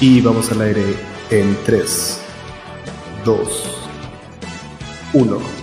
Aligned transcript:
Y 0.00 0.20
vamos 0.20 0.52
al 0.52 0.60
aire 0.60 0.94
en 1.30 1.56
3, 1.64 2.20
2, 3.24 3.90
1. 5.14 5.57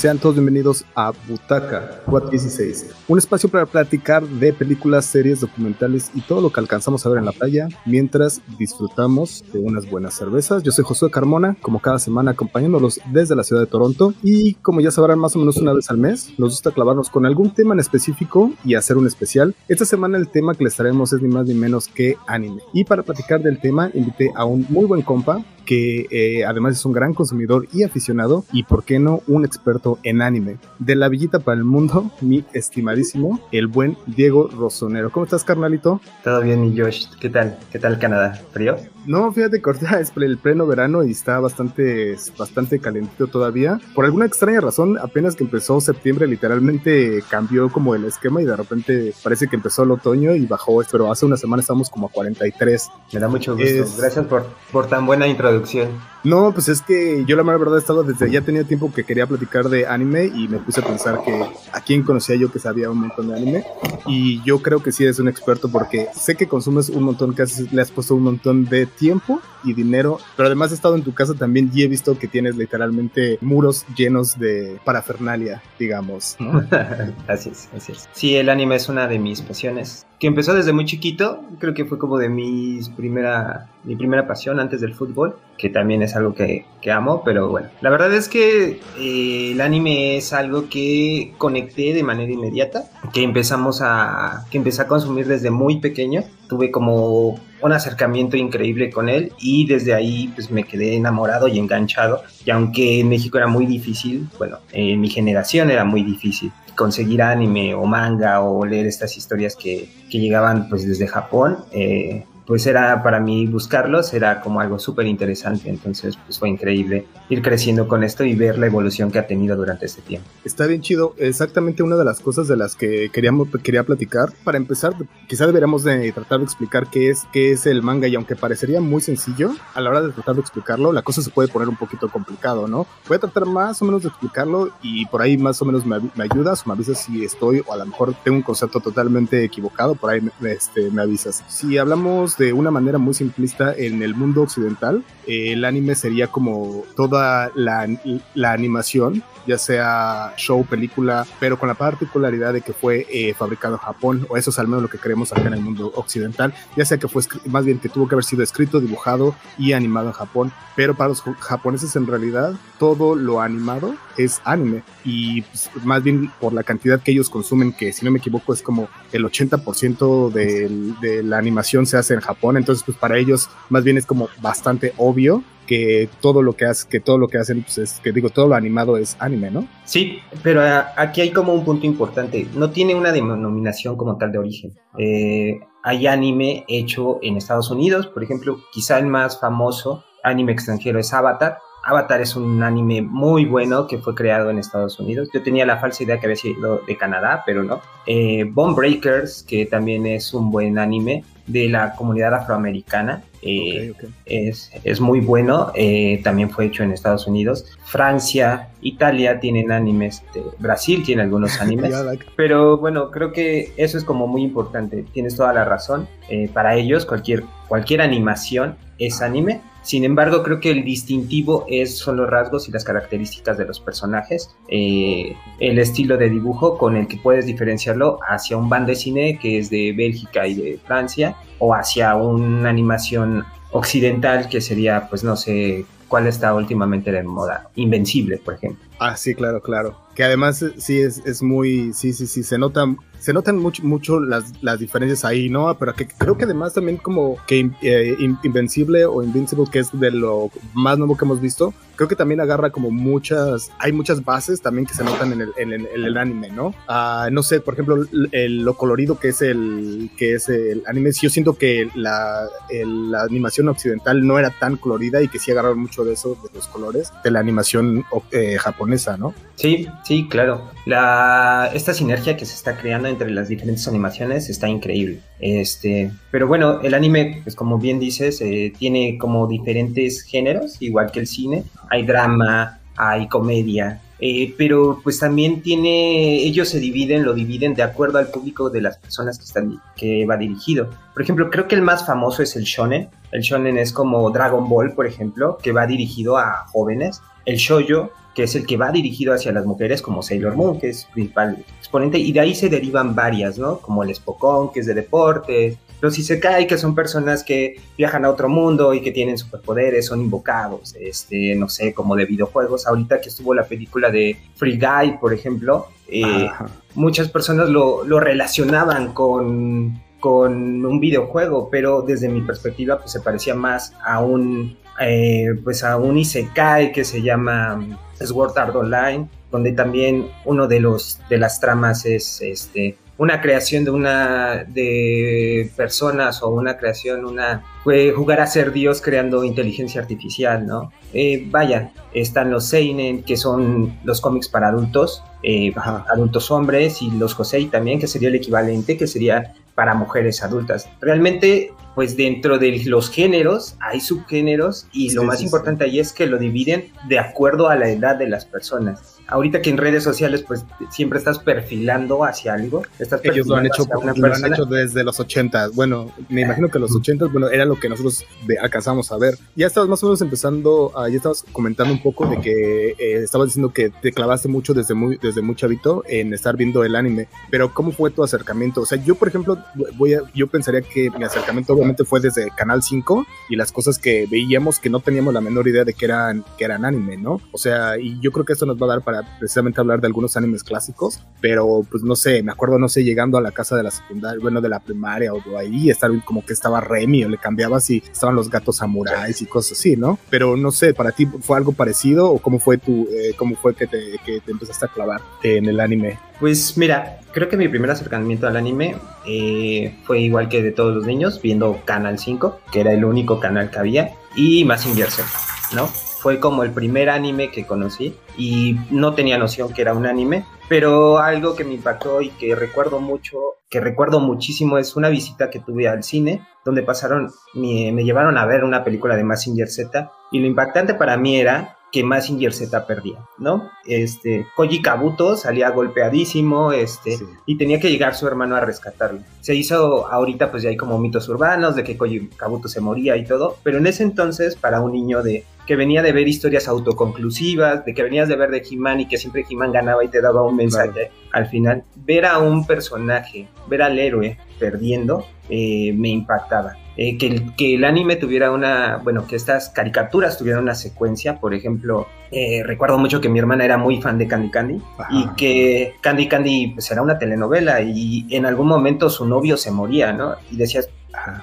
Sean 0.00 0.18
todos 0.18 0.36
bienvenidos 0.36 0.86
a 0.94 1.12
Butaca 1.28 2.00
416, 2.06 2.86
un 3.06 3.18
espacio 3.18 3.50
para 3.50 3.66
platicar 3.66 4.26
de 4.26 4.54
películas, 4.54 5.04
series, 5.04 5.40
documentales 5.40 6.10
y 6.14 6.22
todo 6.22 6.40
lo 6.40 6.50
que 6.50 6.58
alcanzamos 6.58 7.04
a 7.04 7.10
ver 7.10 7.18
en 7.18 7.26
la 7.26 7.32
playa 7.32 7.68
mientras 7.84 8.40
disfrutamos 8.58 9.44
de 9.52 9.58
unas 9.58 9.90
buenas 9.90 10.14
cervezas. 10.14 10.62
Yo 10.62 10.72
soy 10.72 10.86
Josué 10.86 11.10
Carmona, 11.10 11.54
como 11.60 11.80
cada 11.80 11.98
semana 11.98 12.30
acompañándolos 12.30 12.98
desde 13.12 13.36
la 13.36 13.44
ciudad 13.44 13.60
de 13.60 13.66
Toronto 13.66 14.14
y 14.22 14.54
como 14.54 14.80
ya 14.80 14.90
sabrán 14.90 15.18
más 15.18 15.36
o 15.36 15.38
menos 15.38 15.58
una 15.58 15.74
vez 15.74 15.90
al 15.90 15.98
mes, 15.98 16.30
nos 16.38 16.52
gusta 16.52 16.70
clavarnos 16.70 17.10
con 17.10 17.26
algún 17.26 17.52
tema 17.52 17.74
en 17.74 17.80
específico 17.80 18.52
y 18.64 18.76
hacer 18.76 18.96
un 18.96 19.06
especial. 19.06 19.54
Esta 19.68 19.84
semana 19.84 20.16
el 20.16 20.28
tema 20.28 20.54
que 20.54 20.64
les 20.64 20.76
traemos 20.76 21.12
es 21.12 21.20
ni 21.20 21.28
más 21.28 21.44
ni 21.44 21.52
menos 21.52 21.88
que 21.88 22.16
anime. 22.26 22.62
Y 22.72 22.84
para 22.84 23.02
platicar 23.02 23.42
del 23.42 23.60
tema 23.60 23.90
invité 23.92 24.32
a 24.34 24.46
un 24.46 24.64
muy 24.70 24.86
buen 24.86 25.02
compa 25.02 25.44
que 25.64 26.06
eh, 26.10 26.44
además 26.44 26.76
es 26.76 26.84
un 26.84 26.92
gran 26.92 27.14
consumidor 27.14 27.66
y 27.72 27.82
aficionado 27.82 28.44
y 28.52 28.64
por 28.64 28.84
qué 28.84 28.98
no 28.98 29.22
un 29.26 29.44
experto 29.44 29.98
en 30.02 30.22
anime. 30.22 30.58
De 30.78 30.94
la 30.94 31.08
villita 31.08 31.38
para 31.40 31.58
el 31.58 31.64
mundo, 31.64 32.10
mi 32.20 32.44
estimadísimo, 32.52 33.40
el 33.52 33.66
buen 33.66 33.96
Diego 34.06 34.48
Rosonero. 34.48 35.10
¿Cómo 35.10 35.24
estás, 35.24 35.44
carnalito? 35.44 36.00
Todo 36.24 36.40
bien, 36.40 36.64
y 36.64 36.78
Josh. 36.78 37.06
¿Qué 37.20 37.30
tal? 37.30 37.58
¿Qué 37.70 37.78
tal 37.78 37.98
Canadá? 37.98 38.40
¿Frío? 38.52 38.76
No, 39.06 39.32
fíjate, 39.32 39.62
corta, 39.62 40.00
es 40.00 40.12
el 40.16 40.38
pleno 40.38 40.66
verano 40.66 41.02
y 41.04 41.12
está 41.12 41.40
bastante, 41.40 42.16
bastante 42.38 42.78
calentito 42.78 43.26
todavía. 43.26 43.80
Por 43.94 44.04
alguna 44.04 44.26
extraña 44.26 44.60
razón, 44.60 44.98
apenas 44.98 45.36
que 45.36 45.44
empezó 45.44 45.80
septiembre, 45.80 46.26
literalmente 46.26 47.22
cambió 47.28 47.70
como 47.70 47.94
el 47.94 48.04
esquema 48.04 48.42
y 48.42 48.44
de 48.44 48.56
repente 48.56 49.14
parece 49.22 49.48
que 49.48 49.56
empezó 49.56 49.84
el 49.84 49.92
otoño 49.92 50.34
y 50.34 50.46
bajó, 50.46 50.82
pero 50.90 51.10
hace 51.10 51.26
una 51.26 51.36
semana 51.36 51.62
estamos 51.62 51.88
como 51.88 52.08
a 52.08 52.10
43. 52.10 52.90
Me 53.12 53.20
da 53.20 53.28
mucho 53.28 53.56
gusto. 53.56 53.84
Gracias 53.98 54.26
por, 54.26 54.46
por 54.70 54.86
tan 54.86 55.06
buena 55.06 55.26
introducción 55.26 55.49
traducción 55.50 56.09
no, 56.24 56.52
pues 56.52 56.68
es 56.68 56.82
que 56.82 57.24
yo 57.26 57.36
la 57.36 57.42
verdad 57.42 57.76
he 57.76 57.78
estado 57.78 58.02
desde 58.02 58.30
ya 58.30 58.42
tenía 58.42 58.64
tiempo 58.64 58.92
que 58.92 59.04
quería 59.04 59.26
platicar 59.26 59.68
de 59.68 59.86
anime 59.86 60.26
y 60.26 60.48
me 60.48 60.58
puse 60.58 60.80
a 60.80 60.84
pensar 60.84 61.22
que 61.24 61.32
a 61.72 61.80
quién 61.80 62.02
conocía 62.02 62.36
yo 62.36 62.52
que 62.52 62.58
sabía 62.58 62.90
un 62.90 62.98
montón 62.98 63.28
de 63.28 63.36
anime 63.36 63.64
y 64.06 64.42
yo 64.42 64.60
creo 64.60 64.82
que 64.82 64.92
sí 64.92 65.04
eres 65.04 65.18
un 65.18 65.28
experto 65.28 65.70
porque 65.70 66.08
sé 66.14 66.36
que 66.36 66.46
consumes 66.46 66.88
un 66.90 67.04
montón, 67.04 67.34
que 67.34 67.44
le 67.72 67.82
has 67.82 67.90
puesto 67.90 68.14
un 68.14 68.24
montón 68.24 68.64
de 68.66 68.86
tiempo 68.86 69.40
y 69.64 69.74
dinero, 69.74 70.18
pero 70.36 70.46
además 70.46 70.72
he 70.72 70.74
estado 70.74 70.94
en 70.94 71.02
tu 71.02 71.14
casa 71.14 71.34
también 71.34 71.70
y 71.72 71.82
he 71.82 71.88
visto 71.88 72.18
que 72.18 72.28
tienes 72.28 72.56
literalmente 72.56 73.38
muros 73.40 73.86
llenos 73.96 74.38
de 74.38 74.78
parafernalia, 74.84 75.62
digamos. 75.78 76.36
así 77.28 77.50
es, 77.50 77.68
así 77.74 77.92
es. 77.92 78.08
Sí, 78.12 78.36
el 78.36 78.48
anime 78.48 78.76
es 78.76 78.88
una 78.88 79.06
de 79.06 79.18
mis 79.18 79.42
pasiones 79.42 80.06
que 80.20 80.26
empezó 80.26 80.54
desde 80.54 80.74
muy 80.74 80.84
chiquito, 80.84 81.42
creo 81.58 81.72
que 81.72 81.86
fue 81.86 81.98
como 81.98 82.18
de 82.18 82.28
mis 82.28 82.90
primera, 82.90 83.68
mi 83.84 83.96
primera 83.96 84.26
pasión 84.26 84.60
antes 84.60 84.82
del 84.82 84.94
fútbol, 84.94 85.36
que 85.56 85.70
también 85.70 86.02
es 86.02 86.09
algo 86.16 86.34
que, 86.34 86.64
que 86.80 86.90
amo, 86.90 87.22
pero 87.24 87.48
bueno, 87.48 87.68
la 87.80 87.90
verdad 87.90 88.12
es 88.14 88.28
que 88.28 88.80
eh, 88.98 89.50
el 89.52 89.60
anime 89.60 90.16
es 90.16 90.32
algo 90.32 90.68
que 90.68 91.32
conecté 91.38 91.92
de 91.92 92.02
manera 92.02 92.32
inmediata, 92.32 92.84
que 93.12 93.22
empezamos 93.22 93.80
a, 93.82 94.46
que 94.50 94.58
empecé 94.58 94.82
a 94.82 94.86
consumir 94.86 95.26
desde 95.26 95.50
muy 95.50 95.78
pequeño, 95.80 96.24
tuve 96.48 96.70
como 96.70 97.38
un 97.62 97.72
acercamiento 97.72 98.36
increíble 98.36 98.90
con 98.90 99.08
él 99.08 99.32
y 99.38 99.66
desde 99.66 99.94
ahí 99.94 100.32
pues 100.34 100.50
me 100.50 100.64
quedé 100.64 100.96
enamorado 100.96 101.46
y 101.48 101.58
enganchado. 101.58 102.22
Y 102.44 102.50
aunque 102.50 103.00
en 103.00 103.08
México 103.08 103.38
era 103.38 103.46
muy 103.46 103.66
difícil, 103.66 104.28
bueno, 104.38 104.58
en 104.72 105.00
mi 105.00 105.10
generación 105.10 105.70
era 105.70 105.84
muy 105.84 106.02
difícil 106.02 106.50
conseguir 106.74 107.20
anime 107.20 107.74
o 107.74 107.84
manga 107.84 108.40
o 108.40 108.64
leer 108.64 108.86
estas 108.86 109.16
historias 109.16 109.54
que, 109.54 109.90
que 110.10 110.18
llegaban 110.18 110.68
pues 110.68 110.86
desde 110.86 111.06
Japón, 111.06 111.58
eh, 111.72 112.24
pues 112.50 112.66
era 112.66 113.00
para 113.04 113.20
mí 113.20 113.46
buscarlos, 113.46 114.12
era 114.12 114.40
como 114.40 114.58
algo 114.58 114.80
súper 114.80 115.06
interesante, 115.06 115.70
entonces 115.70 116.16
pues 116.16 116.36
fue 116.36 116.48
increíble 116.48 117.06
ir 117.28 117.42
creciendo 117.42 117.86
con 117.86 118.02
esto 118.02 118.24
y 118.24 118.34
ver 118.34 118.58
la 118.58 118.66
evolución 118.66 119.12
que 119.12 119.20
ha 119.20 119.26
tenido 119.28 119.54
durante 119.54 119.86
este 119.86 120.02
tiempo. 120.02 120.28
Está 120.44 120.66
bien 120.66 120.80
chido, 120.80 121.14
exactamente 121.16 121.84
una 121.84 121.94
de 121.94 122.04
las 122.04 122.18
cosas 122.18 122.48
de 122.48 122.56
las 122.56 122.74
que 122.74 123.08
queríamos, 123.10 123.46
quería 123.62 123.84
platicar. 123.84 124.32
Para 124.42 124.58
empezar, 124.58 124.94
quizá 125.28 125.46
deberíamos 125.46 125.84
de 125.84 126.10
tratar 126.10 126.38
de 126.38 126.44
explicar 126.46 126.90
qué 126.90 127.10
es, 127.10 127.22
qué 127.32 127.52
es 127.52 127.66
el 127.66 127.84
manga 127.84 128.08
y 128.08 128.16
aunque 128.16 128.34
parecería 128.34 128.80
muy 128.80 129.00
sencillo, 129.00 129.52
a 129.74 129.80
la 129.80 129.90
hora 129.90 130.02
de 130.02 130.10
tratar 130.10 130.34
de 130.34 130.40
explicarlo, 130.40 130.90
la 130.90 131.02
cosa 131.02 131.22
se 131.22 131.30
puede 131.30 131.46
poner 131.46 131.68
un 131.68 131.76
poquito 131.76 132.08
complicado, 132.08 132.66
¿no? 132.66 132.84
Voy 133.06 133.16
a 133.16 133.20
tratar 133.20 133.46
más 133.46 133.80
o 133.80 133.84
menos 133.84 134.02
de 134.02 134.08
explicarlo 134.08 134.72
y 134.82 135.06
por 135.06 135.22
ahí 135.22 135.38
más 135.38 135.62
o 135.62 135.66
menos 135.66 135.86
me, 135.86 136.00
ayudas 136.18 136.66
o 136.66 136.68
me 136.68 136.72
avisas 136.72 136.98
si 136.98 137.24
estoy 137.24 137.62
o 137.64 137.72
a 137.72 137.76
lo 137.76 137.86
mejor 137.86 138.12
tengo 138.24 138.38
un 138.38 138.42
concepto 138.42 138.80
totalmente 138.80 139.44
equivocado, 139.44 139.94
por 139.94 140.10
ahí 140.10 140.20
me, 140.40 140.50
este, 140.50 140.90
me 140.90 141.02
avisas. 141.02 141.44
Si 141.46 141.78
hablamos 141.78 142.39
de 142.40 142.54
una 142.54 142.70
manera 142.70 142.96
muy 142.96 143.12
simplista, 143.12 143.74
en 143.76 144.02
el 144.02 144.14
mundo 144.14 144.40
occidental, 144.40 145.04
eh, 145.26 145.52
el 145.52 145.62
anime 145.66 145.94
sería 145.94 146.28
como 146.28 146.84
toda 146.96 147.52
la, 147.54 147.86
la, 148.34 148.52
animación, 148.52 149.22
ya 149.46 149.58
sea 149.58 150.32
show, 150.38 150.64
película, 150.64 151.26
pero 151.38 151.58
con 151.58 151.68
la 151.68 151.74
particularidad 151.74 152.54
de 152.54 152.62
que 152.62 152.72
fue 152.72 153.06
eh, 153.10 153.34
fabricado 153.34 153.74
en 153.74 153.80
Japón, 153.80 154.26
o 154.30 154.38
eso 154.38 154.48
es 154.48 154.58
al 154.58 154.68
menos 154.68 154.80
lo 154.80 154.88
que 154.88 154.96
creemos 154.96 155.32
acá 155.32 155.48
en 155.48 155.52
el 155.52 155.60
mundo 155.60 155.92
occidental, 155.94 156.54
ya 156.78 156.86
sea 156.86 156.96
que 156.96 157.08
fue 157.08 157.22
más 157.44 157.66
bien 157.66 157.78
que 157.78 157.90
tuvo 157.90 158.08
que 158.08 158.14
haber 158.14 158.24
sido 158.24 158.42
escrito, 158.42 158.80
dibujado 158.80 159.34
y 159.58 159.72
animado 159.72 160.06
en 160.06 160.14
Japón, 160.14 160.52
pero 160.76 160.94
para 160.94 161.08
los 161.08 161.20
japoneses 161.20 161.94
en 161.94 162.06
realidad 162.06 162.54
todo 162.78 163.14
lo 163.14 163.42
animado 163.42 163.96
es 164.16 164.40
anime. 164.44 164.82
Y 165.04 165.42
pues, 165.42 165.70
más 165.84 166.02
bien 166.02 166.30
por 166.40 166.54
la 166.54 166.62
cantidad 166.62 167.00
que 167.02 167.12
ellos 167.12 167.28
consumen, 167.28 167.72
que 167.72 167.92
si 167.92 168.04
no 168.04 168.10
me 168.10 168.18
equivoco 168.18 168.54
es 168.54 168.62
como 168.62 168.88
el 169.12 169.24
80% 169.24 170.30
de, 170.32 170.94
de 171.00 171.22
la 171.22 171.36
animación 171.36 171.84
se 171.84 171.98
hace 171.98 172.14
en 172.14 172.20
Japón, 172.20 172.29
entonces 172.56 172.82
pues 172.84 172.96
para 172.96 173.18
ellos 173.18 173.48
más 173.68 173.84
bien 173.84 173.98
es 173.98 174.06
como 174.06 174.28
bastante 174.40 174.92
obvio 174.96 175.42
que 175.66 176.08
todo 176.20 176.42
lo 176.42 176.54
que 176.54 176.64
hace, 176.64 176.88
que 176.88 176.98
todo 176.98 177.16
lo 177.16 177.28
que 177.28 177.38
hacen, 177.38 177.62
pues 177.62 177.78
es 177.78 178.00
que 178.00 178.10
digo, 178.10 178.28
todo 178.28 178.48
lo 178.48 178.56
animado 178.56 178.96
es 178.96 179.16
anime, 179.20 179.52
¿no? 179.52 179.68
Sí, 179.84 180.18
pero 180.42 180.62
aquí 180.96 181.20
hay 181.20 181.30
como 181.30 181.54
un 181.54 181.64
punto 181.64 181.86
importante. 181.86 182.48
No 182.56 182.70
tiene 182.70 182.96
una 182.96 183.12
denominación 183.12 183.96
como 183.96 184.18
tal 184.18 184.32
de 184.32 184.38
origen. 184.38 184.72
Eh, 184.98 185.60
hay 185.84 186.08
anime 186.08 186.64
hecho 186.66 187.20
en 187.22 187.36
Estados 187.36 187.70
Unidos, 187.70 188.08
por 188.08 188.24
ejemplo, 188.24 188.58
quizá 188.72 188.98
el 188.98 189.06
más 189.06 189.38
famoso 189.38 190.02
anime 190.24 190.50
extranjero 190.50 190.98
es 190.98 191.14
Avatar, 191.14 191.58
Avatar 191.84 192.20
es 192.20 192.36
un 192.36 192.62
anime 192.62 193.00
muy 193.02 193.46
bueno 193.46 193.86
que 193.86 193.98
fue 193.98 194.14
creado 194.14 194.50
en 194.50 194.58
Estados 194.58 194.98
Unidos. 195.00 195.30
Yo 195.32 195.42
tenía 195.42 195.64
la 195.64 195.78
falsa 195.78 196.02
idea 196.02 196.18
que 196.18 196.26
había 196.26 196.36
sido 196.36 196.80
de 196.86 196.96
Canadá, 196.96 197.42
pero 197.46 197.62
no. 197.62 197.80
Eh, 198.06 198.44
Bone 198.44 198.74
Breakers, 198.74 199.42
que 199.42 199.66
también 199.66 200.06
es 200.06 200.34
un 200.34 200.50
buen 200.50 200.78
anime 200.78 201.24
de 201.50 201.68
la 201.68 201.94
comunidad 201.94 202.34
afroamericana. 202.34 203.22
Eh, 203.42 203.92
es, 204.26 204.70
es, 204.84 205.00
muy 205.00 205.20
bueno, 205.20 205.72
eh, 205.74 206.20
también 206.22 206.50
fue 206.50 206.66
hecho 206.66 206.82
en 206.82 206.92
Estados 206.92 207.26
Unidos. 207.26 207.64
Francia, 207.84 208.68
Italia 208.82 209.40
tienen 209.40 209.72
animes, 209.72 210.22
Brasil 210.58 211.02
tiene 211.04 211.22
algunos 211.22 211.60
animes, 211.60 211.94
pero 212.36 212.76
bueno, 212.76 213.10
creo 213.10 213.32
que 213.32 213.72
eso 213.76 213.96
es 213.96 214.04
como 214.04 214.26
muy 214.26 214.42
importante, 214.42 215.04
tienes 215.12 215.36
toda 215.36 215.52
la 215.52 215.64
razón. 215.64 216.06
Eh, 216.28 216.48
para 216.52 216.76
ellos 216.76 217.06
cualquier, 217.06 217.44
cualquier 217.68 218.02
animación 218.02 218.76
es 218.98 219.22
anime, 219.22 219.62
sin 219.82 220.04
embargo, 220.04 220.42
creo 220.42 220.60
que 220.60 220.70
el 220.70 220.84
distintivo 220.84 221.64
es, 221.68 221.96
son 221.96 222.18
los 222.18 222.28
rasgos 222.28 222.68
y 222.68 222.72
las 222.72 222.84
características 222.84 223.56
de 223.56 223.64
los 223.64 223.80
personajes, 223.80 224.54
eh, 224.68 225.34
el 225.58 225.78
estilo 225.78 226.18
de 226.18 226.28
dibujo 226.28 226.76
con 226.76 226.96
el 226.96 227.08
que 227.08 227.16
puedes 227.16 227.46
diferenciarlo 227.46 228.18
hacia 228.28 228.58
un 228.58 228.68
band 228.68 228.86
de 228.86 228.94
cine 228.94 229.38
que 229.40 229.58
es 229.58 229.70
de 229.70 229.94
Bélgica 229.96 230.46
y 230.46 230.54
de 230.54 230.78
Francia, 230.84 231.36
o 231.60 231.74
hacia 231.74 232.16
una 232.16 232.68
animación 232.68 233.44
occidental 233.70 234.48
que 234.48 234.60
sería, 234.60 235.08
pues 235.08 235.22
no 235.22 235.36
sé, 235.36 235.86
cuál 236.08 236.26
está 236.26 236.52
últimamente 236.54 237.12
de 237.12 237.22
moda, 237.22 237.70
Invencible, 237.76 238.38
por 238.38 238.54
ejemplo. 238.54 238.84
Ah, 238.98 239.16
sí, 239.16 239.34
claro, 239.34 239.62
claro. 239.62 239.96
Que 240.16 240.24
además 240.24 240.60
eh, 240.60 240.72
sí 240.76 241.00
es, 241.00 241.24
es 241.24 241.40
muy, 241.40 241.92
sí, 241.94 242.12
sí, 242.12 242.26
sí, 242.26 242.42
se 242.42 242.58
nota 242.58 242.84
se 243.20 243.34
notan 243.34 243.58
mucho, 243.58 243.84
mucho 243.84 244.18
las, 244.18 244.44
las 244.62 244.78
diferencias 244.80 245.24
ahí, 245.24 245.50
¿no? 245.50 245.72
Pero 245.78 245.94
que 245.94 246.08
creo 246.08 246.36
que 246.36 246.44
además 246.44 246.72
también 246.74 246.96
como 246.96 247.36
que 247.46 247.70
eh, 247.82 248.16
Invencible 248.42 249.04
o 249.04 249.22
Invincible, 249.22 249.66
que 249.70 249.80
es 249.80 249.88
de 249.92 250.10
lo 250.10 250.50
más 250.72 250.98
nuevo 250.98 251.16
que 251.16 251.26
hemos 251.26 251.40
visto, 251.40 251.74
creo 252.00 252.08
que 252.08 252.16
también 252.16 252.40
agarra 252.40 252.70
como 252.70 252.90
muchas, 252.90 253.70
hay 253.78 253.92
muchas 253.92 254.24
bases 254.24 254.62
también 254.62 254.86
que 254.86 254.94
se 254.94 255.04
notan 255.04 255.34
en 255.34 255.42
el, 255.42 255.50
en, 255.58 255.86
el 255.94 256.16
anime, 256.16 256.48
¿no? 256.48 256.74
Ah, 256.88 257.28
no 257.30 257.42
sé, 257.42 257.60
por 257.60 257.74
ejemplo, 257.74 258.06
el, 258.32 258.62
lo 258.62 258.72
colorido 258.72 259.18
que 259.18 259.28
es 259.28 259.42
el, 259.42 260.10
que 260.16 260.32
es 260.32 260.48
el 260.48 260.82
anime, 260.86 261.10
yo 261.12 261.28
siento 261.28 261.58
que 261.58 261.90
la, 261.94 262.48
la 262.70 263.22
animación 263.24 263.68
occidental 263.68 264.26
no 264.26 264.38
era 264.38 264.48
tan 264.48 264.78
colorida 264.78 265.20
y 265.20 265.28
que 265.28 265.38
sí 265.38 265.50
agarraron 265.50 265.78
mucho 265.78 266.02
de 266.02 266.14
eso, 266.14 266.38
de 266.42 266.48
los 266.54 266.68
colores, 266.68 267.12
de 267.22 267.32
la 267.32 267.40
animación 267.40 268.06
eh, 268.32 268.56
japonesa, 268.58 269.18
¿no? 269.18 269.34
Sí, 269.56 269.86
sí, 270.02 270.26
claro. 270.26 270.70
La, 270.86 271.70
esta 271.74 271.92
sinergia 271.92 272.34
que 272.34 272.46
se 272.46 272.54
está 272.54 272.78
creando 272.78 273.08
entre 273.08 273.30
las 273.30 273.50
diferentes 273.50 273.86
animaciones 273.86 274.48
está 274.48 274.70
increíble. 274.70 275.20
Este, 275.38 276.10
pero 276.30 276.46
bueno, 276.46 276.80
el 276.80 276.94
anime, 276.94 277.40
pues 277.42 277.54
como 277.54 277.78
bien 277.78 277.98
dices, 277.98 278.40
eh, 278.40 278.72
tiene 278.78 279.18
como 279.18 279.46
diferentes 279.46 280.22
géneros, 280.22 280.80
igual 280.80 281.10
que 281.10 281.20
el 281.20 281.26
cine. 281.26 281.64
Hay 281.90 282.06
drama, 282.06 282.80
hay 282.96 283.28
comedia, 283.28 284.00
eh, 284.22 284.54
pero 284.58 285.00
pues 285.02 285.18
también 285.18 285.62
tiene, 285.62 286.42
ellos 286.44 286.68
se 286.68 286.78
dividen, 286.78 287.24
lo 287.24 287.32
dividen 287.32 287.72
de 287.74 287.82
acuerdo 287.82 288.18
al 288.18 288.28
público 288.28 288.68
de 288.68 288.82
las 288.82 288.98
personas 288.98 289.38
que 289.38 289.44
están, 289.44 289.80
que 289.96 290.26
va 290.26 290.36
dirigido. 290.36 290.90
Por 291.14 291.22
ejemplo, 291.22 291.50
creo 291.50 291.66
que 291.66 291.74
el 291.74 291.82
más 291.82 292.04
famoso 292.04 292.42
es 292.42 292.54
el 292.56 292.64
shonen, 292.64 293.08
El 293.32 293.40
shonen 293.40 293.78
es 293.78 293.92
como 293.92 294.30
Dragon 294.30 294.68
Ball, 294.68 294.92
por 294.92 295.06
ejemplo, 295.06 295.56
que 295.62 295.72
va 295.72 295.86
dirigido 295.86 296.36
a 296.36 296.66
jóvenes. 296.70 297.22
El 297.46 297.56
shoyo, 297.56 298.10
que 298.34 298.42
es 298.42 298.54
el 298.54 298.66
que 298.66 298.76
va 298.76 298.90
dirigido 298.92 299.32
hacia 299.32 299.52
las 299.52 299.64
mujeres, 299.64 300.02
como 300.02 300.22
Sailor 300.22 300.54
Moon, 300.54 300.78
que 300.78 300.90
es 300.90 301.06
principal 301.12 301.64
exponente, 301.78 302.18
y 302.18 302.32
de 302.32 302.40
ahí 302.40 302.54
se 302.54 302.68
derivan 302.68 303.14
varias, 303.14 303.56
¿no? 303.56 303.78
Como 303.78 304.02
el 304.02 304.14
Spokon, 304.14 304.72
que 304.72 304.80
es 304.80 304.86
de 304.86 304.94
deportes, 304.94 305.78
los 306.00 306.18
Isekai, 306.18 306.66
que 306.66 306.78
son 306.78 306.94
personas 306.94 307.44
que 307.44 307.80
viajan 307.96 308.24
a 308.24 308.30
otro 308.30 308.48
mundo 308.48 308.94
y 308.94 309.00
que 309.00 309.12
tienen 309.12 309.38
superpoderes, 309.38 310.06
son 310.06 310.20
invocados, 310.20 310.94
este, 310.98 311.54
no 311.56 311.68
sé, 311.68 311.92
como 311.92 312.16
de 312.16 312.24
videojuegos. 312.24 312.86
Ahorita 312.86 313.20
que 313.20 313.28
estuvo 313.28 313.54
la 313.54 313.64
película 313.64 314.10
de 314.10 314.36
Free 314.56 314.78
Guy, 314.78 315.18
por 315.18 315.34
ejemplo, 315.34 315.88
eh, 316.08 316.48
muchas 316.94 317.28
personas 317.28 317.68
lo, 317.68 318.04
lo 318.04 318.20
relacionaban 318.20 319.12
con, 319.12 320.00
con 320.18 320.84
un 320.84 321.00
videojuego, 321.00 321.68
pero 321.70 322.02
desde 322.02 322.28
mi 322.28 322.42
perspectiva 322.42 322.98
pues 322.98 323.12
se 323.12 323.20
parecía 323.20 323.54
más 323.54 323.94
a 324.04 324.20
un 324.20 324.78
eh, 325.00 325.58
pues 325.64 325.82
a 325.82 325.96
un 325.96 326.18
Isekai 326.18 326.92
que 326.92 327.04
se 327.04 327.22
llama 327.22 327.80
Sword 328.20 328.58
Art 328.58 328.76
Online, 328.76 329.28
donde 329.50 329.72
también 329.72 330.28
uno 330.44 330.66
de 330.66 330.80
los 330.80 331.20
de 331.30 331.38
las 331.38 331.58
tramas 331.58 332.04
es 332.04 332.40
este 332.42 332.96
una 333.20 333.42
creación 333.42 333.84
de 333.84 333.90
una 333.90 334.64
de 334.64 335.70
personas 335.76 336.42
o 336.42 336.48
una 336.48 336.78
creación, 336.78 337.26
una 337.26 337.62
fue 337.84 338.12
jugar 338.12 338.40
a 338.40 338.46
ser 338.46 338.72
Dios 338.72 339.02
creando 339.02 339.44
inteligencia 339.44 340.00
artificial, 340.00 340.66
¿no? 340.66 340.90
Eh, 341.12 341.46
vaya, 341.50 341.92
están 342.14 342.50
los 342.50 342.64
Seinen, 342.64 343.22
que 343.22 343.36
son 343.36 343.98
los 344.04 344.22
cómics 344.22 344.48
para 344.48 344.68
adultos, 344.68 345.22
eh, 345.42 345.70
adultos 346.10 346.50
hombres, 346.50 347.02
y 347.02 347.10
los 347.10 347.34
Josei 347.34 347.66
también, 347.66 348.00
que 348.00 348.06
sería 348.06 348.30
el 348.30 348.36
equivalente, 348.36 348.96
que 348.96 349.06
sería 349.06 349.52
para 349.74 349.92
mujeres 349.92 350.42
adultas. 350.42 350.88
Realmente, 351.02 351.74
pues 352.00 352.16
dentro 352.16 352.56
de 352.56 352.82
los 352.86 353.10
géneros 353.10 353.74
hay 353.78 354.00
subgéneros 354.00 354.86
y 354.90 355.12
lo 355.12 355.22
más 355.22 355.42
importante 355.42 355.84
ahí 355.84 356.00
es 356.00 356.14
que 356.14 356.24
lo 356.24 356.38
dividen 356.38 356.90
de 357.10 357.18
acuerdo 357.18 357.68
a 357.68 357.76
la 357.76 357.90
edad 357.90 358.16
de 358.16 358.26
las 358.26 358.46
personas 358.46 359.20
ahorita 359.30 359.62
que 359.62 359.70
en 359.70 359.78
redes 359.78 360.04
sociales 360.04 360.44
pues 360.46 360.64
siempre 360.90 361.18
estás 361.18 361.38
perfilando 361.38 362.24
hacia 362.24 362.54
algo. 362.54 362.82
Estás 362.98 363.20
Ellos 363.24 363.46
lo 363.46 363.56
han 363.56 363.66
hecho, 363.66 363.86
lo 364.16 364.34
han 364.34 364.52
hecho 364.52 364.64
desde 364.66 365.04
los 365.04 365.18
80. 365.18 365.68
Bueno, 365.68 366.12
me 366.28 366.42
imagino 366.42 366.68
que 366.68 366.78
los 366.78 366.94
80, 366.94 367.26
bueno, 367.26 367.48
era 367.48 367.64
lo 367.64 367.78
que 367.78 367.88
nosotros 367.88 368.24
alcanzamos 368.60 369.10
a 369.12 369.18
ver. 369.18 369.38
Ya 369.54 369.66
estabas 369.66 369.88
más 369.88 370.02
o 370.02 370.06
menos 370.06 370.20
empezando, 370.20 370.92
ya 371.08 371.16
estabas 371.16 371.44
comentando 371.52 371.92
un 371.92 372.02
poco 372.02 372.26
de 372.26 372.40
que 372.40 372.90
eh, 372.90 373.22
estabas 373.22 373.48
diciendo 373.48 373.72
que 373.72 373.90
te 373.90 374.12
clavaste 374.12 374.48
mucho 374.48 374.74
desde 374.74 374.94
muy, 374.94 375.16
desde 375.16 375.42
muy 375.42 375.54
chavito 375.54 376.02
en 376.08 376.34
estar 376.34 376.56
viendo 376.56 376.84
el 376.84 376.96
anime, 376.96 377.28
pero 377.50 377.72
¿cómo 377.72 377.92
fue 377.92 378.10
tu 378.10 378.22
acercamiento? 378.22 378.82
O 378.82 378.86
sea, 378.86 379.02
yo 379.02 379.14
por 379.14 379.28
ejemplo, 379.28 379.58
voy 379.96 380.14
a, 380.14 380.22
yo 380.34 380.48
pensaría 380.48 380.82
que 380.82 381.10
mi 381.10 381.24
acercamiento 381.24 381.72
obviamente 381.72 381.89
fue 382.04 382.20
desde 382.20 382.50
Canal 382.56 382.82
5 382.82 383.26
y 383.48 383.56
las 383.56 383.72
cosas 383.72 383.98
que 383.98 384.26
veíamos 384.30 384.78
que 384.78 384.90
no 384.90 385.00
teníamos 385.00 385.34
la 385.34 385.40
menor 385.40 385.68
idea 385.68 385.84
de 385.84 385.94
que 385.94 386.04
eran, 386.04 386.44
que 386.58 386.64
eran 386.64 386.84
anime, 386.84 387.16
¿no? 387.16 387.40
O 387.52 387.58
sea, 387.58 387.98
y 387.98 388.18
yo 388.20 388.32
creo 388.32 388.44
que 388.44 388.52
esto 388.52 388.66
nos 388.66 388.80
va 388.80 388.86
a 388.86 388.90
dar 388.90 389.02
para 389.02 389.38
precisamente 389.38 389.80
hablar 389.80 390.00
de 390.00 390.06
algunos 390.06 390.36
animes 390.36 390.64
clásicos, 390.64 391.20
pero 391.40 391.84
pues 391.90 392.02
no 392.02 392.16
sé, 392.16 392.42
me 392.42 392.52
acuerdo, 392.52 392.78
no 392.78 392.88
sé, 392.88 393.04
llegando 393.04 393.38
a 393.38 393.40
la 393.40 393.52
casa 393.52 393.76
de 393.76 393.82
la 393.82 393.90
secundaria, 393.90 394.40
bueno, 394.40 394.60
de 394.60 394.68
la 394.68 394.80
primaria 394.80 395.32
o 395.32 395.56
ahí, 395.56 395.90
estar 395.90 396.10
como 396.24 396.44
que 396.44 396.52
estaba 396.52 396.80
Remy 396.80 397.24
o 397.24 397.28
le 397.28 397.38
cambiabas 397.38 397.90
y 397.90 398.02
estaban 398.10 398.34
los 398.34 398.50
gatos 398.50 398.76
samuráis 398.76 399.42
y 399.42 399.46
cosas 399.46 399.78
así, 399.78 399.96
¿no? 399.96 400.18
Pero 400.30 400.56
no 400.56 400.70
sé, 400.70 400.94
¿para 400.94 401.12
ti 401.12 401.26
fue 401.26 401.56
algo 401.56 401.72
parecido 401.72 402.30
o 402.30 402.38
cómo 402.38 402.58
fue 402.58 402.78
tu, 402.78 403.08
eh, 403.10 403.34
cómo 403.36 403.56
fue 403.56 403.74
que 403.74 403.86
te, 403.86 404.18
que 404.24 404.40
te 404.40 404.52
empezaste 404.52 404.86
a 404.86 404.88
clavar 404.88 405.20
en 405.42 405.66
el 405.66 405.80
anime? 405.80 406.18
Pues 406.40 406.76
mira, 406.76 407.20
creo 407.32 407.48
que 407.48 407.56
mi 407.56 407.68
primer 407.68 407.90
acercamiento 407.90 408.46
al 408.46 408.56
anime 408.56 408.96
eh, 409.26 409.94
fue 410.04 410.20
igual 410.20 410.48
que 410.48 410.62
de 410.62 410.72
todos 410.72 410.94
los 410.94 411.06
niños, 411.06 411.40
viendo 411.40 411.82
Canal 411.84 412.18
5, 412.18 412.60
que 412.72 412.80
era 412.80 412.92
el 412.92 413.04
único 413.04 413.38
canal 413.38 413.70
que 413.70 413.78
había, 413.78 414.10
y 414.34 414.64
Massinger 414.64 415.10
Z, 415.10 415.28
¿no? 415.74 415.88
fue 416.20 416.38
como 416.38 416.62
el 416.62 416.70
primer 416.70 417.08
anime 417.08 417.50
que 417.50 417.64
conocí 417.64 418.14
y 418.36 418.76
no 418.90 419.14
tenía 419.14 419.38
noción 419.38 419.72
que 419.72 419.80
era 419.80 419.94
un 419.94 420.04
anime, 420.04 420.44
pero 420.68 421.18
algo 421.18 421.56
que 421.56 421.64
me 421.64 421.74
impactó 421.74 422.20
y 422.20 422.28
que 422.30 422.54
recuerdo 422.54 423.00
mucho, 423.00 423.38
que 423.70 423.80
recuerdo 423.80 424.20
muchísimo 424.20 424.76
es 424.76 424.96
una 424.96 425.08
visita 425.08 425.48
que 425.48 425.60
tuve 425.60 425.88
al 425.88 426.02
cine 426.02 426.46
donde 426.64 426.82
pasaron, 426.82 427.30
me, 427.54 427.90
me 427.92 428.04
llevaron 428.04 428.36
a 428.36 428.44
ver 428.44 428.64
una 428.64 428.84
película 428.84 429.16
de 429.16 429.24
Massinger 429.24 429.68
Z 429.68 430.12
y 430.30 430.40
lo 430.40 430.46
impactante 430.46 430.92
para 430.92 431.16
mí 431.16 431.40
era 431.40 431.78
que 431.92 432.04
Massinger 432.04 432.52
Z 432.52 432.86
perdía, 432.86 433.18
¿no? 433.38 433.70
Este, 433.84 434.46
Koji 434.56 434.80
Kabuto 434.82 435.36
salía 435.36 435.70
golpeadísimo, 435.70 436.72
este, 436.72 437.18
y 437.46 437.56
tenía 437.56 437.80
que 437.80 437.90
llegar 437.90 438.14
su 438.14 438.26
hermano 438.26 438.56
a 438.56 438.60
rescatarlo. 438.60 439.20
Se 439.40 439.54
hizo, 439.54 440.06
ahorita 440.06 440.50
pues 440.50 440.62
ya 440.62 440.70
hay 440.70 440.76
como 440.76 440.98
mitos 440.98 441.28
urbanos 441.28 441.74
de 441.74 441.84
que 441.84 441.96
Koji 441.96 442.28
Kabuto 442.36 442.68
se 442.68 442.80
moría 442.80 443.16
y 443.16 443.24
todo, 443.24 443.56
pero 443.62 443.78
en 443.78 443.86
ese 443.86 444.02
entonces, 444.02 444.56
para 444.56 444.80
un 444.80 444.92
niño 444.92 445.22
de 445.22 445.44
que 445.66 445.76
venía 445.76 446.02
de 446.02 446.12
ver 446.12 446.26
historias 446.26 446.66
autoconclusivas, 446.68 447.84
de 447.84 447.94
que 447.94 448.02
venías 448.02 448.28
de 448.28 448.36
ver 448.36 448.50
de 448.50 448.62
He-Man 448.68 449.00
y 449.00 449.08
que 449.08 449.18
siempre 449.18 449.44
He-Man 449.48 449.72
ganaba 449.72 450.04
y 450.04 450.08
te 450.08 450.20
daba 450.20 450.42
un 450.42 450.56
mensaje 450.56 451.12
al 451.32 451.46
final, 451.46 451.84
ver 451.94 452.26
a 452.26 452.38
un 452.38 452.66
personaje, 452.66 453.48
ver 453.68 453.82
al 453.82 453.98
héroe 453.98 454.36
perdiendo, 454.58 455.24
eh, 455.48 455.92
me 455.94 456.08
impactaba. 456.08 456.76
Eh, 456.96 457.16
que, 457.16 457.26
el, 457.28 457.54
que 457.56 457.76
el 457.76 457.84
anime 457.84 458.16
tuviera 458.16 458.50
una, 458.50 458.98
bueno, 458.98 459.26
que 459.26 459.36
estas 459.36 459.70
caricaturas 459.70 460.36
tuvieran 460.36 460.62
una 460.62 460.74
secuencia, 460.74 461.38
por 461.40 461.54
ejemplo, 461.54 462.06
eh, 462.30 462.62
recuerdo 462.64 462.98
mucho 462.98 463.20
que 463.20 463.28
mi 463.28 463.38
hermana 463.38 463.64
era 463.64 463.78
muy 463.78 464.02
fan 464.02 464.18
de 464.18 464.26
Candy 464.26 464.50
Candy 464.50 464.82
y 465.10 465.28
que 465.36 465.94
Candy 466.00 466.28
Candy 466.28 466.72
pues 466.74 466.90
era 466.90 467.00
una 467.02 467.18
telenovela 467.18 467.80
y 467.80 468.26
en 468.30 468.44
algún 468.44 468.66
momento 468.66 469.08
su 469.08 469.24
novio 469.26 469.56
se 469.56 469.70
moría, 469.70 470.12
¿no? 470.12 470.34
Y 470.50 470.56
decías, 470.56 470.88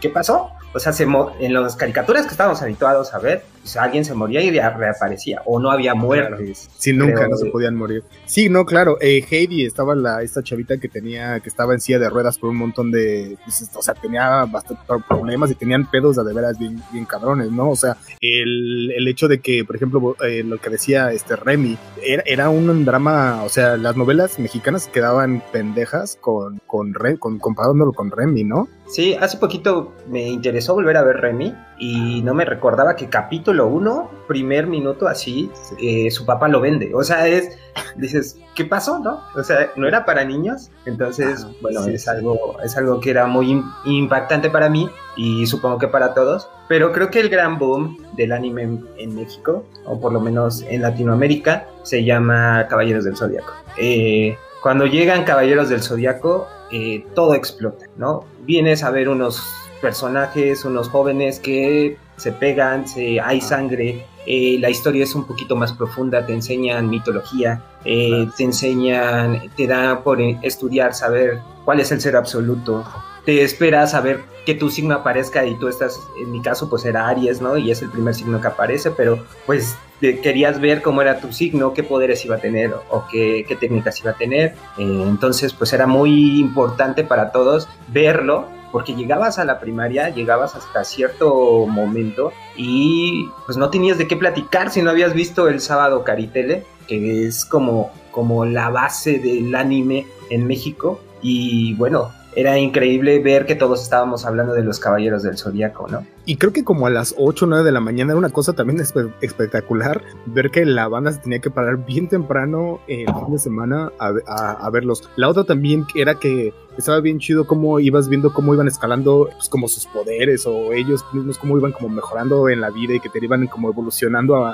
¿qué 0.02 0.10
pasó? 0.10 0.52
O 0.74 0.80
sea, 0.80 0.94
en 1.40 1.54
las 1.54 1.76
caricaturas 1.76 2.26
que 2.26 2.32
estábamos 2.32 2.62
habituados 2.62 3.14
a 3.14 3.20
ver, 3.20 3.44
pues, 3.68 3.76
alguien 3.76 4.06
se 4.06 4.14
moría 4.14 4.42
y 4.42 4.50
reaparecía, 4.50 5.42
o 5.44 5.60
no 5.60 5.70
había 5.70 5.94
muertes. 5.94 6.70
Sí, 6.78 6.94
nunca, 6.94 7.28
no 7.28 7.36
se 7.36 7.48
podían 7.48 7.76
morir. 7.76 8.02
Sí, 8.26 8.48
no, 8.48 8.66
claro, 8.66 8.98
eh, 9.02 9.26
Heidi 9.30 9.66
estaba 9.66 9.94
la, 9.94 10.22
esta 10.22 10.42
chavita 10.42 10.78
que 10.78 10.88
tenía, 10.88 11.42
que 11.42 11.50
estaba 11.50 11.74
en 11.74 11.82
silla 11.82 12.00
de 12.00 12.10
ruedas 12.10 12.38
por 12.38 12.50
un 12.50 12.56
montón 12.56 12.92
de, 12.92 13.38
pues, 13.44 13.70
o 13.76 13.82
sea, 13.82 13.94
tenía 13.94 14.46
bastantes 14.46 14.86
problemas 15.06 15.52
y 15.52 15.56
tenían 15.56 15.92
pedos 15.92 16.16
de 16.16 16.34
veras 16.34 16.58
bien, 16.58 16.82
bien 16.94 17.04
cabrones, 17.04 17.52
¿no? 17.52 17.70
O 17.70 17.76
sea, 17.76 17.98
el, 18.22 18.94
el 18.96 19.06
hecho 19.10 19.28
de 19.28 19.42
que, 19.42 19.66
por 19.66 19.76
ejemplo, 19.76 20.16
eh, 20.24 20.44
lo 20.46 20.60
que 20.60 20.70
decía 20.70 21.12
este 21.12 21.36
Remy, 21.36 21.78
era, 22.02 22.24
era, 22.26 22.50
un 22.50 22.86
drama, 22.86 23.44
o 23.44 23.50
sea, 23.50 23.76
las 23.76 23.98
novelas 23.98 24.40
mexicanas 24.40 24.88
quedaban 24.88 25.44
pendejas 25.52 26.18
con, 26.22 26.62
con, 26.66 26.94
con 27.20 27.40
comparándolo 27.40 27.92
con 27.92 28.12
Remy, 28.12 28.46
¿no? 28.46 28.70
Sí, 28.88 29.14
hace 29.20 29.38
poquito 29.38 29.94
me 30.10 30.30
interesó 30.30 30.74
volver 30.74 30.96
a 30.96 31.04
ver 31.04 31.18
Remy 31.18 31.54
y 31.80 32.22
no 32.22 32.34
me 32.34 32.46
recordaba 32.46 32.96
que 32.96 33.08
capítulo 33.08 33.68
1, 33.68 34.10
primer 34.28 34.68
minuto 34.68 35.08
así, 35.08 35.52
eh, 35.80 36.10
su 36.10 36.26
papá 36.26 36.48
lo 36.48 36.60
vende. 36.60 36.94
O 36.94 37.04
sea, 37.04 37.28
es, 37.28 37.58
dices, 37.96 38.40
¿qué 38.56 38.66
pasó, 38.66 39.00
no? 39.00 39.22
O 39.36 39.44
sea, 39.44 39.72
no 39.76 39.88
era 39.88 40.06
para 40.06 40.24
niños. 40.24 40.72
Entonces, 40.86 41.46
bueno, 41.62 41.86
es, 41.86 42.08
Algo, 42.08 42.58
es 42.64 42.76
algo 42.78 43.00
que 43.00 43.12
era 43.12 43.28
muy 43.28 43.64
impactante 43.86 44.50
para 44.50 44.70
mí 44.70 44.90
y 45.16 45.46
supongo 45.46 45.78
que 45.78 45.88
para 45.88 46.14
todos. 46.14 46.50
Pero 46.68 46.92
creo 46.92 47.10
que 47.12 47.20
el 47.20 47.30
gran 47.30 47.60
boom 47.60 47.98
del 48.16 48.32
anime 48.32 48.80
en, 48.98 49.16
México, 49.16 49.66
o 49.86 50.00
por 50.00 50.12
lo 50.12 50.20
menos 50.20 50.64
en 50.68 50.82
Latinoamérica, 50.82 51.68
se 51.84 52.04
llama 52.04 52.66
Caballeros 52.70 53.04
del 53.04 53.16
Zodíaco. 53.16 53.54
Eh, 53.78 54.36
cuando 54.62 54.86
llegan 54.86 55.24
Caballeros 55.24 55.70
del 55.70 55.82
Zodíaco, 55.82 56.48
eh, 56.72 57.06
todo 57.14 57.36
explota, 57.36 57.86
¿no? 57.96 58.26
Vienes 58.46 58.84
a 58.84 58.90
ver 58.92 59.08
unos 59.08 59.42
personajes, 59.82 60.66
unos 60.66 60.90
jóvenes 60.90 61.40
que 61.40 61.98
se 62.18 62.32
pegan, 62.32 62.88
se, 62.88 63.20
hay 63.20 63.42
sangre, 63.42 64.06
eh, 64.26 64.58
la 64.60 64.70
historia 64.70 65.04
es 65.04 65.16
un 65.16 65.26
poquito 65.26 65.56
más 65.56 65.72
profunda, 65.72 66.26
te 66.26 66.34
enseñan 66.34 66.90
mitología, 66.90 67.62
eh, 67.86 68.28
te 68.36 68.44
enseñan, 68.44 69.44
te 69.56 69.68
da 69.68 70.04
por 70.04 70.20
estudiar, 70.20 70.94
saber 70.94 71.40
cuál 71.64 71.80
es 71.80 71.92
el 71.92 72.02
ser 72.02 72.16
absoluto, 72.16 72.84
te 73.24 73.44
esperas 73.44 73.94
a 73.94 74.02
ver 74.02 74.22
que 74.46 74.56
tu 74.56 74.70
signo 74.70 74.96
aparezca 74.96 75.46
y 75.46 75.56
tú 75.60 75.68
estás, 75.68 76.00
en 76.22 76.32
mi 76.32 76.42
caso 76.42 76.70
pues 76.70 76.86
era 76.86 77.08
Aries, 77.08 77.42
¿no? 77.42 77.58
Y 77.58 77.70
es 77.70 77.82
el 77.82 77.90
primer 77.90 78.16
signo 78.16 78.40
que 78.40 78.48
aparece, 78.48 78.92
pero 78.92 79.24
pues 79.46 79.76
querías 80.00 80.62
ver 80.62 80.82
cómo 80.82 81.02
era 81.02 81.20
tu 81.20 81.34
signo, 81.34 81.74
qué 81.74 81.84
poderes 81.84 82.24
iba 82.24 82.36
a 82.36 82.40
tener 82.40 82.74
o 82.90 83.06
qué, 83.12 83.46
qué 83.48 83.56
técnicas 83.56 84.00
iba 84.00 84.12
a 84.12 84.16
tener. 84.16 84.56
Eh, 84.78 85.04
entonces 85.08 85.54
pues 85.54 85.74
era 85.74 85.88
muy 85.88 86.40
importante 86.40 87.04
para 87.04 87.32
todos 87.32 87.68
verlo 87.90 88.46
porque 88.72 88.96
llegabas 88.96 89.40
a 89.40 89.46
la 89.46 89.60
primaria, 89.60 90.10
llegabas 90.10 90.56
hasta 90.56 90.84
cierto 90.84 91.66
momento 91.68 92.32
y 92.56 93.28
pues 93.46 93.58
no 93.58 93.70
tenías 93.70 93.98
de 93.98 94.08
qué 94.08 94.16
platicar 94.16 94.72
si 94.72 94.82
no 94.82 94.90
habías 94.90 95.14
visto 95.14 95.48
el 95.48 95.62
sábado 95.62 96.04
Caritele, 96.04 96.66
que 96.88 97.26
es 97.26 97.46
como, 97.46 97.92
como 98.12 98.46
la 98.46 98.70
base 98.70 99.20
del 99.20 99.54
anime 99.56 100.06
en 100.30 100.48
México. 100.48 101.00
Y 101.22 101.74
bueno, 101.76 102.12
era 102.38 102.60
increíble 102.60 103.18
ver 103.18 103.48
que 103.48 103.56
todos 103.56 103.82
estábamos 103.82 104.24
hablando 104.24 104.54
de 104.54 104.64
los 104.64 104.80
Caballeros 104.80 105.24
del 105.24 105.40
Zodíaco, 105.40 105.88
¿no? 105.88 106.06
Y 106.24 106.38
creo 106.38 106.54
que 106.54 106.64
como 106.64 106.86
a 106.86 106.92
las 106.92 107.16
8 107.18 107.46
o 107.46 107.48
9 107.48 107.64
de 107.64 107.72
la 107.72 107.80
mañana 107.80 108.12
era 108.12 108.20
una 108.20 108.30
cosa 108.30 108.54
también 108.54 108.80
espectacular 108.80 110.04
ver 110.28 110.52
que 110.52 110.64
la 110.64 110.88
banda 110.88 111.12
se 111.12 111.18
tenía 111.18 111.40
que 111.40 111.50
parar 111.50 111.84
bien 111.84 112.08
temprano 112.08 112.80
el 112.88 113.08
fin 113.08 113.32
de 113.32 113.40
semana 113.40 113.92
a, 113.98 114.70
verlos. 114.70 115.10
La 115.16 115.30
otra 115.30 115.46
también 115.46 115.86
era 115.96 116.14
que 116.14 116.54
estaba 116.78 117.00
bien 117.00 117.20
chido 117.20 117.46
cómo 117.46 117.80
ibas 117.80 118.10
viendo 118.10 118.34
cómo 118.34 118.54
iban 118.54 118.68
escalando 118.68 119.30
pues, 119.34 119.50
como 119.50 119.68
sus 119.68 119.86
poderes 119.86 120.46
o 120.46 120.74
ellos 120.74 121.04
mismos 121.14 121.38
cómo 121.38 121.58
iban 121.58 121.72
como 121.72 121.90
mejorando 121.90 122.50
en 122.50 122.62
la 122.62 122.70
vida 122.70 122.96
y 122.96 123.00
que 123.00 123.10
te 123.10 123.24
iban 123.24 123.48
como 123.48 123.70
evolucionando 123.70 124.54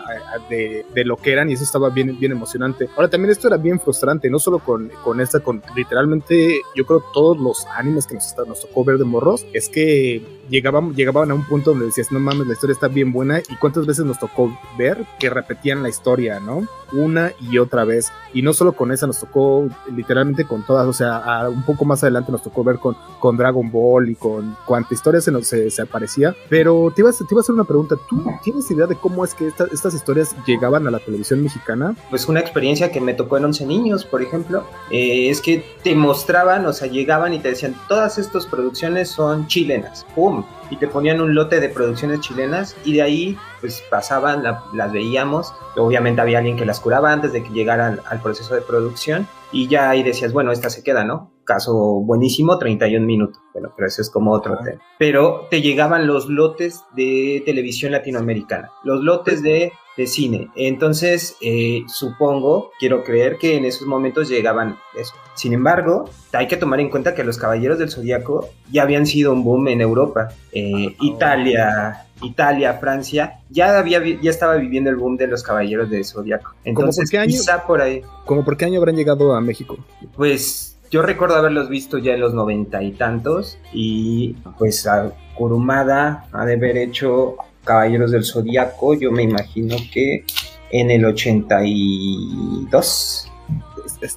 de, 0.50 0.86
de, 0.94 1.06
lo 1.06 1.18
que 1.18 1.34
eran 1.34 1.50
y 1.50 1.54
eso 1.54 1.64
estaba 1.64 1.90
bien, 1.90 2.18
bien 2.20 2.32
emocionante. 2.32 2.90
Ahora 2.96 3.10
también 3.10 3.32
esto 3.32 3.48
era 3.48 3.58
bien 3.58 3.80
frustrante, 3.80 4.30
no 4.30 4.40
solo 4.40 4.60
con, 4.60 4.90
con 5.04 5.20
esta, 5.20 5.40
con 5.40 5.62
literalmente 5.76 6.62
yo 6.76 6.86
creo 6.86 7.04
todos 7.14 7.38
los 7.38 7.66
animes 7.76 8.08
que 8.08 8.16
nos, 8.16 8.36
nos 8.48 8.62
tocó 8.62 8.84
ver 8.84 8.98
de 8.98 9.06
morros, 9.06 9.46
es 9.54 9.70
que 9.70 10.22
llegaban, 10.50 10.94
llegaban 10.96 11.32
a 11.32 11.34
un 11.34 11.44
punto 11.46 11.72
donde 11.72 11.88
decías, 11.88 12.12
no 12.12 12.20
mames, 12.20 12.48
la 12.48 12.54
historia 12.54 12.74
está 12.74 12.88
bien 12.88 13.12
buena 13.12 13.40
y 13.40 13.56
cuántas 13.58 13.86
veces 13.86 14.06
nos 14.06 14.20
tocó 14.20 14.58
ver 14.78 15.06
que 15.20 15.30
repetían 15.30 15.84
la 15.84 15.90
historia, 15.90 16.40
¿no? 16.40 16.68
Una 16.92 17.32
y 17.40 17.58
otra 17.58 17.86
vez. 17.86 18.12
Y 18.34 18.42
no 18.42 18.54
solo 18.54 18.74
con 18.74 18.92
esa, 18.92 19.08
nos 19.08 19.20
tocó 19.20 19.68
literalmente 19.94 20.46
con 20.46 20.64
todas, 20.64 20.88
o 20.88 20.94
sea, 20.94 21.50
un 21.50 21.64
poco 21.64 21.86
más 21.86 22.04
adelante 22.04 22.13
nos 22.22 22.44
tocó 22.44 22.64
ver 22.64 22.78
con, 22.80 22.96
con 23.20 23.38
Dragon 23.38 23.70
Ball 23.72 24.10
y 24.10 24.16
con 24.16 24.56
cuánta 24.66 24.94
historia 24.94 25.22
se, 25.22 25.32
nos, 25.32 25.48
se, 25.48 25.82
aparecía. 25.82 26.36
Pero 26.50 26.92
te 26.96 27.02
iba, 27.02 27.12
te 27.12 27.26
iba 27.30 27.40
a 27.40 27.42
hacer 27.42 27.56
una 27.56 27.64
pregunta, 27.64 27.96
¿tú 28.10 28.24
tienes 28.44 28.70
idea 28.72 28.88
de 28.88 28.96
cómo 28.96 29.24
es 29.24 29.34
que 29.34 29.48
estas 29.48 29.94
historias 29.94 30.36
llegaban 30.46 30.88
a 30.88 30.92
la 30.92 31.00
televisión 31.00 31.44
mexicana? 31.44 31.96
Pues 32.10 32.28
una 32.28 32.40
experiencia 32.40 32.92
que 32.92 33.02
me 33.02 33.14
tocó 33.14 33.38
en 33.38 33.46
11 33.46 33.66
niños, 33.66 34.06
por 34.06 34.22
ejemplo, 34.22 34.64
eh, 34.92 35.30
es 35.30 35.42
que 35.42 35.64
te 35.84 35.96
mostraban, 35.96 36.66
o 36.66 36.74
sea, 36.74 36.88
llegaban 36.88 37.34
y 37.34 37.40
te 37.40 37.50
decían, 37.50 37.76
todas 37.88 38.18
estas 38.18 38.46
producciones 38.46 39.10
son 39.10 39.48
chilenas, 39.48 40.06
¡pum! 40.16 40.44
y 40.74 40.78
te 40.78 40.88
ponían 40.88 41.22
un 41.22 41.36
lote 41.36 41.60
de 41.60 41.70
producciones 41.70 42.22
chilenas 42.22 42.76
y 42.84 42.94
de 42.94 43.02
ahí 43.04 43.38
pues 43.62 43.84
pasaban, 43.90 44.44
las 44.44 44.92
veíamos, 44.92 45.54
obviamente 45.78 46.22
había 46.22 46.40
alguien 46.40 46.58
que 46.58 46.66
las 46.66 46.80
curaba 46.80 47.12
antes 47.12 47.32
de 47.32 47.44
que 47.44 47.50
llegaran 47.52 48.00
al 48.10 48.22
proceso 48.22 48.56
de 48.56 48.62
producción 48.62 49.28
y 49.52 49.68
ya 49.68 49.90
ahí 49.90 50.04
decías, 50.04 50.34
bueno, 50.34 50.52
esta 50.52 50.70
se 50.70 50.84
queda, 50.84 51.04
¿no? 51.04 51.32
Caso 51.44 51.74
buenísimo, 51.74 52.58
31 52.58 53.06
minutos, 53.06 53.42
bueno, 53.54 53.72
pero 53.76 53.88
eso 53.88 54.02
es 54.02 54.10
como 54.10 54.32
otro 54.32 54.58
tema. 54.64 54.82
Pero 54.98 55.48
te 55.50 55.62
llegaban 55.62 56.08
los 56.08 56.30
lotes 56.30 56.82
de 56.96 57.44
televisión 57.46 57.92
latinoamericana, 57.92 58.72
los 58.84 59.04
lotes 59.04 59.44
de 59.44 59.74
de 59.98 60.08
cine. 60.08 60.50
Entonces, 60.56 61.36
eh, 61.42 61.84
supongo, 61.88 62.72
quiero 62.80 63.04
creer 63.04 63.38
que 63.38 63.58
en 63.58 63.66
esos 63.66 63.88
momentos 63.88 64.30
llegaban 64.30 64.78
eso. 65.00 65.14
Sin 65.36 65.54
embargo, 65.54 66.10
hay 66.32 66.48
que 66.48 66.58
tomar 66.58 66.80
en 66.80 66.90
cuenta 66.90 67.14
que 67.14 67.24
los 67.24 67.38
Caballeros 67.38 67.80
del 67.80 67.90
Zodíaco 67.90 68.50
ya 68.72 68.84
habían 68.84 69.06
sido 69.06 69.34
un 69.34 69.44
boom 69.44 69.68
en 69.68 69.82
Europa. 69.82 70.30
Eh, 70.52 70.88
ah, 70.90 70.96
Italia, 71.00 72.06
Italia, 72.22 72.74
Francia, 72.76 73.40
ya, 73.50 73.78
había, 73.78 74.02
ya 74.22 74.30
estaba 74.30 74.56
viviendo 74.56 74.90
el 74.90 74.96
boom 74.96 75.18
de 75.18 75.28
los 75.28 75.44
Caballeros 75.44 75.90
del 75.90 76.06
Zodíaco. 76.06 76.54
Entonces, 76.64 77.06
por 77.06 77.12
qué 77.12 77.18
año, 77.20 77.32
quizá 77.32 77.66
por 77.66 77.82
ahí. 77.82 78.02
¿Cómo 78.26 78.44
por 78.44 78.58
qué 78.58 78.66
año 78.66 78.80
habrán 78.80 78.96
llegado 78.96 79.34
a 79.34 79.42
México? 79.42 79.78
Pues 80.16 80.73
yo 80.94 81.02
recuerdo 81.02 81.36
haberlos 81.38 81.70
visto 81.70 81.98
ya 81.98 82.14
en 82.14 82.20
los 82.20 82.36
noventa 82.36 82.84
y 82.84 82.92
tantos 82.92 83.58
y 83.74 84.36
pues 84.60 84.86
a 84.86 85.12
Kurumada 85.34 86.28
ha 86.32 86.46
de 86.46 86.54
haber 86.54 86.78
hecho 86.78 87.38
Caballeros 87.64 88.12
del 88.12 88.24
Zodíaco, 88.24 88.94
yo 88.94 89.12
me 89.12 89.24
imagino 89.24 89.76
que 89.92 90.24
en 90.70 90.92
el 90.92 91.04
82. 91.06 93.32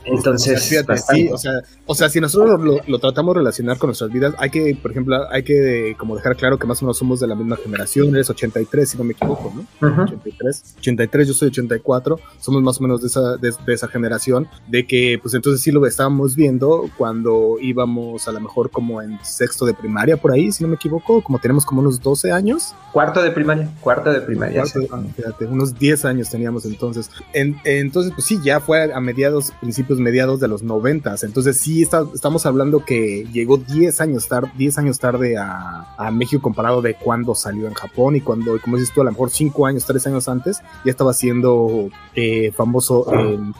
Entonces, 0.04 0.84
o 1.30 1.38
sea, 1.38 1.62
o 1.86 1.94
sea, 1.94 2.08
si 2.08 2.20
nosotros 2.20 2.60
lo, 2.86 2.98
tratamos 2.98 3.34
de 3.34 3.40
relacionar 3.40 3.78
con 3.78 3.88
nuestras 3.88 4.10
vidas, 4.10 4.34
hay 4.38 4.50
que, 4.50 4.76
por 4.80 4.90
ejemplo, 4.90 5.30
hay 5.30 5.42
que 5.42 5.94
como 5.98 6.16
dejar 6.16 6.36
claro 6.36 6.58
que 6.58 6.66
más 6.66 6.82
o 6.82 6.84
menos 6.84 6.98
somos 6.98 7.20
de 7.20 7.26
la 7.26 7.34
misma 7.34 7.56
generación, 7.56 8.14
eres 8.14 8.28
83, 8.30 8.88
si 8.88 8.98
no 8.98 9.04
me 9.04 9.12
equivoco, 9.12 9.52
¿no? 9.54 10.02
83, 10.02 10.76
83, 10.78 11.28
yo 11.28 11.34
soy 11.34 11.48
84, 11.48 12.18
somos 12.40 12.62
más 12.62 12.80
o 12.80 12.82
menos 12.82 13.00
de 13.00 13.08
esa, 13.08 13.36
de, 13.36 13.52
esa 13.68 13.88
generación, 13.88 14.48
de 14.68 14.86
que, 14.86 15.18
pues 15.22 15.34
entonces 15.34 15.60
sí 15.60 15.70
lo 15.70 15.86
estábamos 15.86 16.34
viendo 16.34 16.90
cuando 16.98 17.56
íbamos 17.60 18.26
a 18.26 18.32
lo 18.32 18.40
mejor 18.40 18.70
como 18.70 19.00
en 19.00 19.18
sexto 19.24 19.64
de 19.64 19.74
primaria, 19.74 20.16
por 20.16 20.32
ahí, 20.32 20.50
si 20.52 20.64
no 20.64 20.68
me 20.68 20.76
equivoco, 20.76 21.22
como 21.22 21.38
tenemos 21.38 21.64
como 21.64 21.80
unos 21.80 22.00
12 22.00 22.32
años. 22.32 22.74
Cuarto 22.92 23.22
de 23.22 23.30
primaria, 23.30 23.70
cuarto 23.80 24.12
de 24.12 24.20
primaria. 24.20 24.64
Ah, 24.90 25.02
fíjate, 25.14 25.46
unos 25.46 25.78
10 25.78 26.04
años 26.04 26.30
teníamos 26.30 26.64
entonces. 26.64 27.10
entonces, 27.32 28.12
pues 28.12 28.26
sí, 28.26 28.38
ya 28.42 28.60
fue 28.60 28.92
a 28.92 29.00
mediados, 29.00 29.52
principios 29.60 29.75
mediados 29.98 30.40
de 30.40 30.48
los 30.48 30.62
90, 30.62 31.16
entonces 31.22 31.56
sí 31.56 31.82
estamos 31.82 32.46
hablando 32.46 32.84
que 32.84 33.26
llegó 33.32 33.56
10 33.56 34.00
años, 34.00 34.28
tarde 34.28 34.50
10 34.56 34.78
años 34.78 34.98
tarde 34.98 35.36
a, 35.36 35.94
a, 35.96 36.10
México 36.10 36.42
comparado 36.42 36.82
de 36.82 36.94
cuando 36.94 37.34
salió 37.34 37.66
en 37.66 37.74
Japón 37.74 38.16
y 38.16 38.20
cuando, 38.20 38.60
como 38.60 38.76
dices 38.76 38.92
tú, 38.94 39.00
a 39.00 39.04
lo 39.04 39.10
mejor 39.10 39.30
5 39.30 39.66
años, 39.66 39.84
3 39.86 40.06
años 40.08 40.28
antes, 40.28 40.60
ya 40.84 40.90
estaba 40.90 41.12
siendo 41.12 41.90
eh, 42.14 42.52
famoso. 42.52 43.06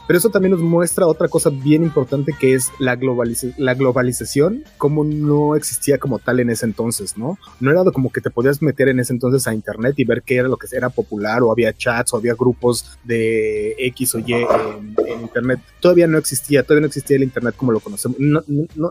pero 0.07 0.17
eso 0.17 0.29
también 0.29 0.51
nos 0.51 0.61
muestra 0.61 1.07
otra 1.07 1.27
cosa 1.27 1.49
bien 1.49 1.83
importante 1.83 2.33
que 2.37 2.53
es 2.53 2.71
la, 2.79 2.95
globaliz 2.95 3.45
la 3.57 3.73
globalización, 3.73 4.63
como 4.77 5.03
no 5.03 5.55
existía 5.55 5.97
como 5.97 6.19
tal 6.19 6.39
en 6.39 6.49
ese 6.49 6.65
entonces, 6.65 7.17
¿no? 7.17 7.37
No 7.59 7.71
era 7.71 7.83
como 7.91 8.11
que 8.11 8.21
te 8.21 8.29
podías 8.29 8.61
meter 8.61 8.89
en 8.89 8.99
ese 8.99 9.13
entonces 9.13 9.47
a 9.47 9.53
internet 9.53 9.93
y 9.97 10.03
ver 10.03 10.23
qué 10.23 10.37
era 10.37 10.47
lo 10.47 10.57
que 10.57 10.67
era 10.71 10.89
popular 10.89 11.43
o 11.43 11.51
había 11.51 11.73
chats 11.73 12.13
o 12.13 12.17
había 12.17 12.33
grupos 12.33 12.97
de 13.03 13.75
X 13.77 14.15
o 14.15 14.19
Y 14.19 14.33
en, 14.33 14.95
en 15.07 15.21
internet. 15.21 15.59
Todavía 15.79 16.06
no 16.07 16.17
existía, 16.17 16.63
todavía 16.63 16.81
no 16.81 16.87
existía 16.87 17.17
el 17.17 17.23
internet 17.23 17.55
como 17.55 17.71
lo 17.71 17.79
conocemos 17.79 18.17
no, 18.19 18.43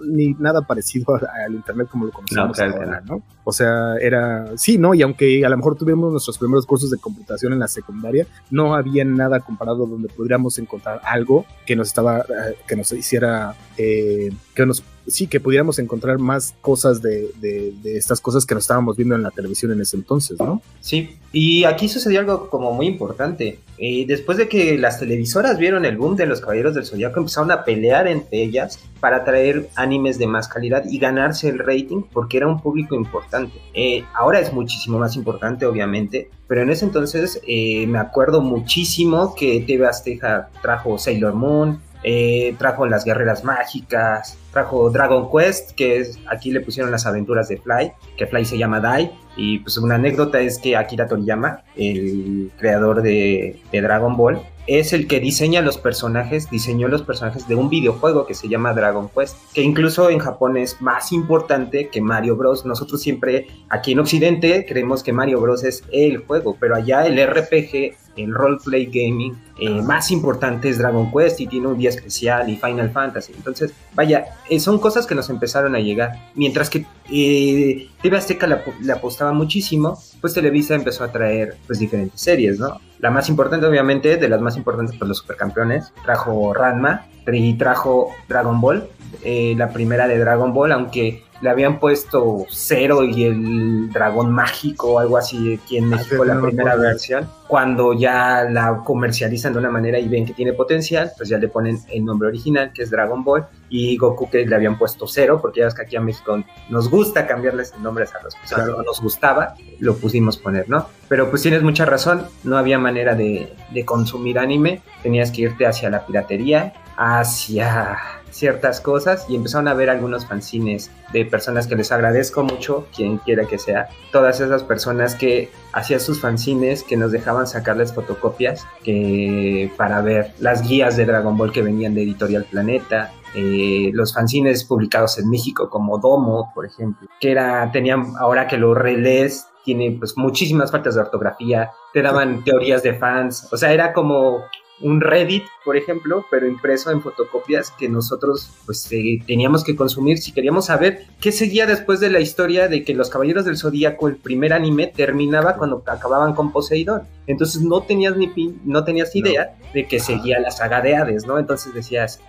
ni 0.06 0.35
nada 0.35 0.62
parecido 0.62 1.14
al 1.46 1.54
internet 1.54 1.88
como 1.90 2.06
lo 2.06 2.12
conocemos 2.12 2.58
ahora, 2.58 3.02
¿no? 3.06 3.23
O 3.44 3.52
sea, 3.52 3.96
era, 4.00 4.56
sí, 4.56 4.78
¿no? 4.78 4.94
Y 4.94 5.02
aunque 5.02 5.44
a 5.44 5.49
lo 5.49 5.56
mejor 5.56 5.76
tuvimos 5.76 6.11
nuestros 6.11 6.38
primeros 6.38 6.66
cursos 6.66 6.90
de 6.90 6.99
computación 6.99 7.52
en 7.52 7.61
la 7.61 7.68
secundaria, 7.68 8.26
no 8.50 8.75
había 8.75 9.04
nada 9.04 9.40
comparado 9.40 9.87
donde 9.87 10.08
podríamos 10.08 10.58
encontrar 10.58 11.00
algo 11.04 11.46
que 11.64 11.76
nos 11.76 11.88
estaba, 11.88 12.20
eh, 12.20 12.56
que 12.66 12.76
nos 12.76 12.92
hiciera, 12.92 13.54
eh, 13.76 14.32
que 14.54 14.66
nos 14.66 14.82
sí, 15.06 15.26
que 15.26 15.40
pudiéramos 15.40 15.78
encontrar 15.78 16.18
más 16.18 16.54
cosas 16.60 17.02
de, 17.02 17.30
de, 17.40 17.96
estas 17.96 18.20
cosas 18.20 18.44
que 18.44 18.54
nos 18.54 18.64
estábamos 18.64 18.96
viendo 18.96 19.14
en 19.14 19.22
la 19.22 19.30
televisión 19.30 19.72
en 19.72 19.80
ese 19.80 19.96
entonces, 19.96 20.38
¿no? 20.38 20.60
Sí, 20.80 21.16
y 21.32 21.64
aquí 21.64 21.88
sucedió 21.88 22.20
algo 22.20 22.48
como 22.48 22.72
muy 22.72 22.86
importante. 22.86 23.60
Eh, 23.78 24.06
después 24.06 24.38
de 24.38 24.48
que 24.48 24.78
las 24.78 24.98
televisoras 24.98 25.58
vieron 25.58 25.84
el 25.84 25.98
boom 25.98 26.16
de 26.16 26.26
los 26.26 26.40
Caballeros 26.40 26.75
del 26.75 26.86
Zodiaco, 26.86 27.20
empezaron 27.20 27.50
a 27.50 27.64
pelear 27.64 28.08
entre 28.08 28.42
ellas 28.42 28.78
para 29.00 29.22
traer 29.25 29.68
animes 29.76 30.18
de 30.18 30.26
más 30.26 30.48
calidad 30.48 30.84
y 30.88 30.98
ganarse 30.98 31.48
el 31.48 31.58
rating 31.58 32.02
porque 32.10 32.38
era 32.38 32.48
un 32.48 32.60
público 32.60 32.94
importante. 32.94 33.60
Eh, 33.75 34.04
ahora 34.14 34.40
es 34.40 34.52
muchísimo 34.52 34.98
más 34.98 35.14
importante, 35.16 35.66
obviamente, 35.66 36.30
pero 36.48 36.62
en 36.62 36.70
ese 36.70 36.86
entonces 36.86 37.40
eh, 37.46 37.86
me 37.86 37.98
acuerdo 37.98 38.40
muchísimo 38.40 39.34
que 39.34 39.62
TV 39.66 39.86
Azteca 39.86 40.48
trajo 40.62 40.96
Sailor 40.96 41.34
Moon, 41.34 41.80
eh, 42.08 42.54
trajo 42.56 42.86
las 42.86 43.04
guerreras 43.04 43.42
mágicas, 43.42 44.38
trajo 44.52 44.90
Dragon 44.90 45.28
Quest, 45.28 45.72
que 45.72 45.98
es, 45.98 46.20
aquí 46.30 46.52
le 46.52 46.60
pusieron 46.60 46.92
las 46.92 47.04
aventuras 47.04 47.48
de 47.48 47.56
Fly, 47.56 47.92
que 48.16 48.28
Fly 48.28 48.44
se 48.44 48.56
llama 48.56 48.78
Dai, 48.78 49.10
y 49.37 49.59
pues 49.59 49.76
una 49.78 49.97
anécdota 49.97 50.40
es 50.40 50.59
que 50.59 50.76
Akira 50.76 51.07
Toriyama, 51.07 51.62
el 51.76 52.50
creador 52.59 53.02
de, 53.02 53.61
de 53.71 53.81
Dragon 53.81 54.16
Ball, 54.16 54.40
es 54.66 54.93
el 54.93 55.07
que 55.07 55.21
diseña 55.21 55.62
los 55.62 55.78
personajes, 55.78 56.50
diseñó 56.50 56.88
los 56.88 57.02
personajes 57.02 57.47
de 57.47 57.55
un 57.55 57.69
videojuego 57.69 58.26
que 58.26 58.35
se 58.35 58.49
llama 58.49 58.75
Dragon 58.75 59.09
Quest, 59.09 59.37
que 59.52 59.62
incluso 59.62 60.11
en 60.11 60.19
Japón 60.19 60.57
es 60.57 60.81
más 60.81 61.12
importante 61.12 61.88
que 61.88 62.00
Mario 62.00 62.37
Bros. 62.37 62.66
Nosotros 62.66 63.00
siempre 63.00 63.47
aquí 63.69 63.93
en 63.93 64.00
Occidente 64.00 64.66
creemos 64.69 65.02
que 65.02 65.12
Mario 65.12 65.40
Bros. 65.40 65.64
es 65.64 65.85
el 65.93 66.19
juego, 66.19 66.57
pero 66.59 66.75
allá 66.75 67.07
el 67.07 67.25
RPG, 67.25 67.95
el 68.16 68.35
roleplay 68.35 68.87
gaming, 68.87 69.37
eh, 69.59 69.83
más 69.83 70.11
importante 70.11 70.69
es 70.69 70.78
Dragon 70.78 71.12
Quest 71.12 71.40
y 71.40 71.47
tiene 71.47 71.69
un 71.69 71.78
día 71.78 71.90
especial 71.90 72.49
y 72.49 72.57
Final 72.57 72.90
Fantasy. 72.90 73.33
Entonces, 73.37 73.73
vaya, 73.95 74.25
eh, 74.50 74.59
son 74.59 74.78
cosas 74.78 75.07
que 75.07 75.14
nos 75.14 75.31
empezaron 75.31 75.76
a 75.76 75.81
llegar. 75.81 76.31
Mientras 76.35 76.71
que 76.71 76.85
eh, 77.11 77.88
TV 78.02 78.16
Azteca 78.16 78.47
le 78.47 78.93
apostaba 78.93 79.25
muchísimo, 79.33 79.99
pues 80.21 80.35
Televisa 80.35 80.75
empezó 80.75 81.04
a 81.04 81.12
traer 81.12 81.56
pues 81.66 81.78
diferentes 81.78 82.21
series, 82.21 82.59
¿no? 82.59 82.80
La 82.99 83.11
más 83.11 83.28
importante, 83.28 83.66
obviamente, 83.66 84.16
de 84.16 84.28
las 84.28 84.40
más 84.40 84.56
importantes, 84.56 84.97
pues 84.97 85.09
los 85.09 85.18
supercampeones, 85.18 85.92
trajo 86.04 86.54
Ranma 86.54 87.06
y 87.26 87.54
trajo 87.54 88.11
Dragon 88.28 88.61
Ball, 88.61 88.88
eh, 89.23 89.54
la 89.56 89.71
primera 89.71 90.06
de 90.09 90.18
Dragon 90.18 90.54
Ball, 90.54 90.73
aunque 90.73 91.25
le 91.40 91.50
habían 91.50 91.78
puesto 91.78 92.47
Cero 92.50 93.05
y 93.05 93.25
el 93.25 93.90
dragón 93.90 94.33
mágico 94.33 94.95
o 94.95 94.99
algo 94.99 95.16
así 95.16 95.55
aquí 95.55 95.78
en 95.78 95.93
ah, 95.93 95.97
México, 95.97 96.25
la 96.25 96.40
primera 96.40 96.76
versión. 96.76 97.28
Cuando 97.47 97.93
ya 97.93 98.45
la 98.50 98.83
comercializan 98.85 99.52
de 99.52 99.59
una 99.61 99.71
manera 99.71 99.99
y 99.99 100.09
ven 100.09 100.26
que 100.26 100.33
tiene 100.33 100.52
potencial, 100.52 101.12
pues 101.16 101.28
ya 101.28 101.38
le 101.38 101.49
ponen 101.49 101.78
el 101.90 102.05
nombre 102.05 102.28
original, 102.28 102.73
que 102.73 102.83
es 102.83 102.90
Dragon 102.90 103.23
Ball, 103.23 103.47
y 103.69 103.97
Goku 103.97 104.28
que 104.31 104.47
le 104.47 104.55
habían 104.55 104.78
puesto 104.78 105.07
Cero, 105.07 105.38
porque 105.40 105.61
ya 105.61 105.66
ves 105.66 105.75
que 105.75 105.83
aquí 105.83 105.97
en 105.97 106.05
México 106.05 106.43
nos 106.69 106.90
gusta 106.90 107.26
cambiarles 107.26 107.76
nombres 107.78 108.14
a 108.14 108.23
los 108.23 108.35
personajes, 108.35 108.75
no 108.76 108.83
nos 108.83 109.00
gustaba, 109.00 109.55
lo 109.78 109.97
pusimos 109.97 110.38
poner, 110.38 110.69
¿no? 110.69 110.87
Pero 111.09 111.31
pues 111.31 111.43
tienes 111.43 111.62
mucha 111.62 111.85
razón, 111.85 112.26
no 112.43 112.57
había 112.57 112.78
manera 112.78 113.14
de, 113.14 113.52
de 113.73 113.85
consumir 113.85 114.38
anime, 114.38 114.83
tenías 115.02 115.31
que 115.31 115.43
irte 115.43 115.66
hacia 115.66 115.90
la 115.90 116.05
piratería, 116.05 116.73
hacia 116.97 117.97
ciertas 118.37 118.81
cosas 118.81 119.26
y 119.28 119.37
empezaron 119.37 119.69
a 119.69 119.75
ver 119.75 119.90
algunos 119.90 120.26
fanzines 120.26 120.90
de 121.12 121.25
personas 121.25 121.66
que 121.66 121.76
les 121.76 121.90
agradezco 121.90 122.43
mucho, 122.43 122.87
quien 122.95 123.19
quiera 123.19 123.47
que 123.47 123.59
sea, 123.59 123.88
todas 124.12 124.40
esas 124.40 124.62
personas 124.62 125.14
que 125.14 125.50
hacían 125.73 126.00
sus 126.00 126.21
fanzines, 126.21 126.83
que 126.83 126.97
nos 126.97 127.12
dejaban 127.12 127.47
sacarles 127.47 127.93
fotocopias 127.93 128.66
que 128.85 129.71
para 129.76 130.00
ver 130.02 130.33
las 130.38 130.66
guías 130.66 130.97
de 130.97 131.07
Dragon 131.07 131.37
Ball 131.37 131.52
que 131.52 131.62
venían 131.62 131.95
de 131.95 132.02
Editorial 132.02 132.45
Planeta, 132.45 133.12
eh, 133.35 133.90
los 133.93 134.14
fanzines 134.14 134.64
publicados 134.64 135.19
en 135.19 135.28
México 135.28 135.69
como 135.69 135.99
Domo, 135.99 136.52
por 136.55 136.66
ejemplo, 136.66 137.09
que 137.21 137.31
era, 137.31 137.71
tenían, 137.73 138.14
ahora 138.19 138.47
que 138.47 138.57
lo 138.57 138.75
relees, 138.75 139.47
tiene 139.64 139.97
pues 139.99 140.16
muchísimas 140.16 140.71
faltas 140.71 140.95
de 140.95 141.00
ortografía, 141.00 141.71
te 141.93 142.00
daban 142.00 142.45
teorías 142.45 142.83
de 142.83 142.95
fans, 142.95 143.49
o 143.52 143.57
sea, 143.57 143.73
era 143.73 143.93
como 143.93 144.45
un 144.80 145.00
Reddit, 145.00 145.45
por 145.64 145.76
ejemplo, 145.76 146.26
pero 146.30 146.47
impreso 146.47 146.90
en 146.90 147.00
fotocopias 147.00 147.71
que 147.71 147.88
nosotros 147.88 148.50
pues 148.66 148.87
eh, 148.92 149.23
teníamos 149.26 149.64
que 149.64 149.75
consumir 149.75 150.18
si 150.18 150.33
queríamos 150.33 150.66
saber 150.66 151.06
qué 151.21 151.33
seguía 151.33 151.66
después 151.66 152.00
de 152.00 152.11
la 152.11 152.21
historia 152.21 152.68
de 152.68 152.85
que 152.85 152.95
los 152.95 153.09
Caballeros 153.09 153.45
del 153.45 153.56
Zodíaco, 153.56 154.09
el 154.09 154.16
primer 154.16 154.52
anime, 154.52 154.92
terminaba 154.95 155.56
cuando 155.56 155.83
acababan 155.87 156.35
con 156.35 156.52
Poseidón. 156.52 157.02
Entonces 157.26 157.62
no 157.62 157.83
tenías 157.83 158.16
ni 158.16 158.30
no 158.64 158.85
tenías 158.85 159.16
idea 159.16 159.56
de 159.73 159.87
que 159.87 159.99
seguía 159.99 160.38
la 160.40 160.50
saga 160.50 160.80
de 160.80 160.95
Hades, 160.95 161.26
¿no? 161.26 161.38
Entonces 161.38 161.73
decías, 161.73 162.21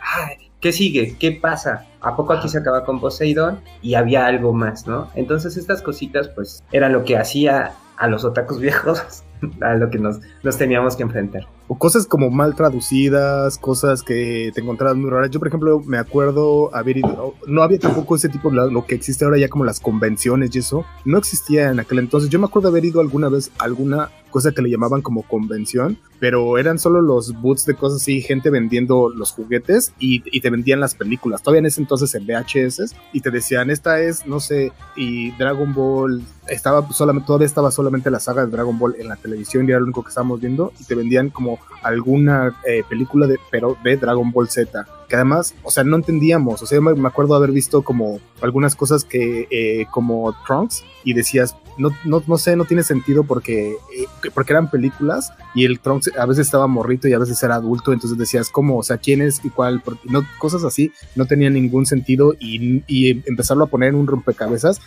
¿qué 0.62 0.72
sigue? 0.72 1.16
¿Qué 1.20 1.34
pasa? 1.34 1.86
¿A 2.02 2.16
poco 2.16 2.34
aquí 2.34 2.48
se 2.48 2.60
acaba 2.60 2.86
con 2.86 3.00
Poseidón? 3.02 3.60
Y 3.82 3.96
había 3.96 4.26
algo 4.26 4.54
más, 4.54 4.88
¿no? 4.88 5.10
Entonces 5.16 5.58
estas 5.58 5.82
cositas 5.82 6.30
pues 6.30 6.64
era 6.72 6.88
lo 6.90 7.04
que 7.04 7.18
hacía 7.18 7.74
a 7.98 8.08
los 8.08 8.24
otakus 8.24 8.60
viejos 8.62 9.24
a 9.62 9.76
lo 9.76 9.90
que 9.90 10.00
nos, 10.00 10.20
nos 10.44 10.58
teníamos 10.58 10.96
que 10.96 11.04
enfrentar. 11.04 11.48
O 11.68 11.78
cosas 11.78 12.08
como 12.08 12.30
mal 12.30 12.56
traducidas, 12.56 13.58
cosas 13.58 14.02
que 14.02 14.52
te 14.54 14.62
encontrabas 14.62 14.96
muy 14.96 15.10
raras. 15.10 15.30
Yo, 15.30 15.40
por 15.40 15.50
ejemplo, 15.50 15.82
me 15.86 15.98
acuerdo 15.98 16.74
haber 16.74 16.98
ido, 16.98 17.36
no 17.46 17.62
había 17.62 17.80
tampoco 17.80 18.16
ese 18.16 18.30
tipo, 18.30 18.50
de 18.50 18.72
lo 18.72 18.86
que 18.86 18.96
existe 18.96 19.26
ahora 19.26 19.38
ya 19.38 19.50
como 19.50 19.66
las 19.66 19.80
convenciones 19.80 20.56
y 20.56 20.60
eso, 20.60 20.86
no 21.04 21.18
existía 21.18 21.70
en 21.70 21.80
aquel 21.80 22.00
entonces. 22.00 22.30
Yo 22.30 22.40
me 22.40 22.46
acuerdo 22.46 22.70
haber 22.70 22.86
ido 22.86 23.02
alguna 23.02 23.28
vez 23.30 23.52
alguna 23.60 24.10
cosa 24.30 24.52
que 24.52 24.62
le 24.62 24.70
llamaban 24.70 25.02
como 25.02 25.24
convención, 25.24 25.98
pero 26.20 26.58
eran 26.58 26.80
solo 26.80 27.02
los 27.02 27.34
boots 27.42 27.66
de 27.66 27.76
cosas 27.76 28.02
así, 28.02 28.22
gente 28.22 28.50
vendiendo 28.50 29.10
los 29.10 29.32
juguetes 29.32 29.94
y, 30.00 30.22
te 30.40 30.50
vendían 30.50 30.80
las 30.80 30.96
películas. 30.96 31.42
Todavía 31.42 31.60
en 31.60 31.66
ese 31.66 31.82
entonces 31.82 32.14
en 32.16 32.26
VHS 32.26 32.96
y 33.12 33.22
te 33.22 33.32
decían, 33.32 33.70
esta 33.70 34.02
es, 34.02 34.26
no 34.26 34.40
sé, 34.40 34.72
y 34.96 35.32
Dragon 35.32 35.74
Ball, 35.74 36.24
estaba 36.48 36.88
solamente, 36.92 37.28
todavía 37.28 37.48
estaba 37.48 37.72
solamente 37.72 38.12
la 38.12 38.20
saga 38.20 38.46
de 38.46 38.52
Dragon 38.52 38.78
Ball 38.78 38.96
en 39.00 39.08
la 39.08 39.16
televisión 39.16 39.68
y 39.68 39.72
era 39.72 39.80
lo 39.80 39.86
único 39.86 40.04
que 40.04 40.10
estábamos 40.10 40.40
viendo 40.40 40.72
y 40.80 40.84
te 40.84 40.96
vendían 40.96 41.30
como 41.30 41.60
alguna 41.82 42.56
eh, 42.66 42.84
película 42.88 43.28
de, 43.28 43.40
pero 43.52 43.78
de 43.84 43.98
Dragon 43.98 44.32
Ball 44.32 44.50
Z 44.50 44.86
que 45.08 45.16
además, 45.16 45.56
o 45.64 45.72
sea, 45.72 45.84
no 45.84 45.96
entendíamos, 45.96 46.62
o 46.62 46.66
sea, 46.66 46.82
me, 46.82 46.94
me 46.94 47.08
acuerdo 47.08 47.36
haber 47.36 47.52
visto 47.52 47.82
como 47.82 48.20
algunas 48.42 48.76
cosas 48.76 49.04
que, 49.04 49.48
eh, 49.50 49.86
como 49.92 50.36
Trunks, 50.46 50.84
y 51.04 51.14
decías, 51.14 51.56
no, 51.78 51.92
no, 52.04 52.22
no 52.28 52.38
sé, 52.38 52.56
no 52.56 52.66
tiene 52.66 52.84
sentido 52.84 53.24
porque, 53.24 53.70
eh, 53.72 54.30
porque 54.34 54.54
eran 54.54 54.70
películas 54.70 55.32
y 55.56 55.64
el 55.64 55.80
Trunks 55.80 56.12
a 56.18 56.26
veces 56.26 56.48
estaba 56.48 56.68
morrito 56.68 57.08
y 57.08 57.14
a 57.14 57.20
veces 57.20 57.42
era 57.42 57.56
adulto, 57.56 57.94
entonces 57.94 58.18
decías, 58.18 58.50
¿cómo? 58.50 58.78
O 58.78 58.84
sea, 58.84 58.98
¿quién 58.98 59.22
es 59.22 59.40
y 59.46 59.50
cuál? 59.50 59.82
No, 60.04 60.26
cosas 60.38 60.64
así 60.64 60.92
no 61.16 61.26
tenían 61.26 61.54
ningún 61.54 61.86
sentido 61.86 62.34
y, 62.40 62.84
y 62.88 63.24
empezarlo 63.28 63.64
a 63.64 63.68
poner 63.68 63.90
en 63.90 63.96
un 63.96 64.08
rompecabezas 64.08 64.82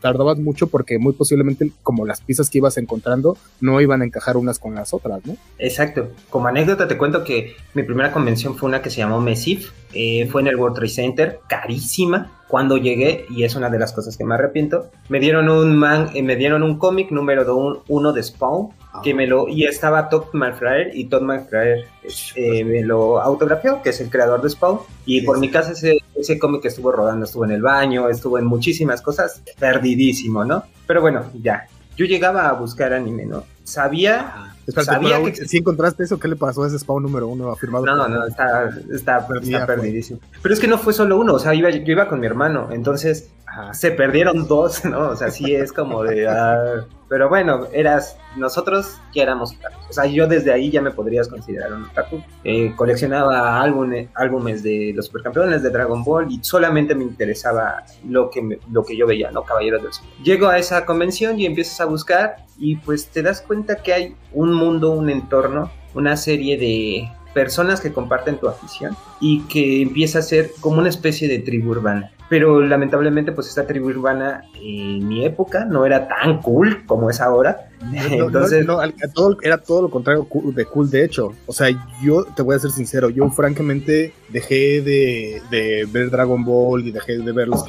tardabas 0.00 0.38
mucho 0.38 0.68
porque 0.68 0.98
muy 0.98 1.12
posiblemente 1.12 1.70
como 1.82 2.04
las 2.06 2.20
piezas 2.20 2.50
que 2.50 2.58
ibas 2.58 2.76
encontrando 2.76 3.36
no 3.60 3.80
iban 3.80 4.02
a 4.02 4.04
encajar 4.04 4.36
unas 4.36 4.58
con 4.58 4.74
las 4.74 4.94
otras, 4.94 5.24
¿no? 5.26 5.36
Exacto. 5.58 6.08
Como 6.30 6.48
anécdota 6.48 6.88
te 6.88 6.96
cuento 6.96 7.24
que 7.24 7.56
mi 7.74 7.82
primera 7.82 8.12
convención 8.12 8.56
fue 8.56 8.68
una 8.68 8.82
que 8.82 8.90
se 8.90 8.98
llamó 8.98 9.20
Eh, 9.94 10.28
fue 10.30 10.40
en 10.42 10.48
el 10.48 10.56
World 10.56 10.76
Trade 10.76 10.90
Center, 10.90 11.40
carísima. 11.48 12.32
Cuando 12.48 12.76
llegué, 12.76 13.26
y 13.30 13.44
es 13.44 13.54
una 13.56 13.70
de 13.70 13.78
las 13.78 13.92
cosas 13.92 14.16
que 14.16 14.24
me 14.24 14.34
arrepiento, 14.34 14.90
me 15.08 15.18
dieron 15.18 15.48
un 15.48 15.76
man, 15.76 16.10
eh, 16.14 16.22
me 16.22 16.36
dieron 16.36 16.62
un 16.62 16.78
cómic 16.78 17.10
número 17.10 17.82
uno 17.88 18.12
de 18.12 18.22
Spawn, 18.22 18.68
que 19.02 19.12
me 19.12 19.26
lo, 19.26 19.48
y 19.48 19.64
estaba 19.64 20.08
Todd 20.08 20.26
McFraer, 20.34 20.96
y 20.96 21.06
Todd 21.06 21.22
McFraer 21.22 21.86
eh, 22.36 22.64
me 22.64 22.82
lo 22.82 23.20
autografió, 23.20 23.82
que 23.82 23.90
es 23.90 24.00
el 24.00 24.08
creador 24.08 24.40
de 24.42 24.50
Spawn, 24.50 24.80
y 25.04 25.22
por 25.22 25.40
mi 25.40 25.50
casa 25.50 25.72
ese, 25.72 25.98
ese 26.14 26.38
cómic 26.38 26.64
estuvo 26.64 26.92
rodando, 26.92 27.24
estuvo 27.24 27.44
en 27.44 27.52
el 27.52 27.62
baño, 27.62 28.08
estuvo 28.08 28.38
en 28.38 28.44
muchísimas 28.44 29.02
cosas, 29.02 29.42
perdidísimo, 29.58 30.44
¿no? 30.44 30.62
Pero 30.86 31.00
bueno, 31.00 31.24
ya, 31.42 31.66
yo 31.96 32.06
llegaba 32.06 32.48
a 32.48 32.52
buscar 32.52 32.92
anime, 32.92 33.26
¿no? 33.26 33.44
Sabía 33.64 34.53
sabía 34.72 35.22
que... 35.22 35.46
si 35.46 35.58
encontraste 35.58 36.04
eso, 36.04 36.18
¿qué 36.18 36.28
le 36.28 36.36
pasó 36.36 36.62
a 36.62 36.68
ese 36.68 36.78
spawn 36.78 37.02
número 37.02 37.28
uno 37.28 37.50
afirmado? 37.50 37.84
No, 37.86 38.08
no, 38.08 38.26
está, 38.26 38.70
está, 38.92 39.26
está 39.42 39.66
perdidísimo. 39.66 40.20
Pero 40.42 40.54
es 40.54 40.60
que 40.60 40.68
no 40.68 40.78
fue 40.78 40.92
solo 40.92 41.18
uno, 41.18 41.34
o 41.34 41.38
sea, 41.38 41.54
iba, 41.54 41.70
yo 41.70 41.92
iba 41.92 42.08
con 42.08 42.20
mi 42.20 42.26
hermano, 42.26 42.68
entonces 42.70 43.30
se 43.72 43.90
perdieron 43.90 44.46
dos, 44.46 44.84
¿no? 44.84 45.10
O 45.10 45.16
sea, 45.16 45.30
sí 45.30 45.54
es 45.54 45.72
como 45.72 46.02
de... 46.02 46.28
Ah, 46.28 46.84
pero 47.08 47.28
bueno, 47.28 47.68
eras 47.72 48.16
nosotros 48.36 48.98
que 49.12 49.22
éramos 49.22 49.54
otakus. 49.54 49.84
O 49.88 49.92
sea, 49.92 50.06
yo 50.06 50.26
desde 50.26 50.52
ahí 50.52 50.70
ya 50.70 50.80
me 50.80 50.90
podrías 50.90 51.28
considerar 51.28 51.72
un 51.72 51.84
otaku. 51.84 52.22
Eh, 52.42 52.72
coleccionaba 52.74 53.60
álbumes, 53.60 54.08
álbumes 54.14 54.62
de 54.62 54.92
los 54.94 55.06
supercampeones 55.06 55.62
de 55.62 55.70
Dragon 55.70 56.02
Ball 56.02 56.26
y 56.30 56.40
solamente 56.42 56.94
me 56.94 57.04
interesaba 57.04 57.84
lo 58.08 58.30
que, 58.30 58.58
lo 58.72 58.84
que 58.84 58.96
yo 58.96 59.06
veía, 59.06 59.30
¿no? 59.30 59.44
Caballeros 59.44 59.82
del 59.82 59.92
Sol. 59.92 60.06
Llego 60.22 60.48
a 60.48 60.58
esa 60.58 60.84
convención 60.86 61.38
y 61.38 61.46
empiezas 61.46 61.80
a 61.80 61.84
buscar 61.84 62.36
y 62.58 62.76
pues 62.76 63.08
te 63.08 63.22
das 63.22 63.42
cuenta 63.42 63.76
que 63.76 63.92
hay 63.92 64.16
un 64.32 64.52
mundo, 64.52 64.90
un 64.90 65.10
entorno, 65.10 65.70
una 65.94 66.16
serie 66.16 66.56
de 66.58 67.08
personas 67.34 67.80
que 67.80 67.92
comparten 67.92 68.38
tu 68.38 68.48
afición 68.48 68.96
y 69.20 69.42
que 69.42 69.82
empieza 69.82 70.20
a 70.20 70.22
ser 70.22 70.50
como 70.60 70.78
una 70.78 70.88
especie 70.88 71.28
de 71.28 71.40
tribu 71.40 71.72
urbana 71.72 72.13
pero 72.28 72.60
lamentablemente 72.60 73.32
pues 73.32 73.48
esta 73.48 73.66
tribu 73.66 73.88
urbana 73.88 74.44
en 74.54 75.06
mi 75.06 75.24
época 75.24 75.64
no 75.64 75.84
era 75.84 76.08
tan 76.08 76.40
cool 76.40 76.84
como 76.86 77.10
es 77.10 77.20
ahora. 77.20 77.68
Entonces, 77.92 78.66
no, 78.66 78.78
todo, 79.14 79.36
era 79.42 79.58
todo 79.58 79.82
lo 79.82 79.90
contrario 79.90 80.26
de 80.54 80.64
cool, 80.66 80.90
de 80.90 81.04
hecho. 81.04 81.32
O 81.46 81.52
sea, 81.52 81.68
yo 82.02 82.24
te 82.24 82.42
voy 82.42 82.56
a 82.56 82.58
ser 82.58 82.70
sincero, 82.70 83.10
yo 83.10 83.28
francamente 83.30 84.12
dejé 84.30 84.80
de, 84.82 85.86
ver 85.92 86.10
Dragon 86.10 86.44
Ball 86.44 86.86
y 86.86 86.90
dejé 86.90 87.18
de 87.18 87.32
ver 87.32 87.48
los 87.48 87.64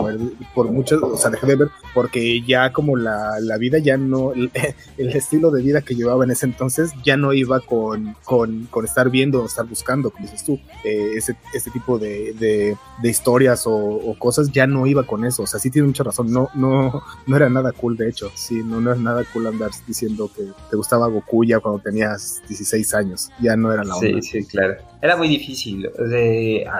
por 0.53 0.71
muchos, 0.71 1.01
o 1.01 1.17
sea, 1.17 1.29
dejé 1.29 1.47
de 1.47 1.55
ver 1.55 1.69
porque 1.93 2.41
ya 2.41 2.71
como 2.73 2.95
la, 2.95 3.39
vida 3.59 3.77
ya 3.77 3.97
no, 3.97 4.33
el, 4.97 5.09
estilo 5.09 5.51
de 5.51 5.61
vida 5.61 5.81
que 5.81 5.95
llevaba 5.95 6.23
en 6.23 6.31
ese 6.31 6.45
entonces 6.45 6.91
ya 7.03 7.17
no 7.17 7.33
iba 7.33 7.59
con, 7.59 8.15
con, 8.23 8.67
estar 8.83 9.09
viendo 9.09 9.43
o 9.43 9.45
estar 9.45 9.65
buscando, 9.65 10.11
como 10.11 10.25
dices 10.25 10.43
tú, 10.43 10.59
eh, 10.83 11.11
ese, 11.15 11.35
ese 11.53 11.71
tipo 11.71 11.97
de, 11.97 12.75
historias 13.03 13.63
o 13.67 14.15
cosas 14.17 14.51
ya 14.51 14.67
no 14.67 14.85
iba 14.87 15.03
con 15.03 15.25
eso. 15.25 15.43
O 15.43 15.47
sea, 15.47 15.59
sí 15.59 15.69
tiene 15.69 15.87
mucha 15.87 16.03
razón. 16.03 16.31
No, 16.31 16.49
no, 16.55 17.03
no 17.27 17.35
era 17.35 17.49
nada 17.49 17.71
cool, 17.71 17.97
de 17.97 18.09
hecho. 18.09 18.31
Sí, 18.35 18.61
no, 18.63 18.81
no 18.81 18.91
era 18.91 18.99
nada 18.99 19.23
cool 19.31 19.47
andar 19.47 19.71
diciendo 19.87 20.04
que 20.35 20.43
te 20.69 20.75
gustaba 20.75 21.07
Goku 21.07 21.43
ya 21.43 21.59
cuando 21.59 21.79
tenías 21.79 22.41
16 22.47 22.93
años. 22.93 23.29
Ya 23.41 23.55
no 23.55 23.71
era 23.71 23.83
la 23.83 23.95
onda. 23.95 24.21
Sí, 24.21 24.41
sí, 24.41 24.45
claro. 24.45 24.75
Era 25.01 25.15
muy 25.17 25.27
difícil. 25.27 25.89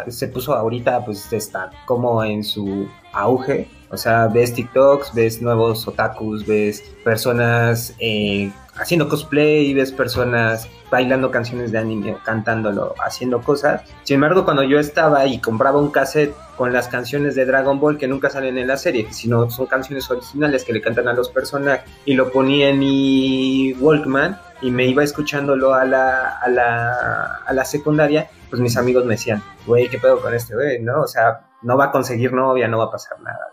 se 0.08 0.28
puso 0.28 0.54
ahorita, 0.54 1.04
pues 1.06 1.32
está 1.32 1.72
como 1.86 2.24
en 2.24 2.44
su 2.44 2.88
auge. 3.14 3.68
O 3.96 3.98
sea, 3.98 4.28
ves 4.28 4.54
TikToks, 4.54 5.14
ves 5.14 5.42
nuevos 5.42 5.88
otakus, 5.88 6.46
ves 6.46 6.84
personas 7.04 7.96
eh, 8.00 8.52
haciendo 8.76 9.08
cosplay, 9.08 9.74
ves 9.74 9.94
personas 9.94 10.68
bailando 10.92 11.32
canciones 11.32 11.72
de 11.72 11.78
anime 11.78 12.12
o 12.12 12.20
cantándolo, 12.24 12.94
haciendo 13.04 13.42
cosas. 13.42 13.84
Sin 14.04 14.16
embargo, 14.16 14.44
cuando 14.44 14.64
yo 14.64 14.80
estaba 14.80 15.26
y 15.26 15.40
compraba 15.40 15.80
un 15.80 15.92
cassette 15.92 16.36
con 16.58 16.74
las 16.74 16.90
canciones 16.90 17.36
de 17.36 17.46
Dragon 17.46 17.80
Ball 17.80 17.98
que 17.98 18.08
nunca 18.08 18.30
salen 18.30 18.58
en 18.58 18.68
la 18.68 18.76
serie, 18.76 19.08
sino 19.12 19.50
son 19.50 19.66
canciones 19.66 20.12
originales 20.12 20.66
que 20.66 20.74
le 20.74 20.82
cantan 20.82 21.08
a 21.08 21.14
los 21.14 21.30
personajes 21.30 21.90
y 22.04 22.16
lo 22.16 22.34
ponía 22.34 22.68
en 22.68 22.80
mi 22.80 23.74
Walkman 23.80 24.38
y 24.62 24.72
me 24.72 24.86
iba 24.86 25.04
escuchándolo 25.04 25.74
a 25.74 25.86
la, 25.86 26.38
a 26.40 26.50
la, 26.50 27.42
a 27.46 27.54
la 27.54 27.64
secundaria, 27.64 28.30
pues 28.50 28.62
mis 28.62 28.76
amigos 28.76 29.06
me 29.06 29.14
decían, 29.14 29.42
güey, 29.66 29.90
¿qué 29.90 30.00
pedo 30.00 30.20
con 30.22 30.34
este 30.34 30.54
güey? 30.54 30.82
¿No? 30.82 31.02
O 31.02 31.08
sea, 31.08 31.46
no 31.66 31.78
va 31.78 31.86
a 31.86 31.92
conseguir 31.92 32.32
novia, 32.32 32.68
no 32.68 32.78
va 32.78 32.86
a 32.86 32.92
pasar 32.92 33.18
nada. 33.22 33.48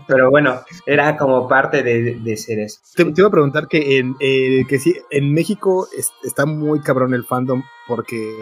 Pero 0.08 0.30
bueno, 0.30 0.62
era 0.86 1.16
como 1.16 1.46
parte 1.46 1.82
de, 1.82 2.18
de 2.18 2.36
ser 2.36 2.58
eso. 2.60 2.80
Te, 2.96 3.02
iba 3.14 3.28
a 3.28 3.30
preguntar 3.30 3.68
que 3.68 3.98
en 3.98 4.16
eh, 4.20 4.64
que 4.68 4.78
sí, 4.78 4.96
en 5.10 5.32
México 5.32 5.86
está 6.24 6.46
muy 6.46 6.80
cabrón 6.80 7.12
el 7.12 7.24
fandom 7.24 7.62
porque 7.86 8.36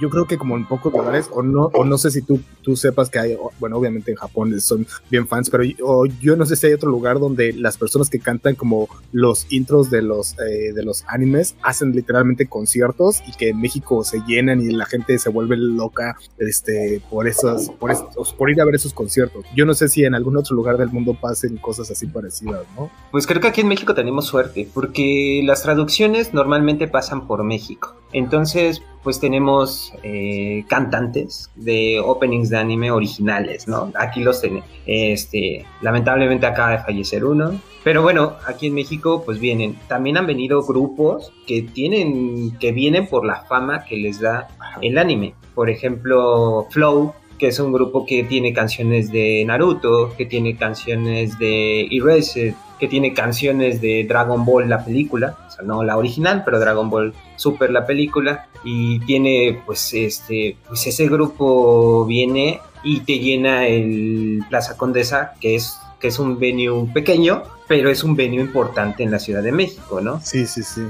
yo 0.00 0.10
creo 0.10 0.26
que 0.26 0.38
como 0.38 0.56
en 0.56 0.66
pocos 0.66 0.92
lugares, 0.92 1.28
o 1.32 1.42
no, 1.42 1.70
o 1.72 1.84
no 1.84 1.98
sé 1.98 2.10
si 2.10 2.22
tú, 2.22 2.40
tú 2.62 2.76
sepas 2.76 3.10
que 3.10 3.18
hay, 3.18 3.36
bueno, 3.58 3.76
obviamente 3.76 4.10
en 4.10 4.16
Japón 4.16 4.58
son 4.60 4.86
bien 5.10 5.26
fans, 5.26 5.50
pero 5.50 5.64
yo, 5.64 6.36
no 6.36 6.46
sé 6.46 6.56
si 6.56 6.66
hay 6.66 6.72
otro 6.72 6.90
lugar 6.90 7.18
donde 7.18 7.52
las 7.52 7.78
personas 7.78 8.10
que 8.10 8.18
cantan 8.18 8.54
como 8.54 8.88
los 9.12 9.46
intros 9.50 9.90
de 9.90 10.02
los, 10.02 10.38
eh, 10.38 10.72
de 10.74 10.82
los 10.82 11.04
animes 11.08 11.54
hacen 11.62 11.92
literalmente 11.92 12.46
conciertos 12.46 13.22
y 13.26 13.32
que 13.32 13.50
en 13.50 13.60
México 13.60 14.04
se 14.04 14.20
llenan 14.26 14.60
y 14.60 14.70
la 14.72 14.86
gente 14.86 15.18
se 15.18 15.30
vuelve 15.30 15.56
loca 15.56 16.16
este, 16.38 17.02
por, 17.10 17.26
esos, 17.26 17.70
por, 17.70 17.90
esos, 17.90 18.32
por 18.34 18.50
ir 18.50 18.60
a 18.60 18.64
ver 18.64 18.74
esos 18.74 18.92
conciertos. 18.92 19.44
Yo 19.54 19.64
no 19.64 19.74
sé 19.74 19.88
si 19.88 20.04
en 20.04 20.14
algún 20.14 20.36
otro 20.36 20.54
lugar 20.54 20.76
del 20.76 20.90
mundo 20.90 21.16
pasen 21.20 21.56
cosas 21.56 21.90
así 21.90 22.06
parecidas, 22.06 22.62
¿no? 22.76 22.90
Pues 23.10 23.26
creo 23.26 23.40
que 23.40 23.48
aquí 23.48 23.60
en 23.60 23.68
México 23.68 23.94
tenemos 23.94 24.26
suerte, 24.26 24.68
porque 24.72 25.42
las 25.44 25.62
traducciones 25.62 26.34
normalmente 26.34 26.88
pasan 26.88 27.26
por 27.26 27.44
México. 27.44 27.96
Entonces, 28.12 28.82
pues 29.02 29.20
tenemos 29.20 29.92
eh, 30.02 30.64
cantantes 30.68 31.50
de 31.54 32.00
openings 32.00 32.50
de 32.50 32.58
anime 32.58 32.90
originales, 32.90 33.68
¿no? 33.68 33.92
Aquí 33.94 34.22
los 34.22 34.40
tenemos. 34.40 34.68
Este, 34.86 35.64
lamentablemente 35.80 36.46
acaba 36.46 36.72
de 36.72 36.78
fallecer 36.78 37.24
uno. 37.24 37.60
Pero 37.84 38.02
bueno, 38.02 38.34
aquí 38.46 38.66
en 38.66 38.74
México 38.74 39.22
pues 39.24 39.38
vienen, 39.38 39.78
también 39.88 40.16
han 40.16 40.26
venido 40.26 40.62
grupos 40.62 41.32
que 41.46 41.62
tienen, 41.62 42.58
que 42.58 42.72
vienen 42.72 43.06
por 43.06 43.24
la 43.24 43.44
fama 43.44 43.84
que 43.84 43.96
les 43.96 44.20
da 44.20 44.48
el 44.82 44.98
anime. 44.98 45.34
Por 45.54 45.70
ejemplo, 45.70 46.66
Flow 46.70 47.14
que 47.38 47.48
es 47.48 47.58
un 47.58 47.72
grupo 47.72 48.04
que 48.04 48.24
tiene 48.24 48.52
canciones 48.52 49.10
de 49.10 49.44
Naruto, 49.46 50.14
que 50.16 50.26
tiene 50.26 50.56
canciones 50.56 51.38
de 51.38 51.88
Erased, 51.90 52.54
que 52.78 52.88
tiene 52.88 53.12
canciones 53.12 53.80
de 53.80 54.04
Dragon 54.08 54.44
Ball 54.44 54.68
la 54.68 54.84
película, 54.84 55.36
o 55.46 55.50
sea, 55.50 55.64
no 55.64 55.82
la 55.82 55.96
original, 55.96 56.42
pero 56.44 56.60
Dragon 56.60 56.90
Ball 56.90 57.14
Super 57.36 57.70
la 57.70 57.86
película, 57.86 58.48
y 58.64 59.00
tiene 59.00 59.60
pues 59.64 59.92
este, 59.94 60.56
pues 60.66 60.86
ese 60.86 61.08
grupo 61.08 62.04
viene 62.06 62.60
y 62.82 63.00
te 63.00 63.18
llena 63.18 63.66
el 63.66 64.42
Plaza 64.48 64.76
Condesa, 64.76 65.34
que 65.40 65.54
es 65.56 65.78
que 66.00 66.08
es 66.08 66.18
un 66.18 66.38
venue 66.38 66.88
pequeño, 66.92 67.42
pero 67.68 67.90
es 67.90 68.02
un 68.02 68.16
venue 68.16 68.40
importante 68.40 69.02
en 69.02 69.10
la 69.10 69.18
Ciudad 69.18 69.42
de 69.42 69.52
México, 69.52 70.00
¿no? 70.00 70.20
Sí, 70.22 70.46
sí, 70.46 70.62
sí. 70.62 70.80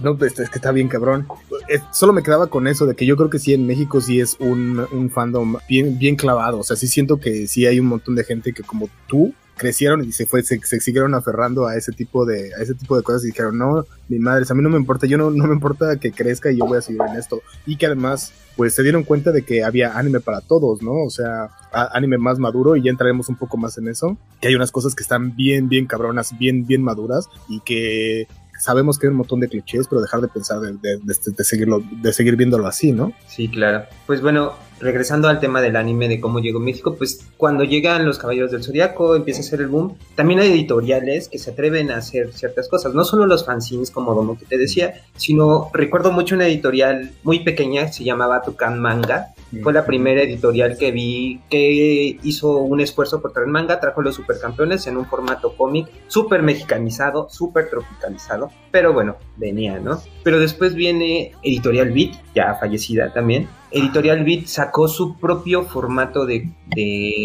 No, 0.00 0.16
es 0.24 0.34
que 0.34 0.42
está 0.42 0.70
bien 0.70 0.88
cabrón. 0.88 1.26
Eh, 1.68 1.80
solo 1.92 2.12
me 2.12 2.22
quedaba 2.22 2.46
con 2.46 2.68
eso, 2.68 2.86
de 2.86 2.94
que 2.94 3.04
yo 3.04 3.16
creo 3.16 3.28
que 3.28 3.40
sí, 3.40 3.52
en 3.52 3.66
México 3.66 4.00
sí 4.00 4.20
es 4.20 4.36
un, 4.38 4.86
un 4.92 5.10
fandom 5.10 5.56
bien, 5.68 5.98
bien 5.98 6.14
clavado. 6.14 6.60
O 6.60 6.62
sea, 6.62 6.76
sí 6.76 6.86
siento 6.86 7.18
que 7.18 7.48
sí 7.48 7.66
hay 7.66 7.80
un 7.80 7.86
montón 7.86 8.14
de 8.14 8.24
gente 8.24 8.52
que 8.52 8.62
como 8.62 8.88
tú 9.08 9.34
crecieron 9.56 10.04
y 10.04 10.12
se 10.12 10.26
fue, 10.26 10.42
se, 10.42 10.58
siguieron 10.80 11.14
aferrando 11.14 11.66
a 11.66 11.76
ese 11.76 11.92
tipo 11.92 12.24
de, 12.24 12.54
a 12.54 12.62
ese 12.62 12.74
tipo 12.74 12.96
de 12.96 13.02
cosas 13.02 13.24
y 13.24 13.28
dijeron, 13.28 13.58
no, 13.58 13.84
mi 14.08 14.18
madre, 14.18 14.44
a 14.48 14.54
mí 14.54 14.62
no 14.62 14.70
me 14.70 14.78
importa, 14.78 15.06
yo 15.06 15.18
no, 15.18 15.30
no 15.30 15.46
me 15.46 15.54
importa 15.54 15.96
que 15.96 16.12
crezca 16.12 16.50
y 16.50 16.58
yo 16.58 16.66
voy 16.66 16.78
a 16.78 16.82
seguir 16.82 17.02
en 17.08 17.16
esto. 17.16 17.42
Y 17.66 17.76
que 17.76 17.86
además, 17.86 18.32
pues 18.56 18.74
se 18.74 18.82
dieron 18.82 19.04
cuenta 19.04 19.32
de 19.32 19.42
que 19.42 19.64
había 19.64 19.96
anime 19.96 20.20
para 20.20 20.40
todos, 20.40 20.82
¿no? 20.82 20.92
O 21.04 21.10
sea, 21.10 21.48
anime 21.72 22.18
más 22.18 22.38
maduro 22.38 22.76
y 22.76 22.82
ya 22.82 22.90
entraremos 22.90 23.28
un 23.28 23.36
poco 23.36 23.56
más 23.56 23.78
en 23.78 23.88
eso, 23.88 24.16
que 24.40 24.48
hay 24.48 24.54
unas 24.54 24.70
cosas 24.70 24.94
que 24.94 25.02
están 25.02 25.34
bien, 25.36 25.68
bien 25.68 25.86
cabronas, 25.86 26.36
bien, 26.38 26.66
bien 26.66 26.82
maduras 26.82 27.28
y 27.48 27.60
que 27.60 28.26
sabemos 28.58 28.98
que 28.98 29.06
hay 29.06 29.10
un 29.10 29.16
montón 29.16 29.40
de 29.40 29.48
clichés, 29.48 29.88
pero 29.88 30.00
dejar 30.00 30.20
de 30.20 30.28
pensar 30.28 30.60
de, 30.60 30.76
de, 30.80 31.44
seguirlo, 31.44 31.82
de 31.90 32.12
seguir 32.12 32.36
viéndolo 32.36 32.66
así, 32.66 32.92
¿no? 32.92 33.12
Sí, 33.26 33.48
claro. 33.48 33.84
Pues 34.06 34.20
bueno, 34.20 34.52
regresando 34.82 35.28
al 35.28 35.40
tema 35.40 35.60
del 35.60 35.76
anime, 35.76 36.08
de 36.08 36.20
cómo 36.20 36.40
llegó 36.40 36.58
México, 36.58 36.96
pues 36.96 37.26
cuando 37.36 37.64
llegan 37.64 38.04
los 38.04 38.18
Caballeros 38.18 38.50
del 38.50 38.64
Zodiaco, 38.64 39.14
empieza 39.14 39.40
a 39.40 39.44
ser 39.44 39.60
el 39.60 39.68
boom. 39.68 39.96
También 40.16 40.40
hay 40.40 40.50
editoriales 40.50 41.28
que 41.28 41.38
se 41.38 41.52
atreven 41.52 41.90
a 41.90 41.98
hacer 41.98 42.32
ciertas 42.32 42.68
cosas, 42.68 42.92
no 42.92 43.04
solo 43.04 43.26
los 43.26 43.46
fanzines 43.46 43.90
como 43.90 44.14
Domo 44.14 44.36
que 44.36 44.44
te 44.44 44.58
decía, 44.58 44.94
sino 45.16 45.70
recuerdo 45.72 46.10
mucho 46.12 46.34
una 46.34 46.46
editorial 46.46 47.12
muy 47.22 47.40
pequeña, 47.40 47.92
se 47.92 48.04
llamaba 48.04 48.42
Tucán 48.42 48.80
Manga. 48.80 49.34
Fue 49.62 49.72
la 49.72 49.84
primera 49.84 50.22
editorial 50.22 50.76
que 50.78 50.90
vi 50.90 51.40
que 51.50 52.18
hizo 52.22 52.58
un 52.58 52.80
esfuerzo 52.80 53.20
por 53.20 53.32
traer 53.32 53.48
manga, 53.48 53.80
trajo 53.80 54.00
los 54.00 54.14
supercampeones 54.14 54.86
en 54.86 54.96
un 54.96 55.06
formato 55.06 55.54
cómic 55.56 55.88
súper 56.06 56.42
mexicanizado, 56.42 57.28
súper 57.28 57.68
tropicalizado, 57.68 58.50
pero 58.70 58.92
bueno, 58.92 59.16
venía, 59.36 59.78
¿no? 59.78 60.00
Pero 60.22 60.38
después 60.38 60.74
viene 60.74 61.32
Editorial 61.42 61.92
Beat, 61.92 62.12
ya 62.34 62.54
fallecida 62.54 63.12
también, 63.12 63.48
Editorial 63.72 64.22
Beat 64.24 64.46
sacó 64.46 64.86
su 64.86 65.16
propio 65.18 65.64
formato 65.64 66.26
de, 66.26 66.50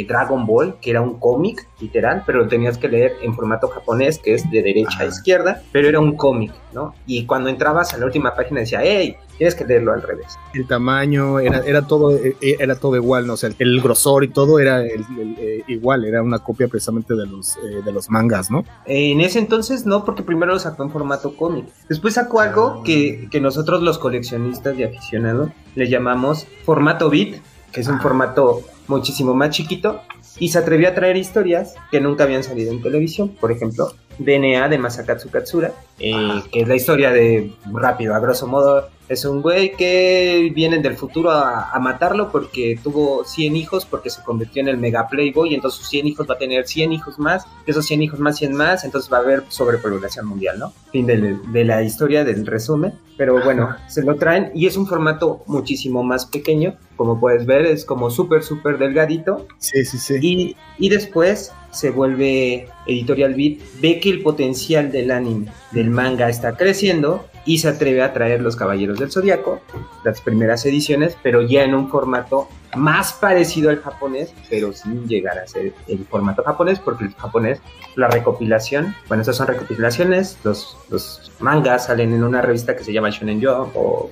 Dragon 0.07 0.45
Ball, 0.45 0.75
que 0.81 0.91
era 0.91 1.01
un 1.01 1.19
cómic, 1.19 1.67
literal, 1.79 2.23
pero 2.25 2.39
lo 2.39 2.47
tenías 2.47 2.77
que 2.77 2.89
leer 2.89 3.13
en 3.21 3.33
formato 3.33 3.69
japonés, 3.69 4.19
que 4.19 4.33
es 4.33 4.49
de 4.51 4.61
derecha 4.61 5.03
a 5.03 5.05
izquierda, 5.05 5.61
pero 5.71 5.87
era 5.87 5.99
un 5.99 6.17
cómic, 6.17 6.51
¿no? 6.73 6.93
Y 7.05 7.25
cuando 7.25 7.49
entrabas 7.49 7.93
a 7.93 7.97
la 7.97 8.05
última 8.05 8.35
página 8.35 8.61
decía, 8.61 8.79
hey, 8.83 9.15
tienes 9.37 9.55
que 9.55 9.65
leerlo 9.65 9.93
al 9.93 10.01
revés. 10.01 10.37
El 10.53 10.67
tamaño, 10.67 11.39
era, 11.39 11.59
era, 11.59 11.87
todo, 11.87 12.15
eh, 12.15 12.35
eh, 12.41 12.57
era 12.59 12.75
todo 12.75 12.95
igual, 12.95 13.27
¿no? 13.27 13.33
O 13.33 13.37
sea, 13.37 13.49
el, 13.57 13.81
grosor 13.81 14.23
y 14.23 14.29
todo 14.29 14.59
era 14.59 14.83
eh, 14.83 15.63
igual, 15.67 16.05
era 16.05 16.21
una 16.21 16.39
copia 16.39 16.67
precisamente 16.67 17.15
de 17.15 17.25
los, 17.25 17.57
de 17.85 17.91
los 17.91 18.09
mangas, 18.09 18.49
¿no? 18.49 18.65
En 18.85 19.21
ese 19.21 19.39
entonces 19.39 19.85
no, 19.85 20.03
porque 20.03 20.23
primero 20.23 20.53
lo 20.53 20.59
sacó 20.59 20.83
en 20.83 20.91
formato 20.91 21.35
cómic. 21.35 21.65
Después 21.87 22.15
sacó 22.15 22.41
algo 22.41 22.77
ah. 22.79 22.83
que, 22.83 23.27
que 23.29 23.39
nosotros 23.39 23.81
los 23.81 23.97
coleccionistas 23.97 24.77
y 24.77 24.83
aficionados 24.83 25.51
le 25.75 25.87
llamamos 25.87 26.47
formato 26.65 27.09
bit, 27.09 27.37
que 27.71 27.81
es 27.81 27.87
un 27.87 27.99
formato 28.01 28.61
muchísimo 28.87 29.33
más 29.33 29.51
chiquito, 29.51 30.01
y 30.39 30.49
se 30.49 30.59
atrevió 30.59 30.89
a 30.89 30.93
traer 30.93 31.17
historias 31.17 31.75
que 31.91 31.99
nunca 31.99 32.23
habían 32.23 32.43
salido 32.43 32.71
en 32.71 32.81
televisión. 32.81 33.29
Por 33.29 33.51
ejemplo, 33.51 33.93
DNA 34.19 34.69
de 34.69 34.77
Masakatsu 34.77 35.29
Katsura, 35.29 35.73
eh, 35.99 36.41
que 36.51 36.61
es 36.61 36.67
la 36.67 36.75
historia 36.75 37.11
de, 37.11 37.51
rápido, 37.71 38.13
a 38.13 38.19
grosso 38.19 38.47
modo, 38.47 38.89
es 39.09 39.23
un 39.23 39.41
güey 39.41 39.73
que 39.75 40.51
viene 40.53 40.79
del 40.79 40.95
futuro 40.95 41.31
a, 41.31 41.77
matarlo 41.79 42.29
porque 42.31 42.77
tuvo 42.83 43.23
100 43.23 43.55
hijos, 43.55 43.85
porque 43.85 44.09
se 44.09 44.21
convirtió 44.23 44.61
en 44.61 44.67
el 44.67 44.77
mega 44.77 45.07
playboy, 45.07 45.51
y 45.51 45.55
entonces 45.55 45.79
sus 45.79 45.89
100 45.89 46.07
hijos 46.07 46.29
va 46.29 46.33
a 46.33 46.37
tener 46.37 46.67
100 46.67 46.91
hijos 46.91 47.17
más, 47.19 47.45
esos 47.65 47.85
100 47.85 48.01
hijos 48.01 48.19
más, 48.19 48.37
100 48.37 48.53
más, 48.53 48.83
entonces 48.83 49.11
va 49.11 49.17
a 49.17 49.21
haber 49.21 49.43
sobrepoblación 49.47 50.25
mundial, 50.25 50.59
¿no? 50.59 50.73
Fin 50.91 51.05
de, 51.05 51.37
de 51.51 51.63
la 51.63 51.83
historia, 51.83 52.23
del 52.23 52.45
resumen. 52.45 52.93
Pero 53.15 53.43
bueno, 53.43 53.75
se 53.87 54.03
lo 54.03 54.15
traen 54.15 54.51
y 54.53 54.67
es 54.67 54.77
un 54.77 54.85
formato 54.85 55.43
muchísimo 55.47 56.03
más 56.03 56.25
pequeño, 56.25 56.75
como 56.95 57.19
puedes 57.19 57.45
ver, 57.45 57.65
es 57.65 57.83
como 57.83 58.11
súper, 58.11 58.43
súper 58.43 58.77
delgadito. 58.77 59.47
Sí, 59.57 59.85
sí, 59.85 59.97
sí. 59.97 60.15
Y, 60.21 60.55
y 60.77 60.89
después 60.89 61.51
se 61.71 61.91
vuelve 61.91 62.67
Editorial 62.85 63.33
Beat, 63.33 63.59
ve 63.81 63.99
que 63.99 64.09
el 64.09 64.21
potencial 64.21 64.91
del 64.91 65.11
anime, 65.11 65.47
del 65.87 65.95
manga 65.95 66.27
está 66.27 66.57
creciendo 66.57 67.25
y 67.45 67.59
se 67.59 67.69
atreve 67.69 68.01
a 68.01 68.11
traer 68.11 68.41
Los 68.41 68.57
Caballeros 68.57 68.99
del 68.99 69.09
Zodiaco, 69.09 69.61
las 70.03 70.19
primeras 70.19 70.65
ediciones, 70.65 71.17
pero 71.23 71.41
ya 71.41 71.63
en 71.63 71.73
un 71.73 71.89
formato 71.89 72.49
más 72.77 73.13
parecido 73.13 73.69
al 73.69 73.81
japonés, 73.81 74.33
pero 74.49 74.71
sin 74.73 75.07
llegar 75.07 75.37
a 75.39 75.47
ser 75.47 75.73
el 75.87 76.05
formato 76.05 76.43
japonés, 76.43 76.79
porque 76.79 77.05
el 77.05 77.13
japonés, 77.13 77.59
la 77.95 78.07
recopilación, 78.07 78.95
bueno, 79.07 79.21
estas 79.21 79.37
son 79.37 79.47
recopilaciones, 79.47 80.37
los, 80.43 80.77
los 80.89 81.31
mangas 81.39 81.85
salen 81.85 82.13
en 82.13 82.23
una 82.23 82.41
revista 82.41 82.75
que 82.75 82.83
se 82.83 82.93
llama 82.93 83.09
Shonen 83.09 83.43
Jump 83.43 83.75
o 83.75 84.09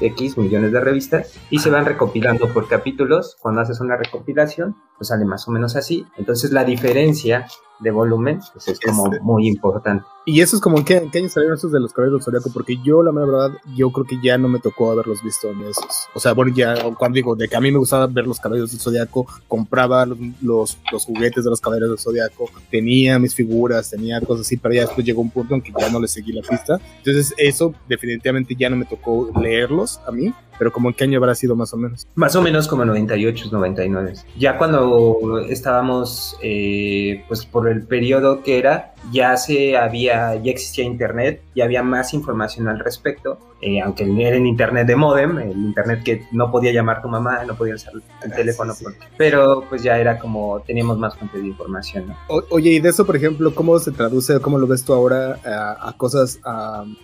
X 0.00 0.38
millones 0.38 0.72
de 0.72 0.80
revistas 0.80 1.32
y 1.50 1.58
se 1.58 1.70
van 1.70 1.84
recopilando 1.84 2.48
por 2.52 2.68
capítulos. 2.68 3.36
Cuando 3.40 3.60
haces 3.60 3.80
una 3.80 3.96
recopilación, 3.96 4.76
pues 4.96 5.08
sale 5.08 5.24
más 5.24 5.46
o 5.48 5.50
menos 5.50 5.76
así. 5.76 6.06
Entonces 6.16 6.52
la 6.52 6.64
diferencia 6.64 7.46
de 7.80 7.90
volumen, 7.90 8.40
pues 8.52 8.68
es 8.68 8.80
como 8.80 9.06
este. 9.06 9.20
muy 9.20 9.48
importante. 9.48 10.04
Y 10.26 10.40
eso 10.40 10.56
es 10.56 10.62
como, 10.62 10.78
¿en 10.78 10.84
qué, 10.84 11.08
qué 11.12 11.18
años 11.18 11.32
salieron 11.32 11.58
esos 11.58 11.72
de 11.72 11.80
los 11.80 11.92
caballeros 11.92 12.20
del 12.20 12.24
Zodiaco? 12.24 12.50
Porque 12.52 12.78
yo, 12.82 13.02
la 13.02 13.10
verdad, 13.10 13.50
yo 13.76 13.90
creo 13.90 14.06
que 14.06 14.18
ya 14.22 14.38
no 14.38 14.48
me 14.48 14.58
tocó 14.58 14.90
haberlos 14.90 15.22
visto 15.22 15.50
en 15.50 15.60
esos. 15.62 16.08
O 16.14 16.20
sea, 16.20 16.32
bueno, 16.32 16.52
ya 16.54 16.74
cuando 16.94 17.16
digo, 17.16 17.36
de 17.36 17.48
que 17.48 17.56
a 17.56 17.60
mí 17.60 17.70
me 17.70 17.78
gustaba 17.94 18.06
ver 18.06 18.26
los 18.26 18.40
caballeros 18.40 18.70
del 18.70 18.80
Zodiaco, 18.80 19.26
compraba 19.48 20.06
los, 20.06 20.78
los, 20.90 21.04
juguetes 21.04 21.44
de 21.44 21.50
los 21.50 21.60
caballeros 21.60 21.90
del 21.90 21.98
Zodiaco, 21.98 22.50
tenía 22.70 23.18
mis 23.18 23.34
figuras, 23.34 23.90
tenía 23.90 24.20
cosas 24.20 24.46
así, 24.46 24.56
pero 24.56 24.74
ya 24.74 24.82
después 24.82 25.06
llegó 25.06 25.20
un 25.20 25.30
punto 25.30 25.54
en 25.54 25.62
que 25.62 25.72
ya 25.78 25.88
no 25.90 26.00
le 26.00 26.08
seguí 26.08 26.32
la 26.32 26.42
pista. 26.42 26.80
Entonces, 26.98 27.34
eso 27.38 27.74
definitivamente 27.88 28.54
ya 28.58 28.70
no 28.70 28.76
me 28.76 28.84
tocó 28.84 29.30
leerlos 29.40 30.00
a 30.06 30.12
mí, 30.12 30.32
pero 30.58 30.72
como 30.72 30.88
en 30.88 30.94
qué 30.94 31.04
año 31.04 31.18
habrá 31.18 31.34
sido 31.34 31.56
más 31.56 31.72
o 31.72 31.76
menos. 31.76 32.06
Más 32.14 32.34
o 32.36 32.42
menos 32.42 32.68
como 32.68 32.84
98, 32.84 33.48
99. 33.50 34.14
Ya 34.38 34.56
cuando 34.56 35.40
estábamos, 35.48 36.36
eh, 36.42 37.24
pues 37.28 37.44
por 37.44 37.68
el 37.68 37.82
periodo 37.86 38.42
que 38.42 38.58
era, 38.58 38.94
ya 39.12 39.36
se 39.36 39.76
había, 39.76 40.34
ya 40.36 40.50
existía 40.50 40.84
internet, 40.84 41.42
y 41.54 41.60
había 41.60 41.82
más 41.82 42.14
información 42.14 42.68
al 42.68 42.78
respecto, 42.78 43.38
eh, 43.66 43.80
aunque 43.80 44.04
era 44.04 44.36
en 44.36 44.46
internet 44.46 44.86
de 44.86 44.94
modem, 44.94 45.38
el 45.38 45.56
internet 45.56 46.02
que 46.04 46.26
no 46.32 46.50
podía 46.50 46.70
llamar 46.70 47.00
tu 47.00 47.08
mamá, 47.08 47.44
no 47.46 47.56
podía 47.56 47.76
usar 47.76 47.94
el 48.22 48.30
teléfono, 48.30 48.74
pero 49.16 49.64
pues 49.70 49.82
ya 49.82 49.98
era 49.98 50.18
como, 50.18 50.60
teníamos 50.66 50.98
más 50.98 51.16
fuente 51.16 51.38
de 51.38 51.46
información. 51.46 52.08
¿no? 52.08 52.14
oye, 52.50 52.72
y 52.72 52.80
de 52.80 52.90
eso, 52.90 53.06
por 53.06 53.16
ejemplo, 53.16 53.54
¿cómo 53.54 53.78
se 53.78 53.90
traduce, 53.90 54.38
cómo 54.40 54.58
lo 54.58 54.66
ves 54.66 54.84
tú 54.84 54.92
ahora 54.92 55.38
a, 55.80 55.94
cosas 55.96 56.38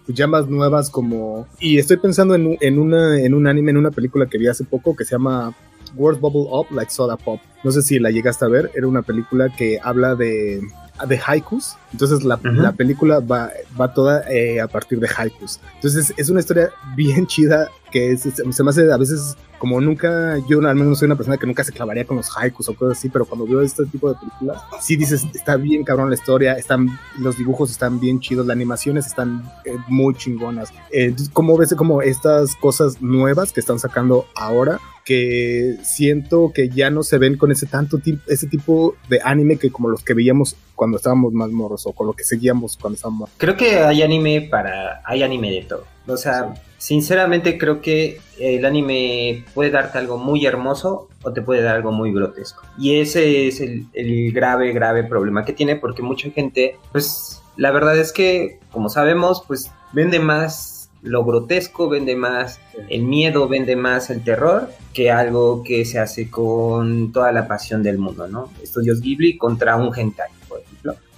ya 0.09 0.27
más 0.27 0.49
nuevas 0.49 0.90
como, 0.90 1.46
y 1.59 1.79
estoy 1.79 1.96
pensando 1.96 2.35
en, 2.35 2.59
en, 2.61 2.79
una, 2.79 3.18
en 3.18 3.33
un 3.33 3.46
anime, 3.46 3.70
en 3.70 3.79
una 3.79 3.90
película 3.90 4.27
que 4.27 4.37
vi 4.37 4.46
hace 4.46 4.64
poco 4.64 4.94
que 4.94 5.07
se 5.07 5.12
llama 5.12 5.55
World 5.96 6.20
Bubble 6.20 6.46
Up 6.51 6.66
Like 6.70 6.92
Soda 6.92 7.16
Pop. 7.16 7.40
No 7.64 7.70
sé 7.70 7.81
si 7.81 7.99
la 7.99 8.11
llegaste 8.11 8.44
a 8.44 8.49
ver, 8.49 8.70
era 8.75 8.87
una 8.87 9.01
película 9.01 9.49
que 9.57 9.79
habla 9.83 10.14
de 10.14 10.61
de 11.07 11.21
haikus. 11.25 11.77
Entonces 11.93 12.25
la, 12.25 12.39
la 12.43 12.73
película 12.73 13.21
va, 13.21 13.51
va 13.79 13.93
toda 13.93 14.25
eh, 14.31 14.61
a 14.61 14.69
partir 14.69 15.01
de 15.01 15.09
haikus. 15.15 15.61
Entonces 15.77 16.13
es 16.17 16.31
una 16.31 16.41
historia 16.41 16.71
bien 16.95 17.27
chida 17.27 17.69
que 17.91 18.17
se 18.17 18.63
me 18.63 18.71
hace 18.71 18.93
a 18.93 18.97
veces 18.97 19.37
como 19.61 19.79
nunca, 19.79 20.38
yo 20.49 20.66
al 20.66 20.75
menos 20.75 20.99
soy 20.99 21.05
una 21.05 21.16
persona 21.16 21.37
que 21.37 21.46
nunca 21.46 21.62
se 21.62 21.73
clavaría 21.73 22.07
con 22.07 22.16
los 22.16 22.35
haikus 22.35 22.70
o 22.70 22.75
cosas 22.75 22.96
así, 22.96 23.11
pero 23.11 23.27
cuando 23.27 23.46
veo 23.46 23.61
este 23.61 23.85
tipo 23.85 24.09
de 24.09 24.18
películas, 24.18 24.62
sí 24.81 24.96
dices, 24.96 25.27
está 25.35 25.57
bien 25.57 25.85
cabrón 25.85 26.09
la 26.09 26.14
historia, 26.14 26.55
están, 26.55 26.88
los 27.18 27.37
dibujos 27.37 27.70
están 27.70 28.01
bien 28.01 28.20
chidos, 28.20 28.46
las 28.46 28.55
animaciones 28.55 29.07
están 29.07 29.44
eh, 29.66 29.77
muy 29.87 30.14
chingonas. 30.14 30.73
Eh, 30.90 31.14
¿Cómo 31.35 31.59
ves 31.59 31.75
como 31.75 32.01
estas 32.01 32.57
cosas 32.57 33.03
nuevas 33.03 33.53
que 33.53 33.61
están 33.61 33.79
sacando 33.79 34.25
ahora? 34.35 34.81
que 35.05 35.77
siento 35.83 36.53
que 36.55 36.68
ya 36.68 36.90
no 36.90 37.03
se 37.03 37.18
ven 37.18 37.37
con 37.37 37.51
ese 37.51 37.66
tanto 37.66 37.99
ese 38.29 38.46
tipo 38.46 38.94
de 39.09 39.20
anime 39.25 39.57
que 39.57 39.70
como 39.70 39.88
los 39.88 40.05
que 40.05 40.14
veíamos 40.14 40.57
cuando 40.75 40.99
estábamos 40.99 41.33
más 41.33 41.51
morros 41.51 41.87
o 41.87 41.92
con 41.92 42.07
lo 42.07 42.12
que 42.12 42.23
seguíamos 42.23 42.77
cuando 42.77 42.96
estábamos 42.96 43.31
creo 43.38 43.57
que 43.57 43.79
hay 43.79 44.03
anime 44.03 44.46
para 44.51 45.01
hay 45.05 45.23
anime 45.23 45.51
de 45.51 45.62
todo 45.62 45.85
o 46.11 46.16
sea 46.16 46.55
Sinceramente 46.81 47.59
creo 47.59 47.83
que 47.83 48.23
el 48.38 48.64
anime 48.64 49.44
puede 49.53 49.70
darte 49.70 49.99
algo 49.99 50.16
muy 50.16 50.46
hermoso 50.46 51.11
o 51.23 51.31
te 51.31 51.42
puede 51.42 51.61
dar 51.61 51.77
algo 51.77 51.92
muy 51.92 52.11
grotesco. 52.11 52.62
Y 52.79 53.01
ese 53.01 53.49
es 53.49 53.61
el, 53.61 54.33
grave, 54.33 54.73
grave 54.73 55.05
problema 55.05 55.44
que 55.44 55.53
tiene 55.53 55.77
porque 55.77 56.01
mucha 56.01 56.31
gente, 56.31 56.79
pues 56.90 57.42
la 57.59 57.70
verdad 57.70 57.99
es 57.99 58.12
que, 58.12 58.61
como 58.73 58.88
sabemos, 58.88 59.44
pues 59.46 59.70
vende 59.92 60.20
más 60.20 60.90
lo 61.03 61.23
grotesco, 61.23 61.90
vende 61.90 62.16
más 62.16 62.59
el 62.88 63.03
miedo, 63.03 63.46
vende 63.46 63.77
más 63.77 64.09
el 64.09 64.25
terror 64.25 64.70
que 64.94 65.11
algo 65.11 65.62
que 65.62 65.85
se 65.85 65.99
hace 65.99 66.31
con 66.31 67.12
toda 67.12 67.31
la 67.31 67.46
pasión 67.46 67.83
del 67.83 67.99
mundo, 67.99 68.27
¿no? 68.27 68.51
Estudios 68.62 69.03
Ghibli 69.03 69.37
contra 69.37 69.77
un 69.77 69.94
hentai, 69.94 70.31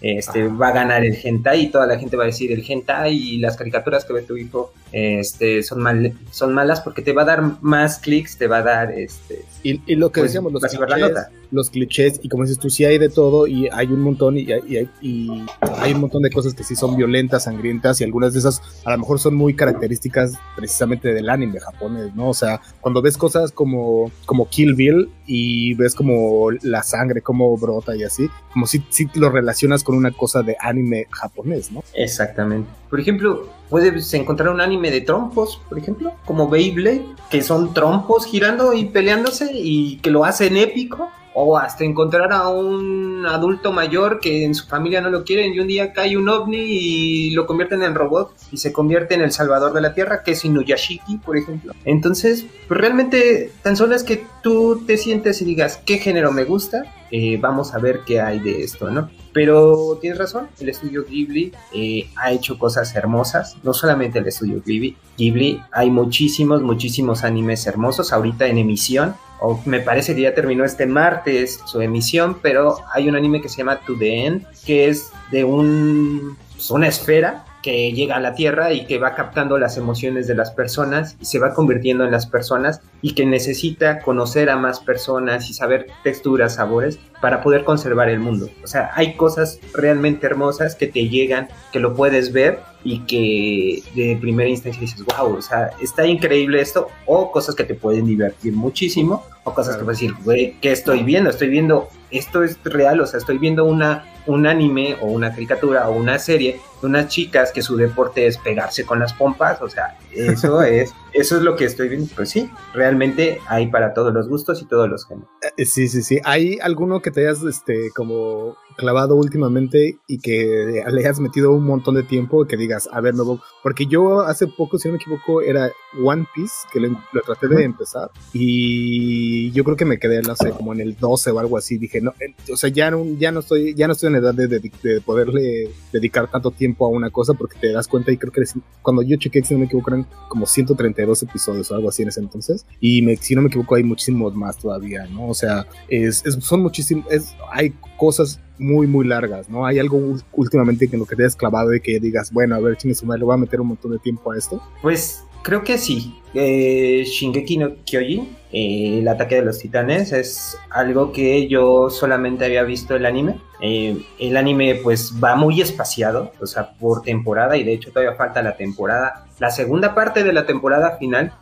Este, 0.03 0.49
va 0.49 0.69
a 0.69 0.73
ganar 0.73 1.05
el 1.05 1.17
hentai 1.23 1.67
y 1.67 1.71
toda 1.71 1.87
la 1.87 1.97
gente 1.97 2.17
va 2.17 2.25
a 2.25 2.27
decir 2.27 2.51
el 2.51 2.65
hentai 2.69 3.15
y 3.15 3.39
las 3.39 3.57
caricaturas 3.57 4.05
que 4.05 4.13
ve 4.13 4.23
tu 4.23 4.37
hijo 4.37 4.73
este, 4.91 5.63
son, 5.63 5.81
mal, 5.81 6.13
son 6.33 6.53
malas 6.53 6.81
porque 6.81 7.03
te 7.03 7.13
va 7.13 7.23
a 7.23 7.27
dar 7.27 7.63
más 7.63 8.01
clics, 8.01 8.37
te 8.37 8.49
va 8.49 8.59
a 8.59 8.63
dar 8.63 8.91
este, 8.91 9.45
y, 9.65 9.95
lo 9.95 10.11
que 10.11 10.21
pues, 10.21 10.33
decíamos, 10.33 10.53
los 10.53 10.63
clichés, 10.63 11.17
los 11.53 11.71
clichés, 11.71 12.21
y 12.23 12.29
como 12.29 12.43
dices 12.43 12.59
tú, 12.59 12.69
sí 12.69 12.85
hay 12.85 12.99
de 12.99 13.09
todo, 13.09 13.47
y 13.47 13.69
hay 13.69 13.87
un 13.87 14.01
montón, 14.01 14.37
y, 14.37 14.43
y, 14.43 14.89
y, 15.01 15.47
hay 15.79 15.93
un 15.93 16.01
montón 16.01 16.23
de 16.23 16.31
cosas 16.31 16.55
que 16.55 16.65
sí 16.65 16.75
son 16.75 16.97
violentas, 16.97 17.45
sangrientas, 17.45 18.01
y 18.01 18.05
algunas 18.05 18.33
de 18.33 18.41
esas 18.41 18.61
a 18.85 18.93
lo 18.93 18.99
mejor 18.99 19.21
son 19.21 19.37
muy 19.37 19.55
características 19.55 20.33
precisamente 20.57 21.15
del 21.15 21.29
anime 21.29 21.61
japonés, 21.61 22.13
¿no? 22.15 22.31
O 22.31 22.35
sea, 22.35 22.61
cuando 22.81 23.03
ves 23.03 23.17
cosas 23.17 23.53
como, 23.53 24.11
como 24.27 24.49
Kill 24.49 24.75
Bill 24.75 25.11
y 25.35 25.73
ves 25.73 25.95
como 25.95 26.51
la 26.61 26.83
sangre, 26.83 27.23
como 27.23 27.57
brota 27.57 27.97
y 27.97 28.05
así, 28.05 28.29
como 28.53 28.67
si, 28.67 28.85
si 28.91 29.09
lo 29.15 29.31
relacionas 29.31 29.83
con 29.83 29.97
una 29.97 30.11
cosa 30.11 30.43
de 30.43 30.59
anime 30.61 31.07
japonés, 31.11 31.73
¿no? 31.73 31.83
Exactamente. 31.95 32.69
Por 32.91 33.01
ejemplo, 33.01 33.49
puedes 33.71 34.13
encontrar 34.13 34.51
un 34.51 34.61
anime 34.61 34.91
de 34.91 35.01
trompos, 35.01 35.59
por 35.71 35.79
ejemplo, 35.79 36.13
como 36.27 36.51
Beyblade, 36.51 37.07
que 37.31 37.41
son 37.41 37.73
trompos 37.73 38.27
girando 38.27 38.75
y 38.75 38.85
peleándose 38.85 39.51
y 39.55 39.97
que 40.03 40.11
lo 40.11 40.27
hacen 40.27 40.59
épico. 40.59 41.11
O 41.35 41.57
hasta 41.57 41.85
encontrar 41.85 42.33
a 42.33 42.49
un 42.49 43.25
adulto 43.27 43.73
mayor 43.73 44.21
que 44.21 44.45
en 44.45 44.55
su 44.55 44.67
familia 44.67 45.01
no 45.01 45.11
lo 45.11 45.25
quieren 45.25 45.55
y 45.55 45.61
un 45.61 45.67
día 45.67 45.93
cae 45.93 46.17
un 46.17 46.29
ovni 46.29 46.59
y 46.59 47.31
lo 47.31 47.47
convierten 47.47 47.83
en 47.83 47.95
robot 47.95 48.33
y 48.51 48.59
se 48.59 48.73
convierte 48.73 49.15
en 49.15 49.23
el 49.23 49.33
salvador 49.33 49.73
de 49.73 49.81
la 49.81 49.95
tierra, 49.95 50.23
que 50.23 50.33
es 50.33 50.45
Inuyashiki, 50.45 51.19
por 51.19 51.37
ejemplo. 51.37 51.73
Entonces, 51.85 52.45
pues 52.69 52.81
realmente 52.81 53.51
tan 53.63 53.77
solo 53.77 53.95
es 53.95 54.05
que 54.05 54.25
tú 54.43 54.83
te 54.87 54.97
sientes 54.97 55.41
y 55.41 55.45
digas, 55.45 55.81
¿qué 55.85 55.99
género 55.99 56.33
me 56.33 56.45
gusta? 56.45 56.85
Eh, 57.15 57.37
vamos 57.39 57.75
a 57.75 57.79
ver 57.79 58.01
qué 58.07 58.23
hay 58.23 58.39
de 58.39 58.63
esto, 58.63 58.91
¿no? 58.91 59.11
Pero 59.35 59.99
tienes 60.01 60.19
razón, 60.19 60.49
el 60.59 60.71
estudio 60.71 61.05
Ghibli 61.05 61.53
eh, 61.75 62.09
ha 62.17 62.33
hecho 62.33 62.59
cosas 62.59 62.95
hermosas, 62.97 63.59
no 63.63 63.75
solamente 63.75 64.19
el 64.19 64.27
estudio 64.27 64.63
Ghibli, 64.65 64.97
Ghibli, 65.19 65.61
hay 65.73 65.91
muchísimos, 65.91 66.63
muchísimos 66.63 67.23
animes 67.23 67.67
hermosos 67.67 68.15
ahorita 68.15 68.47
en 68.47 68.57
emisión, 68.57 69.15
o 69.41 69.61
me 69.67 69.81
parece 69.81 70.15
que 70.15 70.23
ya 70.23 70.35
terminó 70.35 70.65
este 70.65 70.87
martes 70.87 71.61
su 71.67 71.83
emisión, 71.83 72.39
pero 72.41 72.79
hay 72.95 73.11
un 73.11 73.15
anime 73.15 73.43
que 73.43 73.51
se 73.51 73.59
llama 73.59 73.81
To 73.87 73.95
The 73.99 74.27
End, 74.27 74.47
que 74.65 74.89
es 74.89 75.11
de 75.31 75.45
un, 75.45 76.39
pues, 76.55 76.71
una 76.71 76.89
esfera 76.89 77.45
que 77.63 77.93
llega 77.93 78.17
a 78.17 78.21
la 78.21 78.35
Tierra 78.35 78.73
y 78.73 78.87
que 78.87 78.99
va 78.99 79.15
captando 79.15 79.57
las 79.59 79.77
emociones 79.77 80.27
de 80.27 80.35
las 80.35 80.51
personas 80.51 81.17
y 81.21 81.25
se 81.25 81.39
va 81.39 81.55
convirtiendo 81.55 82.05
en 82.05 82.11
las 82.11 82.27
personas 82.27 82.81
y 83.01 83.15
que 83.15 83.25
necesita 83.25 84.01
conocer 84.01 84.51
a 84.51 84.57
más 84.57 84.81
personas 84.81 85.49
y 85.49 85.55
saber 85.55 85.87
texturas, 86.03 86.57
sabores 86.57 86.99
para 87.21 87.41
poder 87.41 87.65
conservar 87.65 88.09
el 88.09 88.19
mundo. 88.19 88.51
O 88.65 88.67
sea, 88.67 88.91
hay 88.95 89.15
cosas 89.15 89.61
realmente 89.75 90.27
hermosas 90.27 90.75
que 90.75 90.89
te 90.89 91.09
llegan, 91.09 91.49
que 91.73 91.79
lo 91.79 91.95
puedes 91.95 92.33
ver 92.33 92.59
y 92.85 93.01
que 93.01 93.83
de 93.95 94.19
primera 94.21 94.51
instancia 94.51 94.81
dices, 94.81 95.05
wow, 95.05 95.37
o 95.37 95.43
sea, 95.43 95.71
está 95.81 96.05
increíble 96.05 96.61
esto, 96.61 96.89
o 97.07 97.31
cosas 97.31 97.55
que 97.55 97.63
te 97.63 97.75
pueden 97.75 98.07
divertir 98.07 98.53
muchísimo, 98.53 99.25
o 99.45 99.55
cosas 99.55 99.77
que 99.77 99.85
puedes 99.85 100.01
decir, 100.01 100.17
güey, 100.25 100.57
¿qué 100.61 100.73
estoy 100.73 101.05
viendo? 101.05 101.31
Estoy 101.31 101.49
viendo, 101.49 101.89
esto 102.11 102.43
es 102.43 102.59
real, 102.65 103.01
o 103.01 103.07
sea, 103.07 103.19
estoy 103.19 103.39
viendo 103.39 103.65
una, 103.65 104.05
un 104.27 104.49
anime 104.49 104.97
o 105.01 105.07
una 105.07 105.31
caricatura 105.31 105.89
o 105.89 105.93
una 105.93 106.19
serie 106.19 106.61
unas 106.83 107.09
chicas 107.09 107.53
que 107.53 107.63
su 107.63 107.77
deporte 107.77 108.27
es 108.27 108.39
pegarse 108.39 108.85
con 108.85 108.99
las 108.99 109.13
pompas, 109.13 109.61
o 109.63 109.69
sea, 109.69 109.99
eso 110.13 110.63
es, 110.63 110.93
eso 111.13 111.37
es 111.37 111.43
lo 111.43 111.57
que 111.57 111.65
estoy 111.65 111.89
viendo, 111.89 112.09
pues 112.15 112.31
sí, 112.31 112.51
realmente 112.75 113.39
hay 113.49 113.69
para 113.69 113.95
todos 113.95 114.13
los 114.13 114.29
gustos 114.29 114.63
y 114.63 114.67
todos 114.67 114.89
los 114.89 115.07
géneros. 115.07 115.29
Eh, 115.57 115.65
sí, 115.65 115.89
sí, 115.89 116.03
sí, 116.03 116.21
¿hay 116.25 116.59
alguno 116.61 117.01
que 117.01 117.11
te 117.11 117.27
hayas, 117.27 117.43
este, 117.43 117.91
como 117.95 118.57
clavado 118.77 119.17
últimamente 119.17 119.99
y 120.07 120.19
que 120.19 120.83
le 120.87 121.01
hayas 121.01 121.21
metido 121.21 121.53
un 121.53 121.65
montón 121.65 121.95
de 121.95 122.03
tiempo 122.03 122.47
que 122.47 122.57
digas, 122.57 122.89
a 122.93 123.01
ver, 123.01 123.15
no, 123.15 123.41
porque 123.63 123.87
yo 123.87 124.23
hace 124.23 124.47
poco, 124.47 124.79
si 124.79 124.89
no 124.89 124.93
me 124.93 125.01
equivoco, 125.01 125.43
era 125.43 125.71
One 126.03 126.27
Piece, 126.35 126.55
que 126.73 126.81
lo, 126.81 126.97
traté 127.25 127.49
de 127.49 127.65
empezar 127.65 128.11
y 128.33 129.51
yo 129.53 129.65
creo 129.65 129.77
que 129.77 129.85
me 129.85 129.99
quedé, 129.99 130.23
no 130.23 130.35
sé, 130.35 130.51
como 130.51 130.73
en 130.73 130.81
el 130.81 130.97
12 130.97 131.31
o 131.31 131.39
algo 131.39 131.57
así, 131.57 131.79
dije, 131.79 132.01
no, 132.01 132.13
eh, 132.21 132.35
o 132.53 132.57
sea, 132.57 132.71
ya 132.71 132.91
no, 132.91 133.05
ya 133.19 133.31
no 133.31 133.41
estoy, 133.41 133.75
ya 133.75 133.87
no 133.87 133.93
estoy 133.93 134.09
en 134.09 134.17
edad 134.17 134.35
de, 134.35 134.49
de, 134.49 135.01
poderle 135.05 135.71
dedicar 135.93 136.31
tanto 136.31 136.51
tiempo 136.51 136.72
a 136.81 136.89
una 136.89 137.11
cosa 137.11 137.35
porque 137.35 137.59
te 137.59 137.73
das 137.73 137.89
cuenta 137.89 138.13
y 138.13 138.17
creo 138.17 138.33
que 138.33 138.43
cuando 138.83 139.03
yo 139.03 139.17
chequé, 139.17 139.43
si 139.43 139.55
no 139.55 139.61
me 139.61 139.67
equivoco, 139.67 139.91
eran 139.91 140.07
como 140.29 140.47
132 140.47 141.23
episodios 141.23 141.71
o 141.71 141.75
algo 141.75 141.89
así 141.89 142.03
en 142.03 142.09
ese 142.09 142.21
entonces 142.21 142.67
y 142.81 143.03
me, 143.03 143.17
si 143.17 143.35
no 143.35 143.43
me 143.43 143.49
equivoco 143.49 143.75
hay 143.75 143.85
muchísimos 143.85 144.35
más 144.35 144.59
todavía, 144.59 145.07
¿no? 145.07 145.29
O 145.29 145.35
sea, 145.35 145.67
es, 145.89 146.23
son 146.41 146.63
muchísimos, 146.63 147.07
hay 147.51 147.75
cosas 147.97 148.41
muy, 148.59 148.87
muy 148.87 149.07
largas, 149.07 149.49
¿no? 149.49 149.67
¿Hay 149.67 149.79
algo 149.79 150.17
últimamente 150.33 150.89
en 150.91 150.99
lo 150.99 151.07
que 151.07 151.17
te 151.17 151.23
hayas 151.23 151.37
clavado 151.37 151.75
y 151.75 151.81
que 151.81 151.99
digas, 152.01 152.33
bueno, 152.33 152.55
a 152.55 152.61
ver, 152.61 152.77
chingue 152.77 152.95
su 152.95 153.07
madre, 153.07 153.21
le 153.21 153.25
voy 153.27 153.35
a 153.35 153.39
meter 153.39 153.61
un 153.61 153.69
montón 153.69 153.93
de 153.93 153.99
tiempo 153.99 154.33
a 154.33 154.37
esto? 154.37 154.63
Pues 154.81 155.25
creo 155.43 155.65
que 155.65 155.79
sí. 155.79 156.19
Eh, 156.35 157.05
Shingeki 157.05 157.59
no 157.59 157.73
Kyojin, 157.85 158.37
eh, 158.53 159.01
el 159.01 159.09
ataque 159.09 159.35
de 159.35 159.43
los 159.43 159.59
titanes, 159.59 160.13
es 160.13 160.57
algo 160.71 161.13
que 161.13 161.47
yo 161.47 161.91
solamente 161.91 162.47
había 162.47 162.63
visto 162.63 162.97
el 162.97 163.05
anime. 163.05 163.37
Eh, 163.61 164.03
el 164.19 164.37
anime 164.39 164.77
pues 164.83 165.13
va 165.23 165.37
muy 165.37 165.61
espaciado, 165.61 166.33
o 166.41 166.47
sea, 166.47 166.73
por 166.73 167.03
temporada, 167.03 167.57
y 167.57 167.65
de 167.65 167.75
hecho 167.75 167.91
todavía 167.91 168.17
falta 168.17 168.41
la 168.43 168.57
temporada. 168.57 169.27
La 169.39 169.51
segunda 169.51 169.95
parte 169.95 170.25
de 170.25 170.33
la 170.33 170.47
temporada 170.47 170.97
final 170.97 171.33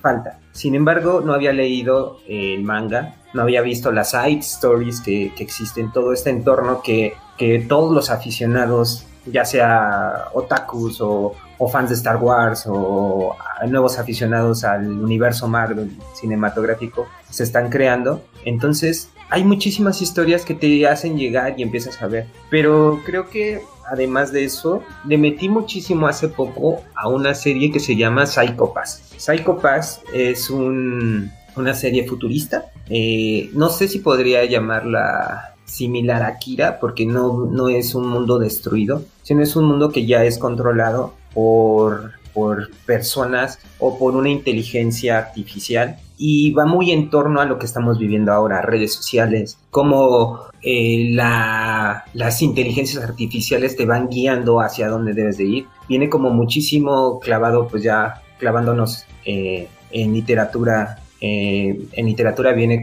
falta. 0.00 0.38
Sin 0.52 0.74
embargo, 0.74 1.20
no 1.24 1.32
había 1.32 1.52
leído 1.52 2.18
el 2.28 2.62
manga, 2.62 3.16
no 3.34 3.42
había 3.42 3.62
visto 3.62 3.90
las 3.90 4.10
side 4.10 4.40
stories 4.40 5.00
que, 5.00 5.32
que 5.34 5.42
existen, 5.42 5.90
todo 5.90 6.12
este 6.12 6.30
entorno 6.30 6.80
que, 6.82 7.14
que 7.38 7.58
todos 7.60 7.92
los 7.92 8.10
aficionados, 8.10 9.06
ya 9.26 9.44
sea 9.44 10.28
otakus 10.34 11.00
o, 11.00 11.34
o 11.62 11.68
fans 11.68 11.90
de 11.90 11.94
Star 11.94 12.16
Wars 12.16 12.64
o 12.66 13.36
nuevos 13.68 13.96
aficionados 13.96 14.64
al 14.64 14.88
universo 14.88 15.46
Marvel 15.46 15.96
cinematográfico, 16.12 17.06
se 17.30 17.44
están 17.44 17.70
creando. 17.70 18.24
Entonces, 18.44 19.10
hay 19.30 19.44
muchísimas 19.44 20.02
historias 20.02 20.44
que 20.44 20.54
te 20.54 20.84
hacen 20.88 21.16
llegar 21.16 21.54
y 21.56 21.62
empiezas 21.62 22.02
a 22.02 22.08
ver. 22.08 22.26
Pero 22.50 23.00
creo 23.06 23.30
que 23.30 23.62
además 23.88 24.32
de 24.32 24.42
eso, 24.42 24.82
le 25.06 25.16
metí 25.18 25.48
muchísimo 25.48 26.08
hace 26.08 26.26
poco 26.26 26.82
a 26.96 27.08
una 27.08 27.32
serie 27.32 27.70
que 27.70 27.78
se 27.78 27.94
llama 27.94 28.26
Psycho 28.26 28.72
Pass. 28.72 29.14
Psycho 29.16 29.56
Pass 29.58 30.00
es 30.12 30.50
un 30.50 31.30
una 31.54 31.74
serie 31.74 32.08
futurista. 32.08 32.72
Eh, 32.88 33.50
no 33.52 33.68
sé 33.68 33.86
si 33.86 34.00
podría 34.00 34.44
llamarla 34.46 35.54
similar 35.64 36.22
a 36.22 36.38
Kira, 36.38 36.80
porque 36.80 37.06
no, 37.06 37.46
no 37.46 37.68
es 37.68 37.94
un 37.94 38.08
mundo 38.08 38.38
destruido, 38.38 39.04
sino 39.22 39.42
es 39.42 39.54
un 39.54 39.66
mundo 39.66 39.90
que 39.90 40.06
ya 40.06 40.24
es 40.24 40.38
controlado 40.38 41.14
por, 41.34 42.12
por 42.32 42.70
personas 42.86 43.58
o 43.78 43.98
por 43.98 44.16
una 44.16 44.30
inteligencia 44.30 45.18
artificial 45.18 45.96
y 46.18 46.52
va 46.52 46.66
muy 46.66 46.92
en 46.92 47.10
torno 47.10 47.40
a 47.40 47.44
lo 47.44 47.58
que 47.58 47.66
estamos 47.66 47.98
viviendo 47.98 48.32
ahora, 48.32 48.62
redes 48.62 48.94
sociales, 48.94 49.58
cómo 49.70 50.40
eh, 50.62 51.08
la, 51.10 52.04
las 52.14 52.42
inteligencias 52.42 53.02
artificiales 53.02 53.76
te 53.76 53.86
van 53.86 54.08
guiando 54.08 54.60
hacia 54.60 54.88
dónde 54.88 55.14
debes 55.14 55.38
de 55.38 55.44
ir. 55.44 55.66
Viene 55.88 56.08
como 56.08 56.30
muchísimo 56.30 57.18
clavado, 57.18 57.66
pues 57.66 57.82
ya 57.82 58.22
clavándonos 58.38 59.04
eh, 59.24 59.68
en 59.90 60.12
literatura 60.12 61.02
eh, 61.24 61.86
en 61.92 62.06
literatura 62.06 62.52
viene 62.52 62.82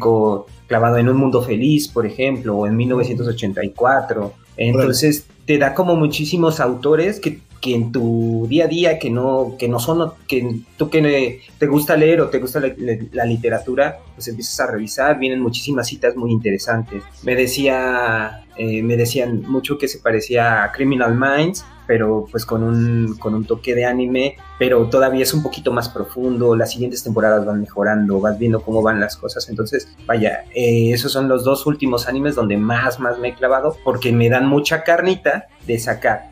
clavado 0.67 0.97
en 0.97 1.09
Un 1.09 1.17
Mundo 1.17 1.41
Feliz, 1.41 1.89
por 1.89 2.05
ejemplo, 2.05 2.55
o 2.55 2.67
en 2.67 2.77
1984. 2.77 4.33
Entonces 4.55 5.27
te 5.49 5.57
da 5.57 5.73
como 5.73 5.95
muchísimos 5.95 6.59
autores 6.59 7.19
que, 7.19 7.39
que, 7.59 7.73
en 7.73 7.91
tu 7.91 8.45
día 8.47 8.65
a 8.65 8.67
día, 8.67 8.99
que 8.99 9.09
no, 9.09 9.55
que 9.57 9.67
no 9.67 9.79
son, 9.79 10.11
que 10.27 10.59
tú 10.77 10.91
que 10.91 11.41
te 11.57 11.65
gusta 11.65 11.97
leer 11.97 12.21
o 12.21 12.29
te 12.29 12.37
gusta 12.37 12.59
la, 12.59 13.25
literatura, 13.25 13.97
pues 14.13 14.27
empiezas 14.27 14.59
a 14.59 14.71
revisar, 14.71 15.17
vienen 15.17 15.41
muchísimas 15.41 15.87
citas 15.87 16.15
muy 16.15 16.31
interesantes. 16.31 17.01
Me 17.23 17.35
decía, 17.35 18.45
eh, 18.57 18.83
me 18.83 18.95
decían 18.95 19.41
mucho 19.47 19.79
que 19.79 19.87
se 19.87 19.97
parecía 19.97 20.63
a 20.63 20.71
Criminal 20.71 21.15
Minds, 21.17 21.65
pero 21.89 22.27
pues 22.29 22.45
con 22.45 22.61
un, 22.61 23.17
con 23.17 23.33
un 23.33 23.45
toque 23.45 23.73
de 23.73 23.83
anime, 23.83 24.35
pero 24.59 24.87
todavía 24.89 25.23
es 25.23 25.33
un 25.33 25.41
poquito 25.41 25.71
más 25.71 25.89
profundo, 25.89 26.55
las 26.55 26.73
siguientes 26.73 27.03
temporadas 27.03 27.43
van 27.43 27.61
mejorando, 27.61 28.19
vas 28.21 28.37
viendo 28.37 28.61
cómo 28.61 28.83
van 28.83 28.99
las 28.99 29.17
cosas, 29.17 29.49
entonces 29.49 29.87
vaya, 30.05 30.43
eh, 30.53 30.91
esos 30.93 31.11
son 31.11 31.27
los 31.27 31.43
dos 31.43 31.65
últimos 31.65 32.07
animes 32.07 32.35
donde 32.35 32.57
más, 32.57 32.99
más 32.99 33.17
me 33.17 33.29
he 33.29 33.33
clavado, 33.33 33.75
porque 33.83 34.11
me 34.11 34.29
dan 34.29 34.45
mucha 34.45 34.83
carnita 34.83 35.38
de 35.65 35.79
sacar. 35.79 36.29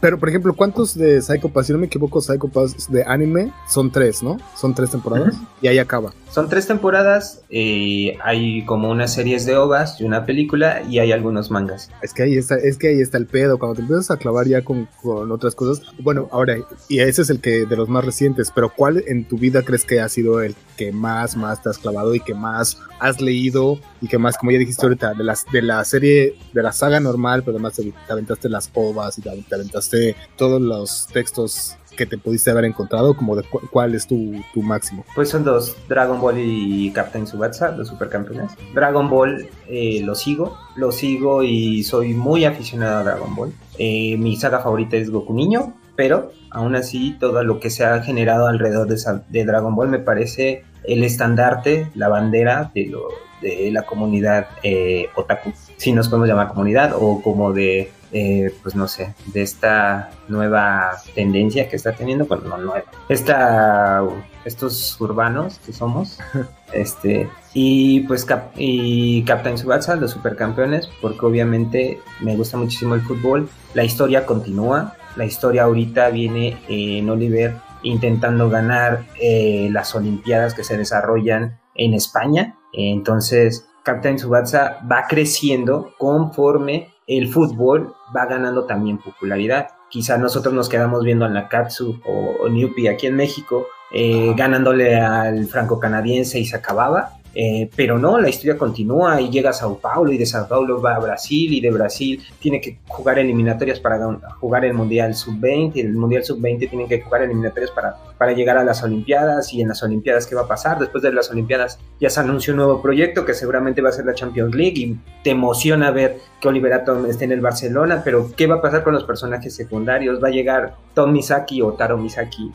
Pero, 0.00 0.18
por 0.18 0.28
ejemplo, 0.28 0.54
¿cuántos 0.54 0.96
de 0.96 1.20
Psycho 1.20 1.48
Pass? 1.48 1.66
Si 1.66 1.72
no 1.72 1.78
me 1.78 1.86
equivoco, 1.86 2.20
Psycho 2.20 2.48
Pass 2.48 2.90
de 2.90 3.04
anime 3.04 3.52
son 3.68 3.90
tres, 3.90 4.22
¿no? 4.22 4.38
Son 4.54 4.74
tres 4.74 4.90
temporadas 4.90 5.34
y 5.60 5.68
ahí 5.68 5.78
acaba. 5.78 6.12
Son 6.36 6.50
tres 6.50 6.66
temporadas, 6.66 7.40
eh, 7.48 8.18
hay 8.22 8.62
como 8.66 8.90
unas 8.90 9.14
series 9.14 9.46
de 9.46 9.56
ovas 9.56 9.98
y 9.98 10.04
una 10.04 10.26
película 10.26 10.82
y 10.86 10.98
hay 10.98 11.10
algunos 11.10 11.50
mangas. 11.50 11.90
Es 12.02 12.12
que 12.12 12.24
ahí 12.24 12.36
está, 12.36 12.56
es 12.56 12.76
que 12.76 12.88
ahí 12.88 13.00
está 13.00 13.16
el 13.16 13.24
pedo, 13.24 13.58
cuando 13.58 13.76
te 13.76 13.80
empiezas 13.80 14.10
a 14.10 14.18
clavar 14.18 14.46
ya 14.46 14.60
con, 14.60 14.86
otras 15.02 15.54
cosas. 15.54 15.82
Bueno, 15.98 16.28
ahora, 16.30 16.58
y 16.90 16.98
ese 16.98 17.22
es 17.22 17.30
el 17.30 17.40
que 17.40 17.64
de 17.64 17.74
los 17.74 17.88
más 17.88 18.04
recientes, 18.04 18.52
pero 18.54 18.68
¿cuál 18.68 19.02
en 19.06 19.26
tu 19.26 19.38
vida 19.38 19.62
crees 19.62 19.86
que 19.86 19.98
ha 19.98 20.10
sido 20.10 20.42
el 20.42 20.54
que 20.76 20.92
más, 20.92 21.38
más 21.38 21.62
te 21.62 21.70
has 21.70 21.78
clavado 21.78 22.14
y 22.14 22.20
que 22.20 22.34
más 22.34 22.76
has 23.00 23.18
leído 23.18 23.78
y 24.02 24.08
que 24.08 24.18
más, 24.18 24.36
como 24.36 24.52
ya 24.52 24.58
dijiste 24.58 24.84
ahorita, 24.84 25.14
de, 25.14 25.24
las, 25.24 25.46
de 25.50 25.62
la 25.62 25.82
serie, 25.86 26.36
de 26.52 26.62
la 26.62 26.72
saga 26.72 27.00
normal, 27.00 27.44
pero 27.44 27.56
además 27.56 27.76
te, 27.76 27.94
aventaste 28.12 28.50
las 28.50 28.70
ovas 28.74 29.16
y 29.16 29.22
te 29.22 29.54
aventaste 29.54 30.14
todos 30.36 30.60
los 30.60 31.06
textos 31.14 31.78
que 31.96 32.06
te 32.06 32.18
pudiste 32.18 32.50
haber 32.50 32.64
encontrado? 32.64 33.16
Como 33.16 33.34
de 33.34 33.44
cuál 33.70 33.94
es 33.94 34.06
tu, 34.06 34.34
tu, 34.54 34.62
máximo? 34.62 35.04
Pues 35.14 35.30
son 35.30 35.44
dos, 35.44 35.76
Dragon 35.88 36.20
Ball 36.20 36.38
y 36.38 36.90
Captain 36.92 37.26
Subasa, 37.26 37.72
los 37.72 37.88
supercampeones. 37.88 38.52
Dragon 38.74 39.08
Ball 39.08 39.48
eh, 39.68 40.02
lo 40.04 40.14
sigo, 40.14 40.56
lo 40.76 40.92
sigo 40.92 41.42
y 41.42 41.82
soy 41.82 42.14
muy 42.14 42.44
aficionado 42.44 42.98
a 42.98 43.02
Dragon 43.02 43.34
Ball. 43.34 43.52
Eh, 43.78 44.16
mi 44.18 44.36
saga 44.36 44.60
favorita 44.60 44.96
es 44.96 45.10
Goku 45.10 45.34
Niño, 45.34 45.74
pero 45.96 46.30
aún 46.50 46.76
así 46.76 47.16
todo 47.18 47.42
lo 47.42 47.58
que 47.58 47.70
se 47.70 47.84
ha 47.84 48.02
generado 48.02 48.46
alrededor 48.46 48.86
de, 48.86 48.96
de 49.28 49.44
Dragon 49.44 49.74
Ball 49.74 49.88
me 49.88 49.98
parece 49.98 50.64
el 50.84 51.02
estandarte, 51.04 51.88
la 51.94 52.08
bandera 52.08 52.70
de, 52.74 52.86
lo, 52.86 53.08
de 53.42 53.70
la 53.72 53.82
comunidad 53.82 54.48
eh, 54.62 55.08
otaku, 55.14 55.52
si 55.76 55.92
nos 55.92 56.08
podemos 56.08 56.28
llamar 56.28 56.48
comunidad, 56.48 56.94
o 56.98 57.22
como 57.22 57.52
de 57.52 57.90
eh, 58.12 58.54
pues 58.62 58.76
no 58.76 58.86
sé, 58.86 59.14
de 59.26 59.42
esta 59.42 60.10
nueva 60.28 60.92
tendencia 61.14 61.68
que 61.68 61.74
está 61.74 61.92
teniendo, 61.92 62.24
bueno, 62.24 62.44
no 62.48 62.56
nueva, 62.56 62.84
esta, 63.08 64.02
estos 64.44 64.98
urbanos 65.00 65.58
que 65.66 65.72
somos, 65.72 66.18
este, 66.72 67.28
y 67.52 68.00
pues 68.00 68.24
y 68.56 69.24
Captain 69.24 69.58
Subasa, 69.58 69.96
los 69.96 70.12
supercampeones, 70.12 70.88
porque 71.02 71.26
obviamente 71.26 72.00
me 72.20 72.36
gusta 72.36 72.56
muchísimo 72.56 72.94
el 72.94 73.02
fútbol, 73.02 73.48
la 73.74 73.82
historia 73.82 74.24
continúa, 74.24 74.94
la 75.16 75.24
historia 75.24 75.64
ahorita 75.64 76.08
viene 76.10 76.56
en 76.68 77.10
Oliver 77.10 77.56
intentando 77.82 78.48
ganar 78.48 79.04
eh, 79.20 79.68
las 79.72 79.94
Olimpiadas 79.94 80.54
que 80.54 80.62
se 80.62 80.76
desarrollan 80.76 81.58
en 81.74 81.92
España, 81.92 82.56
entonces 82.72 83.66
Captain 83.86 84.18
Subasa 84.18 84.80
va 84.90 85.04
creciendo 85.08 85.92
conforme 85.96 86.88
el 87.06 87.28
fútbol 87.28 87.94
va 88.14 88.26
ganando 88.26 88.64
también 88.64 88.98
popularidad. 88.98 89.68
Quizá 89.90 90.18
nosotros 90.18 90.52
nos 90.52 90.68
quedamos 90.68 91.04
viendo 91.04 91.24
a 91.24 91.28
Nakatsu 91.28 92.00
o, 92.04 92.34
o 92.42 92.48
Newpie 92.48 92.88
aquí 92.88 93.06
en 93.06 93.14
México, 93.14 93.68
eh, 93.92 94.34
ganándole 94.36 94.96
al 94.96 95.46
franco-canadiense 95.46 96.40
y 96.40 96.46
se 96.46 96.56
acababa. 96.56 97.12
Eh, 97.38 97.68
pero 97.76 97.98
no, 97.98 98.18
la 98.18 98.30
historia 98.30 98.56
continúa 98.56 99.20
y 99.20 99.28
llega 99.28 99.50
a 99.50 99.52
Sao 99.52 99.78
Paulo 99.78 100.10
y 100.10 100.16
de 100.16 100.24
Sao 100.24 100.48
Paulo 100.48 100.80
va 100.80 100.94
a 100.94 100.98
Brasil 100.98 101.52
y 101.52 101.60
de 101.60 101.70
Brasil 101.70 102.22
tiene 102.40 102.62
que 102.62 102.78
jugar 102.88 103.18
eliminatorias 103.18 103.78
para 103.78 103.98
jugar 104.40 104.64
el 104.64 104.72
Mundial 104.72 105.14
Sub-20 105.14 105.72
y 105.74 105.80
el 105.80 105.92
Mundial 105.92 106.24
Sub-20 106.24 106.70
tienen 106.70 106.88
que 106.88 107.02
jugar 107.02 107.20
eliminatorias 107.24 107.70
para, 107.72 107.94
para 108.16 108.32
llegar 108.32 108.56
a 108.56 108.64
las 108.64 108.82
Olimpiadas 108.82 109.52
y 109.52 109.60
en 109.60 109.68
las 109.68 109.82
Olimpiadas 109.82 110.26
qué 110.26 110.34
va 110.34 110.42
a 110.42 110.48
pasar. 110.48 110.78
Después 110.78 111.02
de 111.02 111.12
las 111.12 111.30
Olimpiadas 111.30 111.78
ya 112.00 112.08
se 112.08 112.20
anunció 112.20 112.54
un 112.54 112.56
nuevo 112.56 112.80
proyecto 112.80 113.26
que 113.26 113.34
seguramente 113.34 113.82
va 113.82 113.90
a 113.90 113.92
ser 113.92 114.06
la 114.06 114.14
Champions 114.14 114.54
League 114.54 114.78
y 114.78 114.98
te 115.22 115.32
emociona 115.32 115.90
ver 115.90 116.16
que 116.40 116.48
Oliver 116.48 116.72
Atom 116.72 117.04
esté 117.04 117.26
en 117.26 117.32
el 117.32 117.42
Barcelona, 117.42 118.00
pero 118.02 118.30
¿qué 118.34 118.46
va 118.46 118.56
a 118.56 118.62
pasar 118.62 118.82
con 118.82 118.94
los 118.94 119.04
personajes 119.04 119.54
secundarios? 119.54 120.22
¿Va 120.22 120.28
a 120.28 120.30
llegar 120.30 120.76
Tom 120.94 121.12
Misaki 121.12 121.60
o 121.60 121.72
Taro 121.72 121.98
Misaki? 121.98 122.50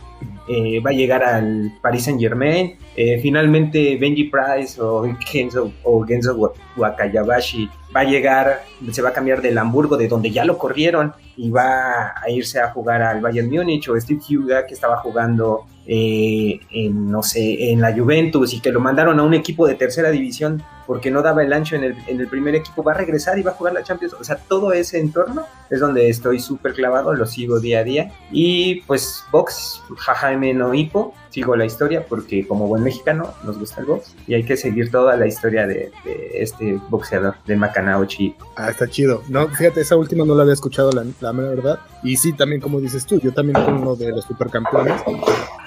Eh, 0.47 0.79
¿Va 0.79 0.89
a 0.89 0.93
llegar 0.93 1.23
al 1.23 1.71
Paris 1.81 2.05
Saint 2.05 2.19
Germain? 2.19 2.77
Eh, 2.95 3.19
finalmente 3.21 3.97
Benji 3.97 4.25
Price 4.25 4.70
o 4.79 5.07
Genzo, 5.19 5.71
o 5.83 6.03
Genzo 6.05 6.53
Wakayabashi 6.77 7.69
va 7.95 8.01
a 8.01 8.03
llegar, 8.03 8.63
se 8.91 9.01
va 9.01 9.09
a 9.09 9.13
cambiar 9.13 9.41
del 9.41 9.57
Hamburgo, 9.57 9.97
de 9.97 10.07
donde 10.07 10.31
ya 10.31 10.45
lo 10.45 10.57
corrieron, 10.57 11.13
y 11.35 11.49
va 11.49 12.13
a 12.21 12.29
irse 12.29 12.59
a 12.59 12.71
jugar 12.71 13.01
al 13.01 13.21
Bayern 13.21 13.49
Múnich, 13.49 13.89
o 13.89 13.99
Steve 13.99 14.21
Huga, 14.29 14.65
que 14.65 14.73
estaba 14.73 14.97
jugando 14.97 15.65
eh, 15.85 16.59
en, 16.71 17.11
no 17.11 17.23
sé, 17.23 17.71
en 17.71 17.81
la 17.81 17.93
Juventus, 17.93 18.53
y 18.53 18.61
que 18.61 18.71
lo 18.71 18.79
mandaron 18.79 19.19
a 19.19 19.23
un 19.23 19.33
equipo 19.33 19.67
de 19.67 19.75
tercera 19.75 20.09
división 20.09 20.63
porque 20.85 21.11
no 21.11 21.21
daba 21.21 21.43
el 21.43 21.53
ancho 21.53 21.75
en 21.75 21.83
el, 21.83 21.97
en 22.07 22.19
el 22.19 22.27
primer 22.27 22.55
equipo, 22.55 22.83
va 22.83 22.93
a 22.93 22.95
regresar 22.95 23.37
y 23.39 23.43
va 23.43 23.51
a 23.51 23.53
jugar 23.55 23.73
la 23.73 23.83
Champions. 23.83 24.13
O 24.19 24.23
sea, 24.23 24.37
todo 24.37 24.73
ese 24.73 24.99
entorno 24.99 25.45
es 25.69 25.79
donde 25.79 26.09
estoy 26.09 26.39
súper 26.39 26.73
clavado, 26.73 27.13
lo 27.13 27.25
sigo 27.25 27.59
día 27.59 27.79
a 27.79 27.83
día. 27.83 28.11
Y 28.31 28.81
pues 28.81 29.23
box, 29.31 29.81
jajaime 29.97 30.53
no 30.53 30.73
hipo, 30.73 31.13
sigo 31.29 31.55
la 31.55 31.65
historia 31.65 32.05
porque 32.07 32.45
como 32.45 32.67
buen 32.67 32.83
mexicano 32.83 33.33
nos 33.43 33.57
gusta 33.57 33.81
el 33.81 33.87
box 33.87 34.15
y 34.27 34.33
hay 34.33 34.43
que 34.43 34.57
seguir 34.57 34.91
toda 34.91 35.15
la 35.15 35.27
historia 35.27 35.65
de, 35.65 35.91
este 36.33 36.79
boxeador 36.89 37.35
de 37.45 37.55
Macanauchi. 37.55 38.35
Ah, 38.55 38.69
está 38.69 38.87
chido. 38.87 39.23
No, 39.29 39.47
fíjate, 39.47 39.81
esa 39.81 39.95
última 39.95 40.25
no 40.25 40.35
la 40.35 40.43
había 40.43 40.53
escuchado, 40.53 40.91
la, 40.91 41.05
la 41.21 41.31
verdad. 41.31 41.79
Y 42.03 42.17
sí, 42.17 42.33
también 42.33 42.61
como 42.61 42.79
dices 42.79 43.05
tú, 43.05 43.19
yo 43.19 43.33
también 43.33 43.63
con 43.63 43.75
uno 43.75 43.95
de 43.95 44.11
los 44.11 44.25
supercampeones 44.25 45.01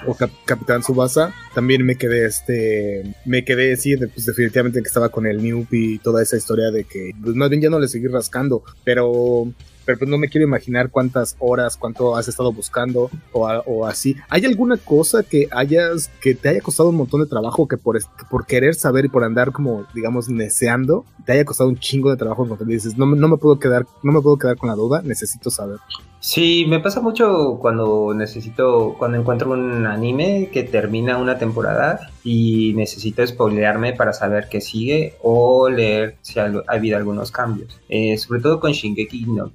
o 0.05 0.15
Capitán 0.45 0.83
Subasa, 0.83 1.33
también 1.53 1.83
me 1.85 1.95
quedé, 1.95 2.25
este, 2.25 3.15
me 3.25 3.43
quedé, 3.43 3.75
sí, 3.77 3.95
pues 3.97 4.25
definitivamente 4.25 4.81
que 4.81 4.87
estaba 4.87 5.04
con 5.09 5.25
el 5.25 5.41
Newbie 5.41 5.95
y 5.95 5.97
toda 5.99 6.21
esa 6.21 6.37
historia 6.37 6.71
de 6.71 6.83
que, 6.83 7.11
pues 7.21 7.35
más 7.35 7.49
bien 7.49 7.61
ya 7.61 7.69
no 7.69 7.79
le 7.79 7.87
seguí 7.87 8.07
rascando, 8.07 8.63
pero 8.83 9.47
pero 9.85 9.97
pues 9.99 10.09
no 10.09 10.17
me 10.17 10.29
quiero 10.29 10.47
imaginar 10.47 10.89
cuántas 10.89 11.35
horas, 11.39 11.77
cuánto 11.77 12.15
has 12.15 12.27
estado 12.27 12.51
buscando 12.51 13.09
o, 13.31 13.85
así. 13.85 14.15
¿Hay 14.29 14.45
alguna 14.45 14.77
cosa 14.77 15.23
que 15.23 15.47
hayas, 15.51 16.09
que 16.21 16.35
te 16.35 16.49
haya 16.49 16.61
costado 16.61 16.89
un 16.89 16.95
montón 16.95 17.21
de 17.21 17.27
trabajo 17.27 17.67
que 17.67 17.77
por, 17.77 17.97
por 18.29 18.45
querer 18.45 18.75
saber 18.75 19.05
y 19.05 19.09
por 19.09 19.23
andar 19.23 19.51
como, 19.51 19.85
digamos, 19.93 20.29
neceando, 20.29 21.05
te 21.25 21.33
haya 21.33 21.45
costado 21.45 21.69
un 21.69 21.77
chingo 21.77 22.09
de 22.09 22.17
trabajo 22.17 22.45
te 22.55 22.65
dices, 22.65 22.97
no, 22.97 23.05
no 23.05 23.27
me 23.27 23.37
puedo 23.37 23.59
quedar, 23.59 23.85
no 24.03 24.11
me 24.11 24.21
puedo 24.21 24.37
quedar 24.37 24.57
con 24.57 24.69
la 24.69 24.75
duda, 24.75 25.01
necesito 25.03 25.49
saber? 25.49 25.77
Sí, 26.25 26.65
me 26.67 26.79
pasa 26.79 27.01
mucho 27.01 27.59
cuando 27.61 28.11
necesito, 28.15 28.95
cuando 28.97 29.19
encuentro 29.19 29.51
un 29.51 29.85
anime 29.85 30.49
que 30.51 30.63
termina 30.63 31.17
una 31.17 31.37
temporada 31.37 32.09
y 32.23 32.73
necesito 32.75 33.25
spoilearme 33.25 33.93
para 33.93 34.11
saber 34.11 34.47
qué 34.49 34.59
sigue 34.59 35.13
o 35.21 35.69
leer 35.69 36.15
si 36.23 36.39
ha, 36.39 36.51
habido 36.67 36.97
algunos 36.97 37.29
cambios. 37.29 37.79
Eh, 37.89 38.17
sobre 38.17 38.41
todo 38.41 38.59
con 38.59 38.71
Shingeki 38.71 39.25
no 39.27 39.51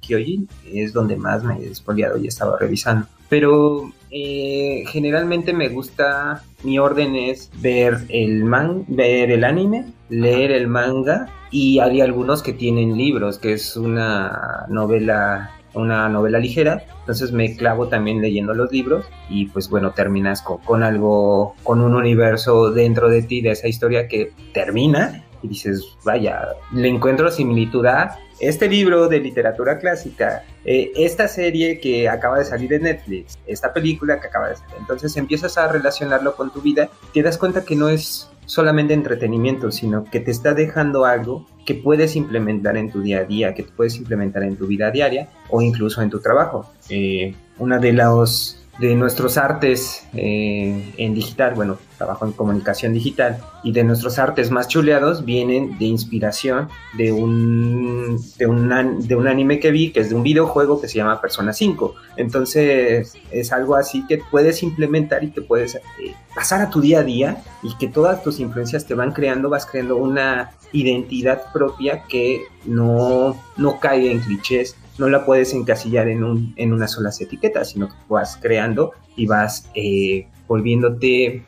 Es 0.71 0.93
donde 0.93 1.15
más 1.15 1.43
me 1.43 1.57
he 1.57 1.73
spoileado 1.73 2.17
y 2.17 2.27
estaba 2.27 2.57
revisando. 2.57 3.07
Pero 3.29 3.91
eh, 4.09 4.83
generalmente 4.87 5.53
me 5.53 5.69
gusta, 5.69 6.43
mi 6.63 6.79
orden 6.79 7.15
es 7.15 7.49
ver 7.61 8.05
el 8.09 8.43
man, 8.43 8.83
ver 8.87 9.31
el 9.31 9.43
anime, 9.43 9.85
leer 10.09 10.51
el 10.51 10.67
manga 10.67 11.27
y 11.49 11.79
hay 11.79 12.01
algunos 12.01 12.43
que 12.43 12.53
tienen 12.53 12.97
libros, 12.97 13.39
que 13.39 13.53
es 13.53 13.77
una 13.77 14.65
novela 14.67 15.51
una 15.73 16.09
novela 16.09 16.39
ligera, 16.39 16.83
entonces 16.99 17.31
me 17.31 17.55
clavo 17.55 17.87
también 17.87 18.21
leyendo 18.21 18.53
los 18.53 18.71
libros 18.71 19.05
y 19.29 19.47
pues 19.47 19.69
bueno, 19.69 19.91
terminas 19.91 20.41
con, 20.41 20.83
algo, 20.83 21.55
con 21.63 21.81
un 21.81 21.95
universo 21.95 22.71
dentro 22.71 23.09
de 23.09 23.23
ti 23.23 23.41
de 23.41 23.51
esa 23.51 23.67
historia 23.67 24.07
que 24.07 24.33
termina 24.53 25.23
y 25.41 25.47
dices, 25.47 25.97
vaya, 26.03 26.49
le 26.73 26.87
encuentro 26.87 27.31
similitud 27.31 27.85
a 27.85 28.17
este 28.41 28.67
libro 28.67 29.07
de 29.07 29.19
literatura 29.19 29.77
clásica, 29.77 30.43
eh, 30.65 30.91
esta 30.95 31.27
serie 31.27 31.79
que 31.79 32.09
acaba 32.09 32.39
de 32.39 32.45
salir 32.45 32.69
de 32.69 32.79
Netflix, 32.79 33.37
esta 33.45 33.71
película 33.71 34.19
que 34.19 34.27
acaba 34.27 34.49
de 34.49 34.55
salir. 34.55 34.75
Entonces 34.79 35.15
empiezas 35.15 35.57
a 35.57 35.67
relacionarlo 35.67 36.35
con 36.35 36.51
tu 36.51 36.61
vida, 36.61 36.89
te 37.13 37.21
das 37.21 37.37
cuenta 37.37 37.63
que 37.63 37.75
no 37.75 37.87
es 37.89 38.29
solamente 38.47 38.93
entretenimiento, 38.93 39.71
sino 39.71 40.03
que 40.03 40.19
te 40.19 40.31
está 40.31 40.53
dejando 40.53 41.05
algo 41.05 41.45
que 41.65 41.75
puedes 41.75 42.15
implementar 42.15 42.75
en 42.77 42.91
tu 42.91 43.01
día 43.01 43.19
a 43.19 43.23
día, 43.23 43.53
que 43.53 43.63
puedes 43.63 43.95
implementar 43.97 44.43
en 44.43 44.57
tu 44.57 44.65
vida 44.65 44.89
diaria 44.89 45.29
o 45.49 45.61
incluso 45.61 46.01
en 46.01 46.09
tu 46.09 46.19
trabajo. 46.19 46.65
Eh, 46.89 47.35
una 47.59 47.77
de 47.77 47.93
los 47.93 48.60
de 48.81 48.95
nuestros 48.95 49.37
artes 49.37 50.07
eh, 50.15 50.91
en 50.97 51.13
digital, 51.13 51.53
bueno, 51.53 51.77
trabajo 51.99 52.25
en 52.25 52.31
comunicación 52.31 52.93
digital, 52.93 53.37
y 53.63 53.73
de 53.73 53.83
nuestros 53.83 54.17
artes 54.17 54.49
más 54.49 54.67
chuleados 54.67 55.23
vienen 55.23 55.77
de 55.77 55.85
inspiración 55.85 56.67
de 56.97 57.11
un, 57.11 58.19
de 58.39 58.47
un, 58.47 59.07
de 59.07 59.15
un 59.15 59.27
anime 59.27 59.59
que 59.59 59.69
vi, 59.69 59.91
que 59.91 59.99
es 59.99 60.09
de 60.09 60.15
un 60.15 60.23
videojuego 60.23 60.81
que 60.81 60.87
se 60.87 60.95
llama 60.95 61.21
Persona 61.21 61.53
5. 61.53 61.93
Entonces 62.17 63.13
es 63.29 63.51
algo 63.51 63.75
así 63.75 64.03
que 64.07 64.17
puedes 64.31 64.63
implementar 64.63 65.23
y 65.23 65.29
que 65.29 65.41
puedes 65.41 65.75
eh, 65.75 66.15
pasar 66.33 66.61
a 66.61 66.71
tu 66.71 66.81
día 66.81 67.01
a 67.01 67.03
día 67.03 67.43
y 67.61 67.77
que 67.77 67.87
todas 67.87 68.23
tus 68.23 68.39
influencias 68.39 68.87
te 68.87 68.95
van 68.95 69.11
creando, 69.11 69.47
vas 69.47 69.67
creando 69.67 69.97
una 69.97 70.53
identidad 70.71 71.51
propia 71.53 72.03
que 72.07 72.45
no, 72.65 73.39
no 73.57 73.79
cae 73.79 74.11
en 74.11 74.21
clichés, 74.21 74.75
no 74.97 75.09
la 75.09 75.25
puedes 75.25 75.53
encasillar 75.53 76.07
en, 76.07 76.23
un, 76.23 76.53
en 76.57 76.73
una 76.73 76.87
sola 76.87 77.11
etiqueta, 77.19 77.65
sino 77.65 77.89
que 77.89 77.95
vas 78.09 78.37
creando 78.41 78.93
y 79.15 79.25
vas 79.25 79.69
eh, 79.75 80.27
volviéndote 80.47 81.43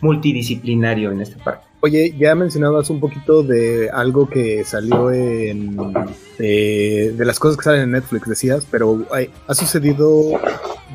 multidisciplinario 0.00 1.10
en 1.12 1.20
esta 1.20 1.42
parte. 1.42 1.72
Oye, 1.84 2.14
ya 2.16 2.36
mencionabas 2.36 2.90
un 2.90 3.00
poquito 3.00 3.42
de 3.42 3.90
algo 3.90 4.28
que 4.28 4.62
salió 4.62 5.10
en. 5.10 5.76
Eh, 6.38 7.12
de 7.16 7.24
las 7.24 7.40
cosas 7.40 7.56
que 7.56 7.64
salen 7.64 7.82
en 7.82 7.90
Netflix, 7.90 8.28
decías, 8.28 8.66
pero 8.70 9.04
¿ha 9.48 9.54
sucedido 9.54 10.40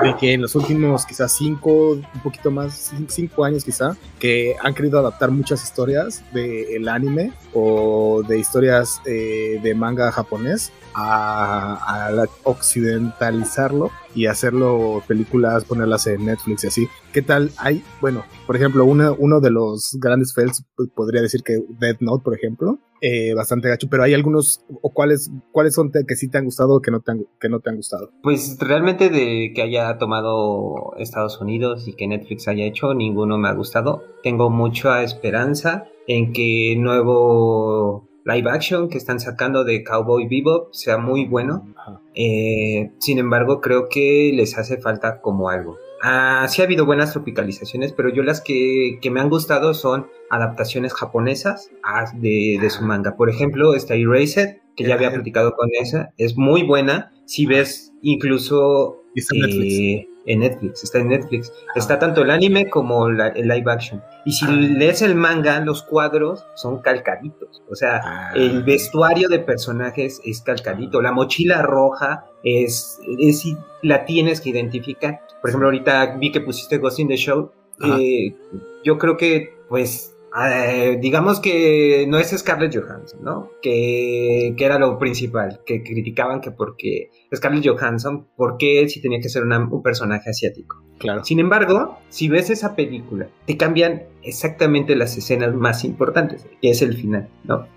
de 0.01 0.15
que 0.17 0.33
en 0.33 0.43
los 0.43 0.55
últimos 0.55 1.05
quizás 1.05 1.33
cinco, 1.33 1.91
un 1.91 2.21
poquito 2.23 2.51
más, 2.51 2.93
cinco 3.09 3.43
años 3.43 3.65
quizá, 3.65 3.97
que 4.17 4.55
han 4.63 4.73
querido 4.73 4.99
adaptar 4.99 5.29
muchas 5.29 5.61
historias 5.61 6.23
del 6.31 6.87
anime 6.87 7.33
o 7.53 8.23
de 8.25 8.39
historias 8.39 9.01
eh, 9.05 9.59
de 9.61 9.75
manga 9.75 10.09
japonés 10.11 10.71
a, 10.97 12.25
occidentalizarlo 12.43 13.91
y 14.15 14.25
hacerlo 14.25 15.03
películas, 15.07 15.63
ponerlas 15.65 16.07
en 16.07 16.25
Netflix 16.25 16.63
y 16.63 16.67
así. 16.67 16.87
¿Qué 17.13 17.21
tal? 17.21 17.51
Hay, 17.57 17.83
bueno, 18.01 18.23
por 18.47 18.55
ejemplo, 18.55 18.83
uno, 18.85 19.39
de 19.39 19.51
los 19.51 19.97
grandes 19.99 20.33
fails, 20.33 20.65
podría 20.95 21.21
decir 21.21 21.43
que 21.43 21.59
Death 21.79 22.01
Note, 22.01 22.23
por 22.23 22.35
ejemplo, 22.35 22.79
eh, 23.01 23.35
bastante 23.35 23.69
gacho, 23.69 23.87
pero 23.91 24.03
hay 24.03 24.15
algunos, 24.15 24.65
o 24.81 24.91
cuáles, 24.91 25.29
cuáles 25.51 25.75
son 25.75 25.91
que 25.91 26.15
sí 26.15 26.29
te 26.29 26.39
han 26.39 26.45
gustado 26.45 26.75
o 26.75 26.81
que 26.81 26.89
no 26.89 27.01
te 27.01 27.11
han, 27.11 27.25
que 27.39 27.47
no 27.47 27.59
te 27.59 27.69
han 27.69 27.75
gustado. 27.75 28.09
Pues 28.23 28.57
realmente 28.59 29.09
de 29.09 29.51
que 29.53 29.61
haya 29.61 29.99
tomado 29.99 30.95
Estados 30.97 31.39
Unidos 31.39 31.87
y 31.87 31.93
que 31.93 32.07
Netflix 32.07 32.47
haya 32.47 32.65
hecho, 32.65 32.95
ninguno 32.95 33.37
me 33.37 33.49
ha 33.49 33.53
gustado. 33.53 34.03
Tengo 34.23 34.49
mucha 34.49 35.03
esperanza 35.03 35.85
en 36.07 36.33
que 36.33 36.75
nuevo 36.79 38.06
live 38.27 38.49
action 38.49 38.89
que 38.89 38.97
están 38.97 39.19
sacando 39.19 39.63
de 39.63 39.83
Cowboy 39.83 40.27
Bebop 40.27 40.73
sea 40.73 40.97
muy 40.97 41.25
bueno. 41.25 41.73
Eh, 42.13 42.91
sin 42.99 43.19
embargo, 43.19 43.61
creo 43.61 43.87
que 43.89 44.31
les 44.33 44.57
hace 44.57 44.77
falta 44.77 45.21
como 45.21 45.49
algo. 45.49 45.77
Ah, 46.03 46.45
sí 46.49 46.61
ha 46.61 46.65
habido 46.65 46.85
buenas 46.85 47.13
tropicalizaciones, 47.13 47.93
pero 47.93 48.09
yo 48.09 48.21
las 48.23 48.41
que, 48.41 48.99
me 49.09 49.21
han 49.21 49.29
gustado 49.29 49.73
son 49.73 50.07
adaptaciones 50.29 50.93
japonesas 50.93 51.71
de, 52.15 52.57
de, 52.61 52.69
su 52.69 52.83
manga. 52.83 53.15
Por 53.15 53.29
ejemplo, 53.29 53.73
está 53.73 53.95
Erased, 53.95 54.57
que 54.75 54.83
ya 54.83 54.95
había 54.95 55.11
platicado 55.11 55.53
con 55.53 55.69
esa, 55.79 56.13
es 56.17 56.37
muy 56.37 56.63
buena. 56.63 57.13
Si 57.25 57.45
ves 57.45 57.93
incluso 58.01 59.01
eh, 59.15 60.06
en 60.27 60.41
Netflix, 60.41 60.83
está 60.83 60.99
en 60.99 61.07
Netflix. 61.07 61.51
Está 61.75 61.97
tanto 61.97 62.21
el 62.21 62.29
anime 62.29 62.69
como 62.69 63.07
el 63.07 63.17
live 63.47 63.71
action. 63.71 64.03
Y 64.25 64.33
si 64.33 64.45
lees 64.45 65.01
el 65.01 65.15
manga, 65.15 65.59
los 65.61 65.81
cuadros 65.81 66.45
son 66.55 66.81
calcaditos. 66.81 67.63
O 67.69 67.75
sea, 67.75 68.01
ah. 68.03 68.31
el 68.35 68.63
vestuario 68.63 69.29
de 69.29 69.39
personajes 69.39 70.21
es 70.25 70.41
calcadito. 70.41 71.01
La 71.01 71.13
mochila 71.13 71.61
roja 71.61 72.25
es, 72.43 72.99
es 73.19 73.45
la 73.81 74.05
tienes 74.05 74.41
que 74.41 74.49
identificar. 74.49 75.21
Por 75.41 75.49
ejemplo, 75.49 75.67
ahorita 75.67 76.17
vi 76.17 76.31
que 76.31 76.41
pusiste 76.41 76.77
Ghost 76.77 76.99
in 76.99 77.07
the 77.07 77.17
Show. 77.17 77.51
Eh, 77.83 78.35
yo 78.83 78.97
creo 78.97 79.15
que, 79.15 79.55
pues, 79.69 80.16
eh, 80.35 80.97
digamos 81.01 81.39
que 81.39 82.05
no 82.07 82.19
es 82.19 82.29
Scarlett 82.29 82.75
Johansson, 82.75 83.23
¿no? 83.23 83.51
Que, 83.61 84.55
era 84.57 84.77
lo 84.77 84.97
principal, 84.99 85.61
que 85.65 85.83
criticaban 85.83 86.41
que 86.41 86.51
porque 86.51 87.09
Scarlett 87.33 87.67
Johansson, 87.67 88.27
¿por 88.35 88.57
qué 88.57 88.87
si 88.89 89.01
tenía 89.01 89.19
que 89.19 89.29
ser 89.29 89.43
un 89.43 89.81
personaje 89.81 90.29
asiático? 90.29 90.83
Claro. 90.97 91.23
Sin 91.23 91.39
embargo, 91.39 91.99
si 92.09 92.27
ves 92.27 92.49
esa 92.49 92.75
película, 92.75 93.29
te 93.45 93.55
cambian 93.55 94.03
exactamente 94.23 94.95
las 94.95 95.15
escenas 95.17 95.53
más 95.53 95.83
importantes, 95.83 96.45
que 96.61 96.71
es 96.71 96.81
el 96.81 96.95
final, 96.95 97.29
¿no? 97.43 97.67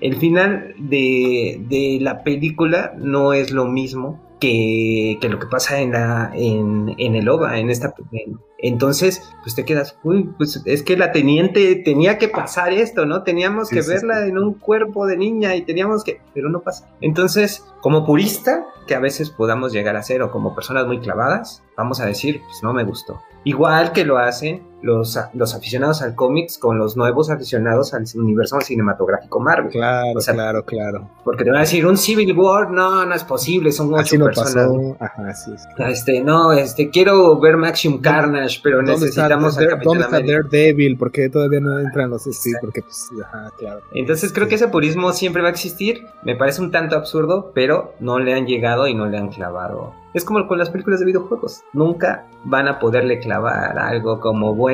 El 0.00 0.16
final 0.16 0.74
de, 0.78 1.60
de 1.68 1.98
la 2.00 2.22
película 2.22 2.94
no 2.96 3.32
es 3.34 3.50
lo 3.50 3.66
mismo 3.66 4.29
que, 4.40 5.18
lo 5.22 5.38
que 5.38 5.46
pasa 5.46 5.80
en, 5.80 5.92
la, 5.92 6.32
en, 6.34 6.94
en 6.98 7.14
el 7.14 7.28
OVA, 7.28 7.58
en 7.58 7.70
esta... 7.70 7.94
entonces, 8.58 9.30
pues 9.42 9.54
te 9.54 9.64
quedas, 9.64 9.98
uy, 10.02 10.30
pues 10.36 10.62
es 10.64 10.82
que 10.82 10.96
la 10.96 11.12
teniente 11.12 11.76
tenía 11.76 12.18
que 12.18 12.28
pasar 12.28 12.72
esto, 12.72 13.06
¿no? 13.06 13.22
Teníamos 13.22 13.68
que 13.68 13.82
verla 13.82 14.26
en 14.26 14.38
un 14.38 14.54
cuerpo 14.54 15.06
de 15.06 15.16
niña 15.16 15.54
y 15.54 15.62
teníamos 15.62 16.02
que, 16.02 16.20
pero 16.34 16.48
no 16.48 16.60
pasa. 16.60 16.88
Entonces, 17.00 17.64
como 17.80 18.04
purista, 18.04 18.64
que 18.86 18.94
a 18.94 19.00
veces 19.00 19.30
podamos 19.30 19.72
llegar 19.72 19.96
a 19.96 20.02
ser, 20.02 20.22
o 20.22 20.32
como 20.32 20.54
personas 20.54 20.86
muy 20.86 20.98
clavadas, 20.98 21.62
vamos 21.76 22.00
a 22.00 22.06
decir, 22.06 22.40
pues 22.46 22.62
no 22.62 22.72
me 22.72 22.84
gustó. 22.84 23.20
Igual 23.44 23.92
que 23.92 24.04
lo 24.04 24.18
hacen 24.18 24.69
los, 24.82 25.18
los 25.34 25.54
aficionados 25.54 26.02
al 26.02 26.14
cómics 26.14 26.58
con 26.58 26.78
los 26.78 26.96
nuevos 26.96 27.30
aficionados 27.30 27.94
al 27.94 28.04
universo 28.14 28.60
cinematográfico 28.60 29.40
Marvel. 29.40 29.70
Claro, 29.70 30.20
claro, 30.20 30.64
claro. 30.64 31.08
Porque 31.24 31.44
te 31.44 31.50
van 31.50 31.58
a 31.58 31.62
decir, 31.62 31.86
un 31.86 31.96
Civil 31.96 32.36
War, 32.36 32.70
no, 32.70 33.04
no 33.04 33.14
es 33.14 33.24
posible, 33.24 33.72
son 33.72 33.92
ocho 33.94 34.18
personas. 34.18 34.96
Ajá, 35.00 35.28
así 35.28 35.52
es. 35.52 35.66
Este, 35.78 36.22
no, 36.22 36.52
este, 36.52 36.90
quiero 36.90 37.38
ver 37.38 37.56
Maximum 37.56 38.00
Carnage, 38.00 38.60
pero 38.62 38.82
necesitamos 38.82 39.58
a 39.58 39.62
¿Dónde 39.82 40.04
está 40.04 40.20
Daredevil? 40.20 40.96
Porque 40.96 41.28
todavía 41.28 41.60
no 41.60 41.78
entran 41.78 42.10
los 42.10 42.22
sí, 42.22 42.52
porque 42.60 42.82
pues, 42.82 43.08
ajá, 43.24 43.50
claro. 43.58 43.80
Entonces 43.92 44.32
creo 44.32 44.48
que 44.48 44.56
ese 44.56 44.68
purismo 44.68 45.12
siempre 45.12 45.42
va 45.42 45.48
a 45.48 45.52
existir. 45.52 46.06
Me 46.22 46.36
parece 46.36 46.60
un 46.62 46.70
tanto 46.70 46.96
absurdo, 46.96 47.52
pero 47.54 47.94
no 48.00 48.18
le 48.18 48.34
han 48.34 48.46
llegado 48.46 48.86
y 48.86 48.94
no 48.94 49.06
le 49.06 49.18
han 49.18 49.28
clavado 49.28 49.94
es 50.12 50.24
como 50.24 50.46
con 50.46 50.58
las 50.58 50.70
películas 50.70 51.00
de 51.00 51.06
videojuegos. 51.06 51.62
Nunca 51.72 52.26
van 52.44 52.68
a 52.68 52.78
poderle 52.78 53.20
clavar 53.20 53.78
algo 53.78 54.20
como 54.20 54.54
bueno 54.54 54.69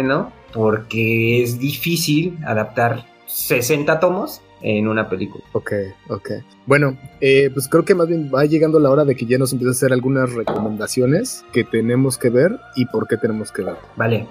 porque 0.53 1.43
es 1.43 1.59
difícil 1.59 2.39
adaptar 2.47 3.05
60 3.27 4.01
tomos 4.01 4.41
en 4.63 4.89
una 4.89 5.09
película. 5.09 5.45
Ok, 5.53 5.73
ok. 6.09 6.31
Bueno, 6.67 6.97
eh, 7.21 7.51
pues 7.53 7.69
creo 7.69 7.85
que 7.85 7.95
más 7.95 8.09
bien 8.09 8.31
va 8.35 8.45
llegando 8.45 8.81
la 8.81 8.91
hora 8.91 9.05
de 9.05 9.15
que 9.15 9.27
ya 9.27 9.39
nos 9.39 9.53
empiece 9.53 9.69
a 9.69 9.73
hacer 9.73 9.93
algunas 9.93 10.33
recomendaciones 10.33 11.45
que 11.53 11.65
tenemos 11.65 12.19
que 12.19 12.31
ver 12.31 12.59
y 12.75 12.87
por 12.87 13.07
qué 13.07 13.17
tenemos 13.17 13.53
que 13.53 13.63
ver. 13.63 13.77
Vale. 13.97 14.27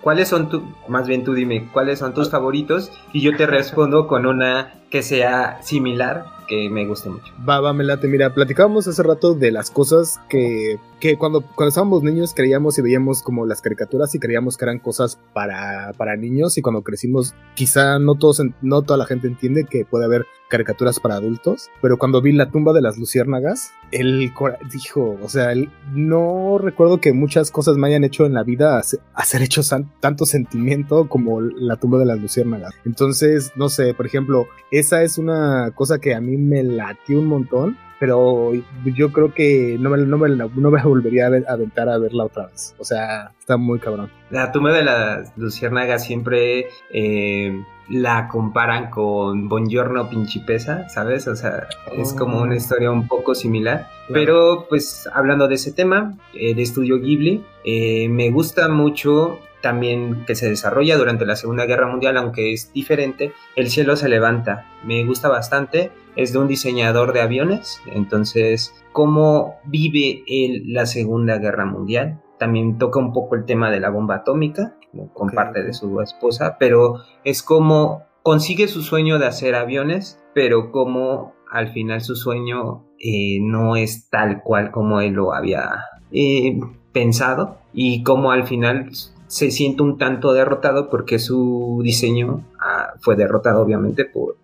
¿Cuáles 0.00 0.28
son 0.28 0.48
tu, 0.48 0.62
más 0.86 1.08
bien 1.08 1.24
tú 1.24 1.34
dime, 1.34 1.68
cuáles 1.72 1.98
son 1.98 2.14
tus 2.14 2.30
favoritos? 2.30 2.92
Y 3.12 3.22
yo 3.22 3.36
te 3.36 3.44
respondo 3.44 4.06
con 4.06 4.24
una 4.24 4.74
que 4.96 5.02
sea 5.02 5.58
similar 5.62 6.24
que 6.48 6.70
me 6.70 6.86
guste 6.86 7.10
mucho. 7.10 7.30
Va, 7.46 7.60
va. 7.60 7.74
Mira, 7.74 8.32
platicábamos 8.32 8.88
hace 8.88 9.02
rato 9.02 9.34
de 9.34 9.50
las 9.50 9.70
cosas 9.70 10.20
que, 10.30 10.78
que 11.00 11.18
cuando, 11.18 11.42
cuando 11.42 11.68
estábamos 11.68 12.02
niños 12.02 12.32
creíamos 12.34 12.78
y 12.78 12.82
veíamos 12.82 13.22
como 13.22 13.44
las 13.44 13.60
caricaturas 13.60 14.14
y 14.14 14.18
creíamos 14.18 14.56
que 14.56 14.64
eran 14.64 14.78
cosas 14.78 15.18
para, 15.34 15.92
para 15.98 16.16
niños 16.16 16.56
y 16.56 16.62
cuando 16.62 16.82
crecimos 16.82 17.34
quizá 17.54 17.98
no, 17.98 18.14
todos, 18.14 18.40
no 18.62 18.82
toda 18.82 18.96
la 18.96 19.06
gente 19.06 19.26
entiende 19.26 19.64
que 19.64 19.84
puede 19.84 20.06
haber 20.06 20.26
caricaturas 20.48 21.00
para 21.00 21.16
adultos, 21.16 21.70
pero 21.82 21.98
cuando 21.98 22.22
vi 22.22 22.32
la 22.32 22.50
tumba 22.50 22.72
de 22.72 22.80
las 22.80 22.98
luciérnagas, 22.98 23.72
él 23.90 24.32
dijo, 24.72 25.18
o 25.20 25.28
sea, 25.28 25.52
él, 25.52 25.70
no 25.92 26.58
recuerdo 26.58 27.00
que 27.00 27.12
muchas 27.12 27.50
cosas 27.50 27.76
me 27.76 27.88
hayan 27.88 28.04
hecho 28.04 28.26
en 28.26 28.34
la 28.34 28.44
vida 28.44 28.80
hacer 29.14 29.42
hecho 29.42 29.62
tanto 30.00 30.24
sentimiento 30.24 31.08
como 31.08 31.40
la 31.40 31.76
tumba 31.76 31.98
de 31.98 32.06
las 32.06 32.20
luciérnagas. 32.20 32.74
Entonces, 32.84 33.52
no 33.56 33.68
sé, 33.68 33.94
por 33.94 34.06
ejemplo, 34.06 34.46
esa 34.86 35.02
es 35.02 35.18
una 35.18 35.72
cosa 35.74 35.98
que 35.98 36.14
a 36.14 36.20
mí 36.20 36.36
me 36.36 36.62
latió 36.62 37.18
un 37.18 37.26
montón, 37.26 37.76
pero 37.98 38.52
yo 38.84 39.12
creo 39.12 39.34
que 39.34 39.76
no 39.80 39.90
me, 39.90 39.98
no 39.98 40.16
me, 40.16 40.28
no 40.28 40.70
me 40.70 40.82
volvería 40.82 41.26
a, 41.26 41.52
aventar 41.52 41.88
a 41.88 41.98
verla 41.98 42.24
otra 42.24 42.46
vez. 42.46 42.74
O 42.78 42.84
sea, 42.84 43.32
está 43.38 43.56
muy 43.56 43.80
cabrón. 43.80 44.10
La 44.30 44.52
tumba 44.52 44.72
de 44.72 44.84
las 44.84 45.36
luciérnagas 45.36 46.04
siempre 46.04 46.68
eh, 46.90 47.60
la 47.88 48.28
comparan 48.28 48.90
con 48.90 49.48
Bongiorno 49.48 50.08
Pinchipesa, 50.08 50.88
¿sabes? 50.88 51.26
O 51.26 51.34
sea, 51.34 51.66
es 51.92 52.12
como 52.12 52.40
una 52.40 52.52
oh. 52.52 52.56
historia 52.56 52.92
un 52.92 53.08
poco 53.08 53.34
similar. 53.34 53.88
Pero 54.12 54.66
pues 54.68 55.08
hablando 55.12 55.48
de 55.48 55.56
ese 55.56 55.72
tema, 55.72 56.16
eh, 56.32 56.54
de 56.54 56.62
Estudio 56.62 57.00
Ghibli, 57.00 57.44
eh, 57.64 58.08
me 58.08 58.30
gusta 58.30 58.68
mucho 58.68 59.40
también 59.60 60.24
que 60.26 60.34
se 60.34 60.48
desarrolla 60.48 60.96
durante 60.96 61.26
la 61.26 61.36
Segunda 61.36 61.66
Guerra 61.66 61.88
Mundial, 61.88 62.16
aunque 62.16 62.52
es 62.52 62.72
diferente, 62.72 63.32
El 63.56 63.68
cielo 63.68 63.96
se 63.96 64.08
levanta. 64.08 64.66
Me 64.84 65.04
gusta 65.04 65.28
bastante, 65.28 65.90
es 66.14 66.32
de 66.32 66.38
un 66.38 66.48
diseñador 66.48 67.12
de 67.12 67.20
aviones, 67.20 67.80
entonces 67.86 68.74
cómo 68.92 69.56
vive 69.64 70.24
él 70.26 70.64
la 70.66 70.86
Segunda 70.86 71.38
Guerra 71.38 71.64
Mundial. 71.64 72.22
También 72.38 72.78
toca 72.78 72.98
un 72.98 73.12
poco 73.12 73.34
el 73.34 73.44
tema 73.44 73.70
de 73.70 73.80
la 73.80 73.90
bomba 73.90 74.16
atómica, 74.16 74.74
con 75.14 75.30
parte 75.30 75.62
de 75.62 75.72
su 75.72 76.00
esposa, 76.00 76.56
pero 76.58 76.96
es 77.24 77.42
como 77.42 78.04
consigue 78.22 78.68
su 78.68 78.82
sueño 78.82 79.18
de 79.18 79.26
hacer 79.26 79.54
aviones, 79.54 80.20
pero 80.34 80.72
como 80.72 81.34
al 81.50 81.72
final 81.72 82.00
su 82.00 82.16
sueño 82.16 82.84
eh, 82.98 83.38
no 83.40 83.76
es 83.76 84.10
tal 84.10 84.42
cual 84.42 84.70
como 84.70 85.00
él 85.00 85.12
lo 85.12 85.32
había 85.32 85.70
eh, 86.12 86.58
pensado 86.92 87.58
y 87.72 88.02
como 88.02 88.32
al 88.32 88.46
final 88.46 88.90
se 89.28 89.50
siente 89.50 89.82
un 89.82 89.98
tanto 89.98 90.32
derrotado 90.32 90.88
porque 90.90 91.18
su 91.18 91.80
diseño 91.82 92.44
ah, 92.60 92.94
fue 93.00 93.16
derrotado 93.16 93.62
obviamente 93.62 94.04
por, 94.04 94.36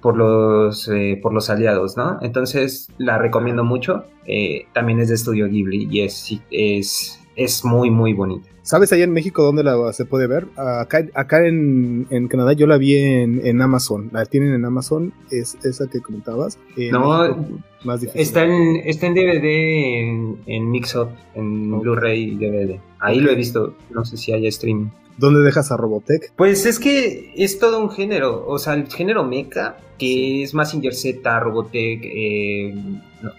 por, 0.00 0.16
los, 0.16 0.88
eh, 0.88 1.18
por 1.22 1.32
los 1.32 1.50
aliados, 1.50 1.96
¿no? 1.96 2.18
Entonces 2.22 2.88
la 2.98 3.18
recomiendo 3.18 3.64
mucho. 3.64 4.04
Eh, 4.26 4.66
también 4.72 5.00
es 5.00 5.08
de 5.08 5.14
estudio 5.14 5.48
Ghibli 5.48 5.88
y 5.90 6.02
es, 6.02 6.38
es, 6.50 7.20
es 7.36 7.64
muy, 7.64 7.90
muy 7.90 8.12
bonita. 8.12 8.48
¿Sabes 8.62 8.92
allá 8.92 9.04
en 9.04 9.12
México 9.12 9.42
dónde 9.42 9.64
la 9.64 9.92
se 9.92 10.04
puede 10.04 10.28
ver? 10.28 10.46
Acá, 10.56 11.04
acá 11.14 11.46
en, 11.46 12.06
en 12.10 12.28
Canadá 12.28 12.52
yo 12.52 12.66
la 12.66 12.78
vi 12.78 12.96
en, 12.96 13.44
en, 13.44 13.60
Amazon. 13.60 14.08
La 14.12 14.24
tienen 14.24 14.54
en 14.54 14.64
Amazon, 14.64 15.12
es 15.30 15.56
esa 15.64 15.88
que 15.88 16.00
comentabas. 16.00 16.58
no, 16.76 17.36
más 17.84 18.00
difícil. 18.00 18.20
Está 18.20 18.44
en, 18.44 18.76
está 18.84 19.06
en 19.06 19.14
DVD 19.14 19.44
en, 19.44 20.38
en 20.46 20.70
Mixup, 20.70 21.08
en 21.34 21.80
Blu-ray 21.80 22.22
y 22.22 22.36
DVD. 22.36 22.78
Ahí 23.00 23.18
lo 23.18 23.32
he 23.32 23.34
visto, 23.34 23.74
no 23.90 24.04
sé 24.04 24.16
si 24.16 24.32
haya 24.32 24.48
streaming. 24.48 24.90
¿Dónde 25.18 25.40
dejas 25.40 25.70
a 25.72 25.76
Robotech? 25.76 26.32
Pues 26.36 26.66
es 26.66 26.78
que 26.78 27.32
es 27.36 27.58
todo 27.58 27.80
un 27.80 27.90
género, 27.90 28.44
o 28.46 28.58
sea, 28.58 28.74
el 28.74 28.88
género 28.88 29.24
mecha, 29.24 29.76
que 29.98 30.42
es 30.42 30.54
más 30.54 30.72
Z, 30.72 31.40
Robotech, 31.40 32.00
eh, 32.04 32.74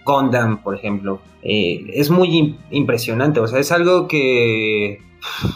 Gundam, 0.04 0.62
por 0.62 0.74
ejemplo, 0.74 1.20
eh, 1.42 1.84
es 1.92 2.10
muy 2.10 2.56
impresionante, 2.70 3.40
o 3.40 3.46
sea, 3.46 3.58
es 3.58 3.70
algo 3.72 4.08
que 4.08 5.00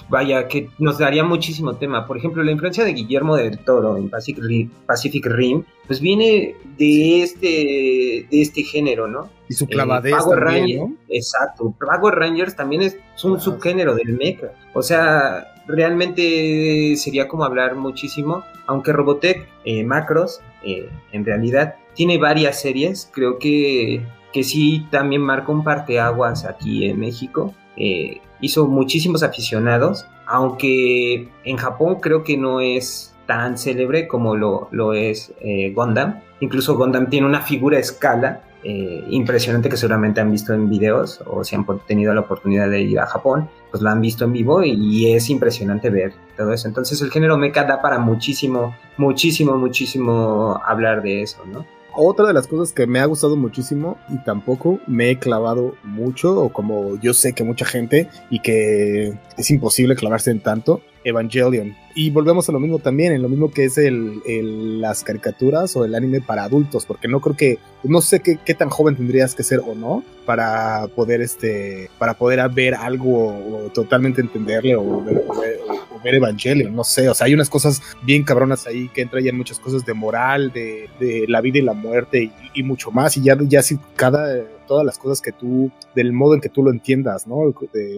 vaya, 0.09 0.49
que 0.49 0.71
nos 0.79 0.99
daría 0.99 1.25
muchísimo 1.25 1.77
tema. 1.77 2.07
Por 2.07 2.17
ejemplo, 2.19 2.43
la 2.43 2.53
influencia 2.53 2.85
de 2.85 2.93
Guillermo 2.93 3.37
del 3.37 3.59
Toro 3.59 3.97
en 3.97 4.11
Pacific 4.11 5.27
Rim, 5.27 5.65
pues 5.87 6.01
viene 6.01 6.55
de 6.77 7.23
este, 7.23 8.27
de 8.31 8.43
este 8.43 8.63
género, 8.63 9.09
¿no? 9.09 9.31
Y 9.49 9.55
su 9.55 9.67
clavadez 9.67 10.15
también, 10.29 10.79
¿no? 10.79 10.97
Exacto. 11.09 11.75
Power 11.79 12.15
Rangers 12.15 12.55
también 12.57 12.83
es 12.83 12.97
un 13.25 13.41
subgénero 13.41 13.95
del 13.95 14.15
mecha. 14.15 14.53
O 14.75 14.83
sea, 14.83 15.55
realmente 15.67 16.95
sería 16.97 17.29
como 17.29 17.45
hablar 17.45 17.77
muchísimo, 17.77 18.45
aunque 18.67 18.93
Robotech, 18.93 19.49
eh, 19.65 19.85
Macros, 19.85 20.41
eh, 20.65 20.89
en 21.13 21.25
realidad 21.25 21.77
tiene 21.95 22.19
varias 22.19 22.61
series, 22.61 23.11
creo 23.13 23.39
que, 23.39 24.03
que 24.33 24.45
sí 24.45 24.87
también 24.91 25.23
marca 25.23 25.53
un 25.53 25.65
parteaguas 25.65 26.45
aquí 26.45 26.87
en 26.87 26.99
México. 26.99 27.55
Eh, 27.77 28.21
hizo 28.41 28.67
muchísimos 28.67 29.23
aficionados, 29.23 30.07
aunque 30.27 31.29
en 31.45 31.57
Japón 31.57 31.99
creo 32.01 32.23
que 32.23 32.37
no 32.37 32.61
es 32.61 33.15
tan 33.27 33.59
célebre 33.59 34.09
como 34.09 34.37
lo, 34.37 34.69
lo 34.71 34.95
es 34.95 35.33
eh, 35.41 35.73
Gundam. 35.75 36.21
Incluso 36.41 36.77
Gundam 36.77 37.11
tiene 37.11 37.27
una 37.27 37.43
figura 37.43 37.77
a 37.77 37.81
escala 37.81 38.43
eh, 38.65 39.05
impresionante 39.11 39.69
que 39.69 39.77
seguramente 39.77 40.21
han 40.21 40.33
visto 40.33 40.53
en 40.53 40.69
videos 40.69 41.23
o 41.27 41.45
si 41.45 41.55
han 41.55 41.65
tenido 41.87 42.13
la 42.13 42.23
oportunidad 42.23 42.69
de 42.69 42.81
ir 42.81 42.99
a 42.99 43.07
Japón, 43.07 43.49
pues 43.71 43.83
la 43.83 43.93
han 43.93 44.01
visto 44.01 44.25
en 44.25 44.33
vivo 44.33 44.65
y, 44.65 45.13
es 45.13 45.31
impresionante 45.31 45.91
ver 45.91 46.13
todo 46.37 46.53
eso. 46.53 46.67
Entonces 46.67 47.01
el 47.01 47.11
género 47.11 47.39
mecha 47.39 47.65
da 47.65 47.81
para 47.81 47.99
muchísimo, 47.99 48.75
muchísimo, 48.97 49.57
muchísimo 49.57 50.61
hablar 50.65 51.03
de 51.03 51.23
eso, 51.23 51.45
¿no? 51.47 51.65
Otra 52.01 52.29
de 52.29 52.33
las 52.33 52.47
cosas 52.47 52.73
que 52.73 52.87
me 52.87 53.01
ha 53.01 53.07
gustado 53.07 53.35
muchísimo 53.35 53.99
y 54.09 54.19
tampoco 54.19 54.79
me 54.87 55.11
he 55.11 55.19
clavado 55.19 55.75
mucho, 55.83 56.41
o 56.41 56.53
como 56.53 56.95
yo 57.01 57.13
sé 57.13 57.33
que 57.33 57.43
mucha 57.43 57.65
gente 57.65 58.09
y 58.31 58.39
que 58.39 59.19
es 59.37 59.51
imposible 59.51 59.97
clavarse 59.97 60.31
en 60.31 60.39
tanto, 60.39 60.81
Evangelion. 61.03 61.75
Y 61.97 62.11
volvemos 62.11 62.49
a 62.49 62.53
lo 62.53 62.61
mismo 62.61 62.79
también, 62.79 63.13
en 63.13 63.21
lo 63.21 63.29
mismo 63.29 63.51
que 63.51 63.65
es 63.65 63.79
el, 63.79 64.81
las 64.81 65.03
caricaturas 65.03 65.75
o 65.75 65.85
el 65.85 65.97
anime 65.97 66.21
para 66.21 66.45
adultos, 66.45 66.87
porque 66.87 67.09
no 67.09 67.21
creo 67.21 67.37
que, 67.37 67.59
no 67.83 68.01
sé 68.01 68.21
qué, 68.21 68.39
qué, 68.45 68.55
tan 68.55 68.71
joven 68.71 68.95
tendrías 68.95 69.35
que 69.35 69.43
ser 69.43 69.59
o 69.59 69.75
no 69.75 70.05
para 70.25 70.87
poder, 70.95 71.21
este, 71.21 71.91
para 71.99 72.15
poder 72.15 72.49
ver 72.51 72.77
algo 72.77 73.27
o, 73.27 73.71
totalmente 73.75 74.21
entenderle 74.21 74.77
o 74.77 75.03
ver, 75.03 75.25
ver, 75.41 75.61
Evangelion, 76.05 76.75
no 76.75 76.85
sé, 76.85 77.09
o 77.09 77.15
sea, 77.15 77.27
hay 77.27 77.35
unas 77.35 77.51
cosas 77.51 77.83
bien 78.03 78.25
cabronas 78.25 78.67
ahí 78.67 78.89
que 78.89 79.03
entran 79.03 79.23
ya 79.23 79.31
en 79.31 79.37
muchas 79.37 79.59
cosas 79.59 79.85
de 79.85 79.95
moral, 79.95 80.53
de, 80.53 80.89
de 80.99 81.25
la 81.29 81.41
vida 81.41 81.59
y 81.59 81.63
la 81.63 81.75
muerte 81.75 82.31
y, 82.55 82.63
mucho 82.63 82.91
más, 82.91 83.17
y 83.17 83.23
ya, 83.23 83.37
ya 83.41 83.63
si 83.63 83.79
cada 83.97 84.45
todas 84.69 84.85
las 84.85 84.99
cosas 84.99 85.21
que 85.21 85.33
tú, 85.33 85.73
del 85.95 86.13
modo 86.13 86.35
en 86.35 86.41
que 86.41 86.51
tú 86.51 86.63
lo 86.63 86.71
entiendas, 86.71 87.27
¿no? 87.27 87.55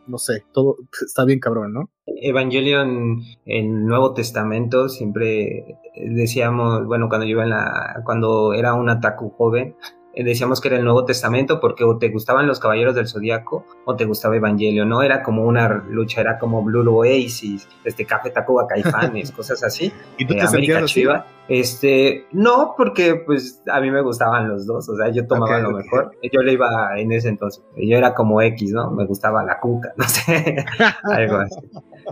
no 0.07 0.19
sé, 0.19 0.45
todo 0.53 0.77
está 1.05 1.25
bien 1.25 1.41
cabrón, 1.41 1.75
¿no? 1.75 1.91
Evangelion 2.07 3.23
en 3.45 3.87
Nuevo 3.87 4.15
Testamento 4.15 4.89
siempre 4.89 5.79
decíamos, 5.97 6.87
bueno, 6.87 7.09
cuando 7.09 7.27
yo 7.27 7.43
en 7.43 7.51
la, 7.51 8.03
cuando 8.05 8.55
era 8.55 8.75
un 8.75 8.89
ataku 8.89 9.31
joven, 9.31 9.75
decíamos 10.15 10.61
que 10.61 10.69
era 10.69 10.77
el 10.77 10.85
Nuevo 10.85 11.05
Testamento 11.05 11.61
porque 11.61 11.85
o 11.85 11.99
te 11.99 12.09
gustaban 12.09 12.47
los 12.47 12.59
Caballeros 12.59 12.95
del 12.95 13.09
Zodíaco 13.09 13.65
o 13.85 13.97
te 13.97 14.05
gustaba 14.05 14.37
Evangelio, 14.37 14.85
¿no? 14.85 15.03
Era 15.03 15.23
como 15.23 15.45
una 15.45 15.69
lucha, 15.89 16.21
era 16.21 16.39
como 16.39 16.63
Blue 16.63 16.99
Oasis, 16.99 17.69
este 17.85 18.05
Café 18.05 18.31
Tacuba 18.31 18.67
Caifanes, 18.67 19.31
cosas 19.37 19.63
así. 19.63 19.93
¿Y 20.19 20.27
tú 20.27 20.35
te 20.35 20.41
eh, 20.41 20.47
América 20.47 20.85
Chiva. 20.85 21.27
Este, 21.49 22.27
no, 22.31 22.75
porque 22.77 23.17
pues 23.27 23.63
a 23.71 23.81
mí 23.81 23.91
me 23.91 24.03
gustaban 24.03 24.49
los 24.49 24.67
dos, 24.67 24.89
o 24.89 24.97
sea, 24.97 25.11
yo 25.11 25.27
tomaba 25.27 25.59
lo 25.59 25.73
mejor. 25.73 26.13
Yo 26.33 26.43
le 26.43 26.53
iba 26.53 26.97
en 26.97 27.11
ese 27.11 27.29
entonces, 27.29 27.63
yo 27.77 27.97
era 27.97 28.15
como 28.15 28.41
X, 28.41 28.71
¿no? 28.73 28.91
Me 28.93 29.05
gustaba 29.05 29.43
la 29.43 29.59
cuca, 29.59 29.93
no 29.97 30.05
sé, 30.05 30.65
algo 31.03 31.37
así. 31.39 31.61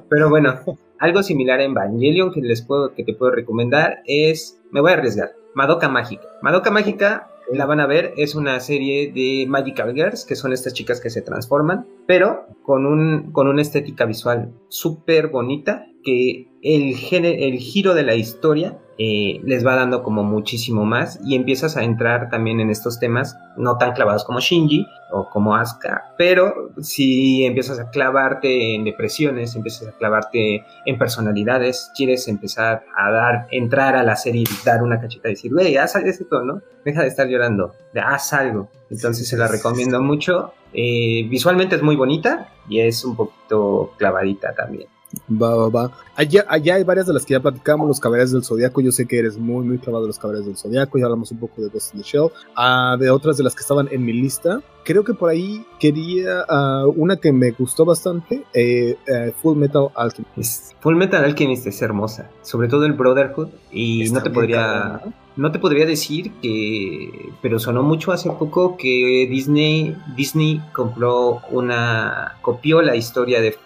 Pero 0.08 0.28
bueno, 0.28 0.58
algo 0.98 1.22
similar 1.22 1.60
a 1.60 1.64
Evangelion 1.64 2.32
que 2.32 2.40
les 2.40 2.62
puedo, 2.62 2.94
que 2.94 3.04
te 3.04 3.14
puedo 3.14 3.32
recomendar 3.32 3.98
es, 4.06 4.60
me 4.72 4.80
voy 4.80 4.90
a 4.90 4.94
arriesgar, 4.94 5.30
Madoka 5.54 5.88
Mágica. 5.88 6.26
Madoka 6.42 6.70
Mágica 6.72 7.28
la 7.52 7.66
van 7.66 7.80
a 7.80 7.86
ver, 7.86 8.14
es 8.16 8.34
una 8.34 8.60
serie 8.60 9.12
de 9.12 9.46
Magical 9.48 9.94
Girls, 9.94 10.24
que 10.24 10.36
son 10.36 10.52
estas 10.52 10.74
chicas 10.74 11.00
que 11.00 11.10
se 11.10 11.22
transforman, 11.22 11.86
pero 12.06 12.46
con, 12.62 12.86
un, 12.86 13.32
con 13.32 13.48
una 13.48 13.62
estética 13.62 14.04
visual 14.04 14.52
súper 14.68 15.28
bonita, 15.28 15.86
que 16.04 16.48
el, 16.62 16.94
el 17.12 17.58
giro 17.58 17.94
de 17.94 18.02
la 18.02 18.14
historia 18.14 18.78
eh, 19.00 19.40
les 19.44 19.64
va 19.64 19.76
dando 19.76 20.02
como 20.02 20.24
muchísimo 20.24 20.84
más 20.84 21.20
y 21.24 21.36
empiezas 21.36 21.76
a 21.76 21.84
entrar 21.84 22.30
también 22.30 22.58
en 22.58 22.68
estos 22.68 22.98
temas 22.98 23.38
no 23.56 23.78
tan 23.78 23.92
clavados 23.92 24.24
como 24.24 24.40
Shinji 24.40 24.86
o 25.12 25.30
como 25.30 25.54
Asuka, 25.54 26.14
pero 26.18 26.72
si 26.80 27.44
empiezas 27.44 27.78
a 27.78 27.90
clavarte 27.90 28.74
en 28.74 28.82
depresiones, 28.82 29.54
empiezas 29.54 29.88
a 29.88 29.92
clavarte 29.92 30.64
en 30.84 30.98
personalidades, 30.98 31.92
quieres 31.96 32.26
empezar 32.26 32.84
a 32.96 33.10
dar, 33.12 33.46
entrar 33.52 33.94
a 33.94 34.02
la 34.02 34.16
serie 34.16 34.42
y 34.42 34.64
dar 34.64 34.82
una 34.82 35.00
cacheta 35.00 35.28
y 35.28 35.32
decir, 35.32 35.54
wey, 35.54 35.76
haz 35.76 35.94
esto, 35.96 36.42
¿no? 36.42 36.60
Deja 36.84 37.02
de 37.02 37.08
estar 37.08 37.28
llorando, 37.28 37.74
haz 38.04 38.32
algo. 38.32 38.68
Entonces 38.90 39.28
se 39.28 39.36
la 39.36 39.46
recomiendo 39.46 40.02
mucho. 40.02 40.54
Eh, 40.72 41.26
visualmente 41.30 41.76
es 41.76 41.82
muy 41.82 41.96
bonita 41.96 42.52
y 42.68 42.80
es 42.80 43.04
un 43.04 43.16
poquito 43.16 43.94
clavadita 43.96 44.54
también. 44.54 44.88
Va, 45.30 45.54
va, 45.54 45.68
va. 45.68 45.92
Allá, 46.16 46.44
allá 46.48 46.76
hay 46.76 46.84
varias 46.84 47.06
de 47.06 47.12
las 47.12 47.24
que 47.24 47.34
ya 47.34 47.40
platicamos, 47.40 47.86
los 47.86 48.00
caballeros 48.00 48.32
del 48.32 48.44
zodiaco. 48.44 48.80
Yo 48.80 48.92
sé 48.92 49.06
que 49.06 49.18
eres 49.18 49.38
muy, 49.38 49.64
muy 49.66 49.78
clavado 49.78 50.04
de 50.04 50.08
los 50.08 50.18
caballeros 50.18 50.46
del 50.46 50.56
zodiaco. 50.56 50.98
Ya 50.98 51.04
hablamos 51.04 51.30
un 51.30 51.38
poco 51.38 51.62
de 51.62 51.68
Ghost 51.68 51.94
in 51.94 52.02
the 52.02 52.06
Shell. 52.06 52.28
Ah, 52.56 52.96
de 52.98 53.10
otras 53.10 53.36
de 53.36 53.44
las 53.44 53.54
que 53.54 53.60
estaban 53.60 53.88
en 53.90 54.04
mi 54.04 54.12
lista. 54.12 54.60
Creo 54.84 55.04
que 55.04 55.14
por 55.14 55.30
ahí 55.30 55.64
quería 55.78 56.44
ah, 56.48 56.84
una 56.96 57.16
que 57.16 57.32
me 57.32 57.50
gustó 57.52 57.84
bastante: 57.84 58.44
eh, 58.54 58.96
eh, 59.06 59.32
Full 59.36 59.56
Metal 59.56 59.88
Alchemist. 59.94 60.72
Full 60.80 60.96
Metal 60.96 61.24
Alchemist 61.24 61.66
es 61.66 61.82
hermosa, 61.82 62.30
sobre 62.42 62.68
todo 62.68 62.84
el 62.86 62.94
Brotherhood. 62.94 63.48
Y 63.70 64.10
no 64.10 64.22
te 64.22 64.30
podría. 64.30 65.02
¿no? 65.04 65.27
Te 65.52 65.58
podría 65.58 65.86
decir 65.86 66.32
que, 66.42 67.30
pero 67.40 67.58
sonó 67.58 67.82
mucho 67.82 68.10
hace 68.10 68.28
poco 68.30 68.76
que 68.76 69.26
Disney, 69.30 69.96
Disney 70.16 70.60
compró 70.72 71.42
una, 71.50 72.36
copió 72.42 72.82
la 72.82 72.96
historia 72.96 73.40
de 73.40 73.56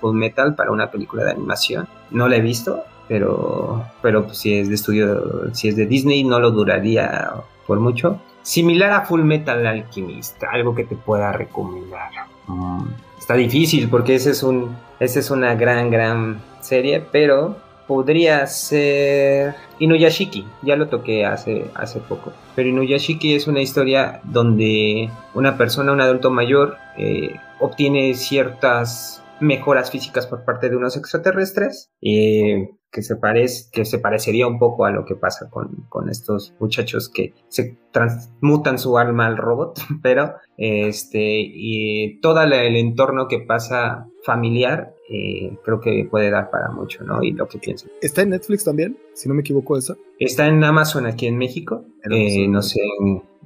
Full 0.00 0.14
Metal 0.14 0.54
para 0.54 0.70
una 0.70 0.90
película 0.90 1.24
de 1.24 1.30
animación. 1.30 1.88
No 2.10 2.28
la 2.28 2.36
he 2.36 2.40
visto, 2.40 2.84
pero, 3.08 3.84
pero 4.02 4.26
pues, 4.26 4.38
si 4.38 4.54
es 4.54 4.68
de 4.68 4.74
estudio, 4.74 5.54
si 5.54 5.68
es 5.68 5.76
de 5.76 5.86
Disney, 5.86 6.22
no 6.24 6.38
lo 6.38 6.50
duraría 6.50 7.32
por 7.66 7.80
mucho. 7.80 8.20
Similar 8.42 8.92
a 8.92 9.00
Full 9.06 9.22
Metal 9.22 9.66
Alchemist, 9.66 10.42
algo 10.44 10.74
que 10.74 10.84
te 10.84 10.94
pueda 10.94 11.32
recomendar. 11.32 12.10
Mm, 12.46 12.84
está 13.18 13.34
difícil 13.34 13.88
porque 13.88 14.14
ese 14.14 14.30
es 14.30 14.42
un, 14.42 14.76
es 15.00 15.30
una 15.30 15.54
gran, 15.54 15.90
gran 15.90 16.40
serie, 16.60 17.04
pero 17.10 17.56
podría 17.88 18.46
ser 18.46 19.54
Inuyashiki, 19.80 20.46
ya 20.62 20.76
lo 20.76 20.88
toqué 20.88 21.24
hace, 21.24 21.64
hace 21.74 21.98
poco. 22.00 22.32
Pero 22.54 22.68
Inuyashiki 22.68 23.34
es 23.34 23.48
una 23.48 23.62
historia 23.62 24.20
donde 24.24 25.10
una 25.34 25.56
persona, 25.56 25.92
un 25.92 26.00
adulto 26.02 26.30
mayor, 26.30 26.76
eh, 26.98 27.34
obtiene 27.58 28.14
ciertas 28.14 29.24
mejoras 29.40 29.90
físicas 29.90 30.26
por 30.26 30.44
parte 30.44 30.68
de 30.68 30.76
unos 30.76 30.96
extraterrestres 30.96 31.90
eh, 32.02 32.70
que, 32.90 33.02
se 33.02 33.16
parece, 33.16 33.70
que 33.72 33.84
se 33.84 33.98
parecería 33.98 34.46
un 34.46 34.58
poco 34.58 34.84
a 34.84 34.90
lo 34.90 35.04
que 35.04 35.14
pasa 35.14 35.48
con, 35.48 35.86
con 35.88 36.10
estos 36.10 36.54
muchachos 36.58 37.08
que 37.08 37.34
se 37.48 37.78
transmutan 37.90 38.78
su 38.78 38.98
alma 38.98 39.26
al 39.26 39.38
robot, 39.38 39.80
pero 40.02 40.34
este, 40.58 41.38
y 41.40 42.20
todo 42.20 42.42
el 42.42 42.76
entorno 42.76 43.28
que 43.28 43.40
pasa 43.40 44.08
familiar 44.24 44.92
eh, 45.10 45.56
creo 45.64 45.80
que 45.80 46.06
puede 46.10 46.30
dar 46.30 46.50
para 46.50 46.70
mucho, 46.70 47.02
¿no? 47.04 47.22
Y 47.22 47.32
lo 47.32 47.48
que 47.48 47.58
pienso. 47.58 47.88
¿Está 48.02 48.22
en 48.22 48.30
Netflix 48.30 48.64
también? 48.64 48.98
Si 49.14 49.28
no 49.28 49.34
me 49.34 49.40
equivoco, 49.40 49.76
esa. 49.76 49.96
Está 50.18 50.46
en 50.46 50.62
Amazon 50.62 51.06
aquí 51.06 51.26
en 51.26 51.38
México. 51.38 51.84
Eh, 52.10 52.46
no 52.48 52.62
sé, 52.62 52.80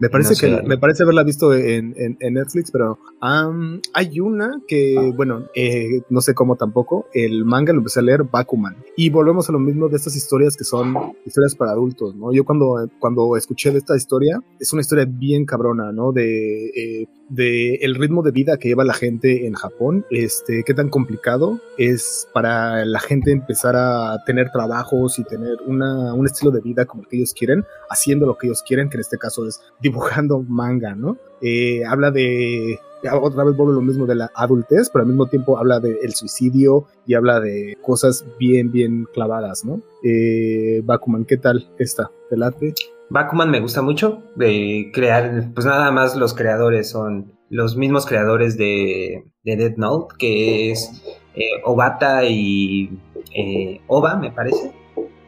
Me 0.02 0.10
parece 0.10 0.34
que 0.34 0.62
me 0.66 0.78
parece 0.78 1.04
haberla 1.04 1.22
visto 1.22 1.54
en, 1.54 1.94
en, 1.96 2.34
Netflix, 2.34 2.72
pero 2.72 2.98
hay 3.20 4.18
una 4.18 4.60
que, 4.66 5.12
bueno, 5.14 5.44
eh, 5.54 6.00
no 6.10 6.20
sé 6.20 6.34
cómo 6.34 6.56
tampoco, 6.56 7.06
el 7.14 7.44
manga 7.44 7.72
lo 7.72 7.78
empecé 7.78 8.00
a 8.00 8.02
leer, 8.02 8.24
Bakuman. 8.24 8.74
Y 8.96 9.10
volvemos 9.10 9.48
a 9.48 9.52
lo 9.52 9.60
mismo 9.60 9.88
de 9.88 9.98
estas 9.98 10.16
historias 10.16 10.56
que 10.56 10.64
son 10.64 10.96
historias 11.24 11.54
para 11.54 11.70
adultos, 11.70 12.16
¿no? 12.16 12.32
Yo 12.32 12.44
cuando, 12.44 12.90
cuando 12.98 13.36
escuché 13.36 13.70
de 13.70 13.78
esta 13.78 13.96
historia, 13.96 14.40
es 14.58 14.72
una 14.72 14.82
historia 14.82 15.06
bien 15.08 15.46
cabrona, 15.46 15.92
¿no? 15.92 16.10
De, 16.10 16.70
eh, 16.70 17.06
de 17.32 17.76
el 17.76 17.94
ritmo 17.94 18.22
de 18.22 18.30
vida 18.30 18.58
que 18.58 18.68
lleva 18.68 18.84
la 18.84 18.92
gente 18.92 19.46
en 19.46 19.54
Japón, 19.54 20.04
este, 20.10 20.64
qué 20.64 20.74
tan 20.74 20.90
complicado 20.90 21.60
es 21.78 22.28
para 22.34 22.84
la 22.84 23.00
gente 23.00 23.32
empezar 23.32 23.74
a 23.74 24.22
tener 24.26 24.50
trabajos 24.50 25.18
y 25.18 25.24
tener 25.24 25.56
una, 25.66 26.12
un 26.12 26.26
estilo 26.26 26.50
de 26.50 26.60
vida 26.60 26.84
como 26.84 27.02
el 27.02 27.08
que 27.08 27.16
ellos 27.16 27.32
quieren, 27.32 27.64
haciendo 27.88 28.26
lo 28.26 28.36
que 28.36 28.48
ellos 28.48 28.62
quieren, 28.62 28.90
que 28.90 28.98
en 28.98 29.00
este 29.00 29.16
caso 29.16 29.46
es 29.46 29.62
dibujando 29.92 30.42
manga, 30.48 30.94
¿no? 30.94 31.18
Eh, 31.42 31.84
habla 31.84 32.10
de 32.10 32.78
otra 33.10 33.44
vez 33.44 33.56
vuelve 33.56 33.74
lo 33.74 33.82
mismo 33.82 34.06
de 34.06 34.14
la 34.14 34.30
adultez, 34.34 34.88
pero 34.90 35.02
al 35.02 35.08
mismo 35.08 35.26
tiempo 35.26 35.58
habla 35.58 35.80
del 35.80 36.14
suicidio 36.14 36.86
y 37.06 37.14
habla 37.14 37.40
de 37.40 37.76
cosas 37.82 38.24
bien, 38.38 38.70
bien 38.70 39.06
clavadas, 39.12 39.64
¿no? 39.64 39.80
Eh, 40.02 40.80
Bakuman, 40.84 41.24
¿qué 41.24 41.36
tal 41.36 41.68
está? 41.78 42.10
¿Te 42.30 42.36
late? 42.36 42.74
Bakuman 43.10 43.50
me 43.50 43.60
gusta 43.60 43.82
mucho 43.82 44.22
de 44.36 44.90
crear, 44.94 45.50
pues 45.52 45.66
nada 45.66 45.90
más 45.90 46.16
los 46.16 46.32
creadores 46.32 46.88
son 46.88 47.32
los 47.50 47.76
mismos 47.76 48.06
creadores 48.06 48.56
de, 48.56 49.26
de 49.44 49.56
Dead 49.56 49.76
Note, 49.76 50.14
que 50.18 50.70
es 50.70 51.02
eh, 51.34 51.60
Obata 51.64 52.24
y 52.24 52.98
eh, 53.34 53.80
Oba, 53.88 54.16
me 54.16 54.30
parece. 54.30 54.72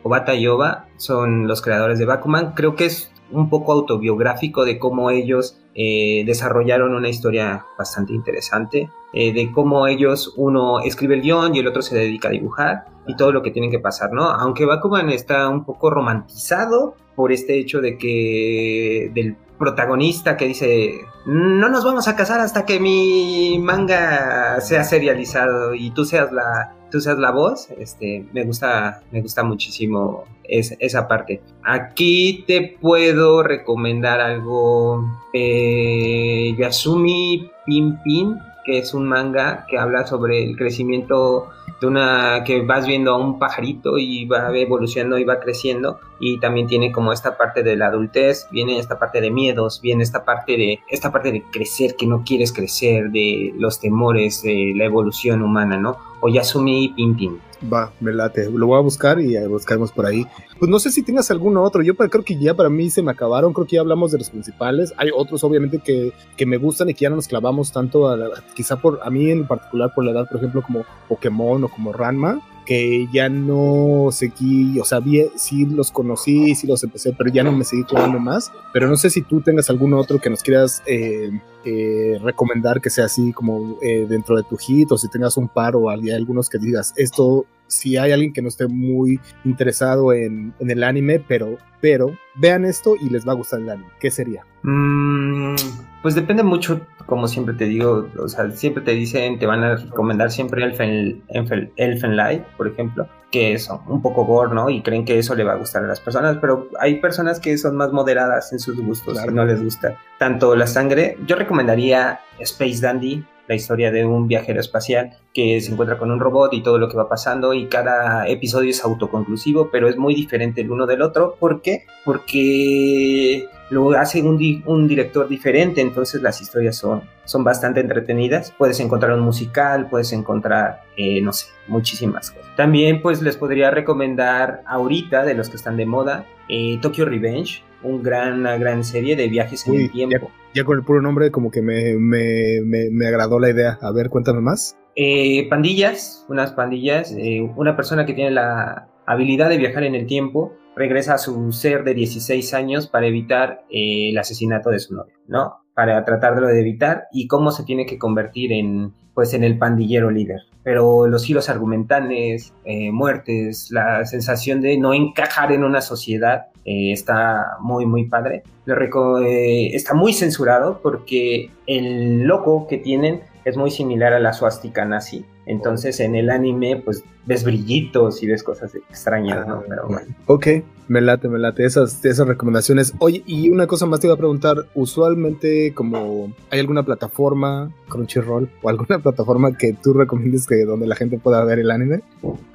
Obata 0.02 0.34
y 0.34 0.46
Oba 0.46 0.88
son 0.96 1.48
los 1.48 1.60
creadores 1.60 1.98
de 1.98 2.06
Bakuman. 2.06 2.52
Creo 2.54 2.76
que 2.76 2.86
es 2.86 3.10
un 3.30 3.48
poco 3.48 3.72
autobiográfico 3.72 4.64
de 4.64 4.78
cómo 4.78 5.10
ellos 5.10 5.58
eh, 5.74 6.22
desarrollaron 6.26 6.94
una 6.94 7.08
historia 7.08 7.66
bastante 7.78 8.12
interesante, 8.12 8.90
eh, 9.12 9.32
de 9.32 9.50
cómo 9.52 9.86
ellos, 9.86 10.34
uno 10.36 10.80
escribe 10.80 11.14
el 11.14 11.22
guion 11.22 11.54
y 11.54 11.60
el 11.60 11.66
otro 11.66 11.82
se 11.82 11.96
dedica 11.96 12.28
a 12.28 12.32
dibujar 12.32 12.84
y 13.06 13.16
todo 13.16 13.32
lo 13.32 13.42
que 13.42 13.50
tienen 13.50 13.70
que 13.70 13.78
pasar, 13.78 14.12
¿no? 14.12 14.24
Aunque 14.24 14.64
Bakuman 14.64 15.10
está 15.10 15.48
un 15.48 15.64
poco 15.64 15.90
romantizado 15.90 16.94
por 17.14 17.32
este 17.32 17.58
hecho 17.58 17.80
de 17.80 17.96
que 17.98 19.10
del 19.14 19.36
protagonista 19.58 20.36
que 20.36 20.46
dice 20.46 21.00
no 21.26 21.68
nos 21.68 21.84
vamos 21.84 22.08
a 22.08 22.16
casar 22.16 22.40
hasta 22.40 22.66
que 22.66 22.80
mi 22.80 23.58
manga 23.58 24.60
sea 24.60 24.84
serializado 24.84 25.74
y 25.74 25.90
tú 25.90 26.04
seas 26.04 26.32
la 26.32 26.74
tú 26.94 27.00
seas 27.00 27.18
la 27.18 27.32
voz, 27.32 27.70
este, 27.76 28.24
me 28.32 28.44
gusta, 28.44 29.02
me 29.10 29.20
gusta 29.20 29.42
muchísimo 29.42 30.26
esa 30.44 31.08
parte. 31.08 31.42
Aquí 31.64 32.44
te 32.46 32.78
puedo 32.80 33.42
recomendar 33.42 34.20
algo, 34.20 35.04
eh, 35.32 36.54
Yasumi 36.56 37.50
Pin 37.66 37.98
Pin, 38.04 38.38
que 38.64 38.78
es 38.78 38.94
un 38.94 39.08
manga 39.08 39.66
que 39.68 39.76
habla 39.76 40.06
sobre 40.06 40.44
el 40.44 40.56
crecimiento 40.56 41.48
de 41.80 41.86
una 41.88 42.44
que 42.44 42.62
vas 42.62 42.86
viendo 42.86 43.12
a 43.12 43.18
un 43.18 43.40
pajarito 43.40 43.98
y 43.98 44.26
va 44.26 44.56
evolucionando 44.56 45.18
y 45.18 45.24
va 45.24 45.40
creciendo 45.40 45.98
y 46.24 46.38
también 46.40 46.66
tiene 46.66 46.90
como 46.90 47.12
esta 47.12 47.36
parte 47.36 47.62
de 47.62 47.76
la 47.76 47.88
adultez, 47.88 48.48
viene 48.50 48.78
esta 48.78 48.98
parte 48.98 49.20
de 49.20 49.30
miedos, 49.30 49.80
viene 49.82 50.02
esta 50.02 50.24
parte 50.24 50.56
de 50.56 50.80
esta 50.88 51.12
parte 51.12 51.32
de 51.32 51.42
crecer 51.52 51.96
que 51.96 52.06
no 52.06 52.24
quieres 52.24 52.52
crecer, 52.52 53.10
de 53.10 53.52
los 53.58 53.78
temores, 53.78 54.42
de 54.42 54.72
la 54.74 54.84
evolución 54.84 55.42
humana, 55.42 55.76
¿no? 55.76 55.98
o 56.24 56.28
Yasumi 56.30 56.94
Pimpin. 56.96 57.38
Va, 57.70 57.92
me 58.00 58.10
late. 58.10 58.50
Lo 58.50 58.66
voy 58.68 58.78
a 58.78 58.80
buscar 58.80 59.20
y 59.20 59.36
buscaremos 59.46 59.92
por 59.92 60.06
ahí. 60.06 60.26
Pues 60.58 60.70
no 60.70 60.78
sé 60.78 60.90
si 60.90 61.02
tengas 61.02 61.30
alguno 61.30 61.62
otro. 61.62 61.82
Yo 61.82 61.94
creo 61.96 62.24
que 62.24 62.38
ya 62.38 62.54
para 62.54 62.70
mí 62.70 62.88
se 62.88 63.02
me 63.02 63.10
acabaron. 63.10 63.52
Creo 63.52 63.66
que 63.66 63.76
ya 63.76 63.82
hablamos 63.82 64.10
de 64.10 64.18
los 64.18 64.30
principales. 64.30 64.94
Hay 64.96 65.10
otros, 65.14 65.44
obviamente, 65.44 65.80
que, 65.80 66.14
que 66.38 66.46
me 66.46 66.56
gustan 66.56 66.88
y 66.88 66.94
que 66.94 67.02
ya 67.02 67.10
no 67.10 67.16
nos 67.16 67.28
clavamos 67.28 67.72
tanto. 67.72 68.08
A 68.08 68.16
quizá 68.54 68.76
por 68.76 69.00
a 69.02 69.10
mí 69.10 69.30
en 69.30 69.46
particular 69.46 69.92
por 69.94 70.02
la 70.02 70.12
edad, 70.12 70.26
por 70.26 70.38
ejemplo, 70.38 70.62
como 70.62 70.86
Pokémon 71.08 71.64
o 71.64 71.68
como 71.68 71.92
Ranma 71.92 72.40
que 72.64 73.08
ya 73.12 73.28
no 73.28 74.08
seguí, 74.10 74.78
o 74.80 74.84
sea, 74.84 75.00
sí 75.36 75.66
los 75.66 75.90
conocí, 75.90 76.54
sí 76.54 76.66
los 76.66 76.82
empecé, 76.82 77.12
pero 77.12 77.30
ya 77.30 77.42
no 77.42 77.52
me 77.52 77.64
seguí 77.64 77.84
jugando 77.88 78.18
más. 78.18 78.52
Pero 78.72 78.88
no 78.88 78.96
sé 78.96 79.10
si 79.10 79.22
tú 79.22 79.40
tengas 79.40 79.70
algún 79.70 79.94
otro 79.94 80.18
que 80.20 80.30
nos 80.30 80.42
quieras 80.42 80.82
eh, 80.86 81.30
eh, 81.64 82.18
recomendar 82.22 82.80
que 82.80 82.90
sea 82.90 83.06
así 83.06 83.32
como 83.32 83.78
eh, 83.82 84.06
dentro 84.08 84.36
de 84.36 84.42
tu 84.44 84.56
hit, 84.56 84.90
o 84.92 84.98
si 84.98 85.08
tengas 85.08 85.36
un 85.36 85.48
par 85.48 85.76
o 85.76 85.90
hay 85.90 86.10
algunos 86.10 86.48
que 86.48 86.58
digas, 86.58 86.94
esto, 86.96 87.46
si 87.74 87.96
hay 87.96 88.12
alguien 88.12 88.32
que 88.32 88.42
no 88.42 88.48
esté 88.48 88.66
muy 88.66 89.20
interesado 89.44 90.12
en, 90.12 90.54
en 90.58 90.70
el 90.70 90.84
anime, 90.84 91.20
pero, 91.20 91.58
pero 91.80 92.16
vean 92.36 92.64
esto 92.64 92.94
y 93.00 93.10
les 93.10 93.26
va 93.26 93.32
a 93.32 93.36
gustar 93.36 93.60
el 93.60 93.70
anime, 93.70 93.90
¿qué 94.00 94.10
sería? 94.10 94.44
Mm, 94.62 95.56
pues 96.02 96.14
depende 96.14 96.42
mucho, 96.42 96.80
como 97.06 97.28
siempre 97.28 97.54
te 97.54 97.66
digo, 97.66 98.08
o 98.18 98.28
sea, 98.28 98.50
siempre 98.50 98.82
te 98.82 98.92
dicen, 98.92 99.38
te 99.38 99.46
van 99.46 99.62
a 99.62 99.76
recomendar 99.76 100.30
siempre 100.30 100.64
Elfen, 100.64 101.22
Elfen, 101.28 101.72
Elfen 101.76 102.16
Light, 102.16 102.42
por 102.56 102.68
ejemplo, 102.68 103.08
que 103.30 103.52
es 103.52 103.68
un 103.88 104.00
poco 104.00 104.24
gore, 104.24 104.54
¿no? 104.54 104.70
Y 104.70 104.80
creen 104.82 105.04
que 105.04 105.18
eso 105.18 105.34
le 105.34 105.44
va 105.44 105.52
a 105.52 105.56
gustar 105.56 105.84
a 105.84 105.86
las 105.86 106.00
personas, 106.00 106.38
pero 106.40 106.68
hay 106.78 107.00
personas 107.00 107.40
que 107.40 107.58
son 107.58 107.76
más 107.76 107.92
moderadas 107.92 108.52
en 108.52 108.58
sus 108.58 108.80
gustos, 108.80 109.18
y 109.26 109.32
no 109.32 109.44
les 109.44 109.62
gusta 109.62 109.98
tanto 110.18 110.54
la 110.54 110.66
sangre. 110.66 111.18
Yo 111.26 111.36
recomendaría 111.36 112.20
Space 112.38 112.80
Dandy, 112.80 113.24
la 113.46 113.54
historia 113.54 113.90
de 113.90 114.04
un 114.04 114.26
viajero 114.26 114.60
espacial 114.60 115.18
que 115.32 115.60
se 115.60 115.72
encuentra 115.72 115.98
con 115.98 116.10
un 116.10 116.20
robot 116.20 116.52
y 116.54 116.62
todo 116.62 116.78
lo 116.78 116.88
que 116.88 116.96
va 116.96 117.08
pasando 117.08 117.54
y 117.54 117.66
cada 117.66 118.28
episodio 118.28 118.70
es 118.70 118.84
autoconclusivo, 118.84 119.70
pero 119.70 119.88
es 119.88 119.96
muy 119.96 120.14
diferente 120.14 120.62
el 120.62 120.70
uno 120.70 120.86
del 120.86 121.02
otro. 121.02 121.36
¿Por 121.38 121.60
qué? 121.60 121.84
Porque 122.04 123.48
lo 123.70 123.90
hace 123.92 124.22
un, 124.22 124.62
un 124.66 124.88
director 124.88 125.28
diferente, 125.28 125.80
entonces 125.80 126.22
las 126.22 126.40
historias 126.40 126.76
son, 126.76 127.02
son 127.24 127.44
bastante 127.44 127.80
entretenidas. 127.80 128.52
Puedes 128.56 128.80
encontrar 128.80 129.12
un 129.12 129.20
musical, 129.20 129.88
puedes 129.88 130.12
encontrar, 130.12 130.82
eh, 130.96 131.20
no 131.20 131.32
sé, 131.32 131.46
muchísimas 131.66 132.30
cosas. 132.30 132.56
También 132.56 133.02
pues 133.02 133.22
les 133.22 133.36
podría 133.36 133.70
recomendar 133.70 134.62
ahorita, 134.66 135.24
de 135.24 135.34
los 135.34 135.48
que 135.48 135.56
están 135.56 135.76
de 135.76 135.86
moda, 135.86 136.26
eh, 136.48 136.78
Tokyo 136.80 137.04
Revenge, 137.04 137.62
un 137.82 138.02
gran, 138.02 138.40
una 138.40 138.56
gran 138.56 138.84
serie 138.84 139.16
de 139.16 139.28
viajes 139.28 139.66
en 139.66 139.74
el 139.74 139.90
tiempo. 139.90 140.30
Ya, 140.30 140.43
con 140.62 140.78
el 140.78 140.84
puro 140.84 141.02
nombre 141.02 141.32
como 141.32 141.50
que 141.50 141.62
me, 141.62 141.94
me, 141.94 142.60
me, 142.62 143.06
agradó 143.08 143.40
la 143.40 143.50
idea. 143.50 143.78
A 143.82 143.90
ver, 143.90 144.10
cuéntame 144.10 144.40
más. 144.40 144.76
Eh, 144.94 145.48
pandillas, 145.48 146.24
unas 146.28 146.52
pandillas, 146.52 147.12
una 147.56 147.74
persona 147.74 148.06
que 148.06 148.14
tiene 148.14 148.30
la 148.30 148.88
habilidad 149.06 149.48
de 149.48 149.58
viajar 149.58 149.82
en 149.84 149.94
el 149.94 150.06
tiempo 150.06 150.52
regresa 150.76 151.14
a 151.14 151.18
su 151.18 151.52
ser 151.52 151.84
de 151.84 151.94
16 151.94 152.54
años 152.54 152.88
para 152.88 153.06
evitar 153.06 153.64
eh, 153.70 154.10
el 154.10 154.18
asesinato 154.18 154.70
de 154.70 154.80
su 154.80 154.94
novio, 154.94 155.14
¿no? 155.28 155.60
Para 155.74 156.04
tratarlo 156.04 156.46
de 156.48 156.60
evitar 156.60 157.04
y 157.12 157.26
cómo 157.26 157.50
se 157.50 157.64
tiene 157.64 157.86
que 157.86 157.98
convertir 157.98 158.52
en, 158.52 158.92
pues, 159.14 159.34
en 159.34 159.44
el 159.44 159.58
pandillero 159.58 160.10
líder. 160.10 160.40
Pero 160.62 161.06
los 161.06 161.24
giros 161.24 161.48
argumentales, 161.48 162.54
eh, 162.64 162.90
muertes, 162.90 163.68
la 163.70 164.04
sensación 164.04 164.60
de 164.60 164.78
no 164.78 164.94
encajar 164.94 165.52
en 165.52 165.64
una 165.64 165.80
sociedad 165.80 166.46
eh, 166.64 166.92
está 166.92 167.56
muy, 167.60 167.86
muy 167.86 168.06
padre. 168.06 168.42
está 168.66 169.94
muy 169.94 170.12
censurado 170.12 170.80
porque 170.82 171.50
el 171.66 172.22
loco 172.22 172.66
que 172.66 172.78
tienen 172.78 173.22
es 173.44 173.56
muy 173.56 173.70
similar 173.70 174.12
a 174.14 174.20
la 174.20 174.32
suástica 174.32 174.84
nazi. 174.84 175.24
Entonces 175.46 176.00
en 176.00 176.14
el 176.14 176.30
anime 176.30 176.80
pues 176.82 177.04
ves 177.26 177.44
brillitos 177.44 178.22
y 178.22 178.26
ves 178.26 178.42
cosas 178.42 178.74
extrañas, 178.74 179.46
¿no? 179.46 179.62
Pero 179.68 179.86
bueno. 179.88 180.14
Ok, 180.26 180.46
me 180.88 181.00
late, 181.00 181.28
me 181.28 181.38
late 181.38 181.64
esas, 181.64 182.02
esas 182.04 182.26
recomendaciones. 182.26 182.94
Oye, 182.98 183.22
y 183.26 183.50
una 183.50 183.66
cosa 183.66 183.86
más 183.86 184.00
te 184.00 184.06
iba 184.06 184.14
a 184.14 184.18
preguntar, 184.18 184.56
usualmente 184.74 185.72
como 185.74 186.32
hay 186.50 186.60
alguna 186.60 186.82
plataforma, 186.82 187.70
Crunchyroll, 187.88 188.50
o 188.62 188.68
alguna 188.68 188.98
plataforma 189.02 189.56
que 189.56 189.74
tú 189.74 189.92
recomiendes 189.92 190.46
que 190.46 190.64
donde 190.64 190.86
la 190.86 190.96
gente 190.96 191.18
pueda 191.18 191.44
ver 191.44 191.58
el 191.58 191.70
anime? 191.70 192.00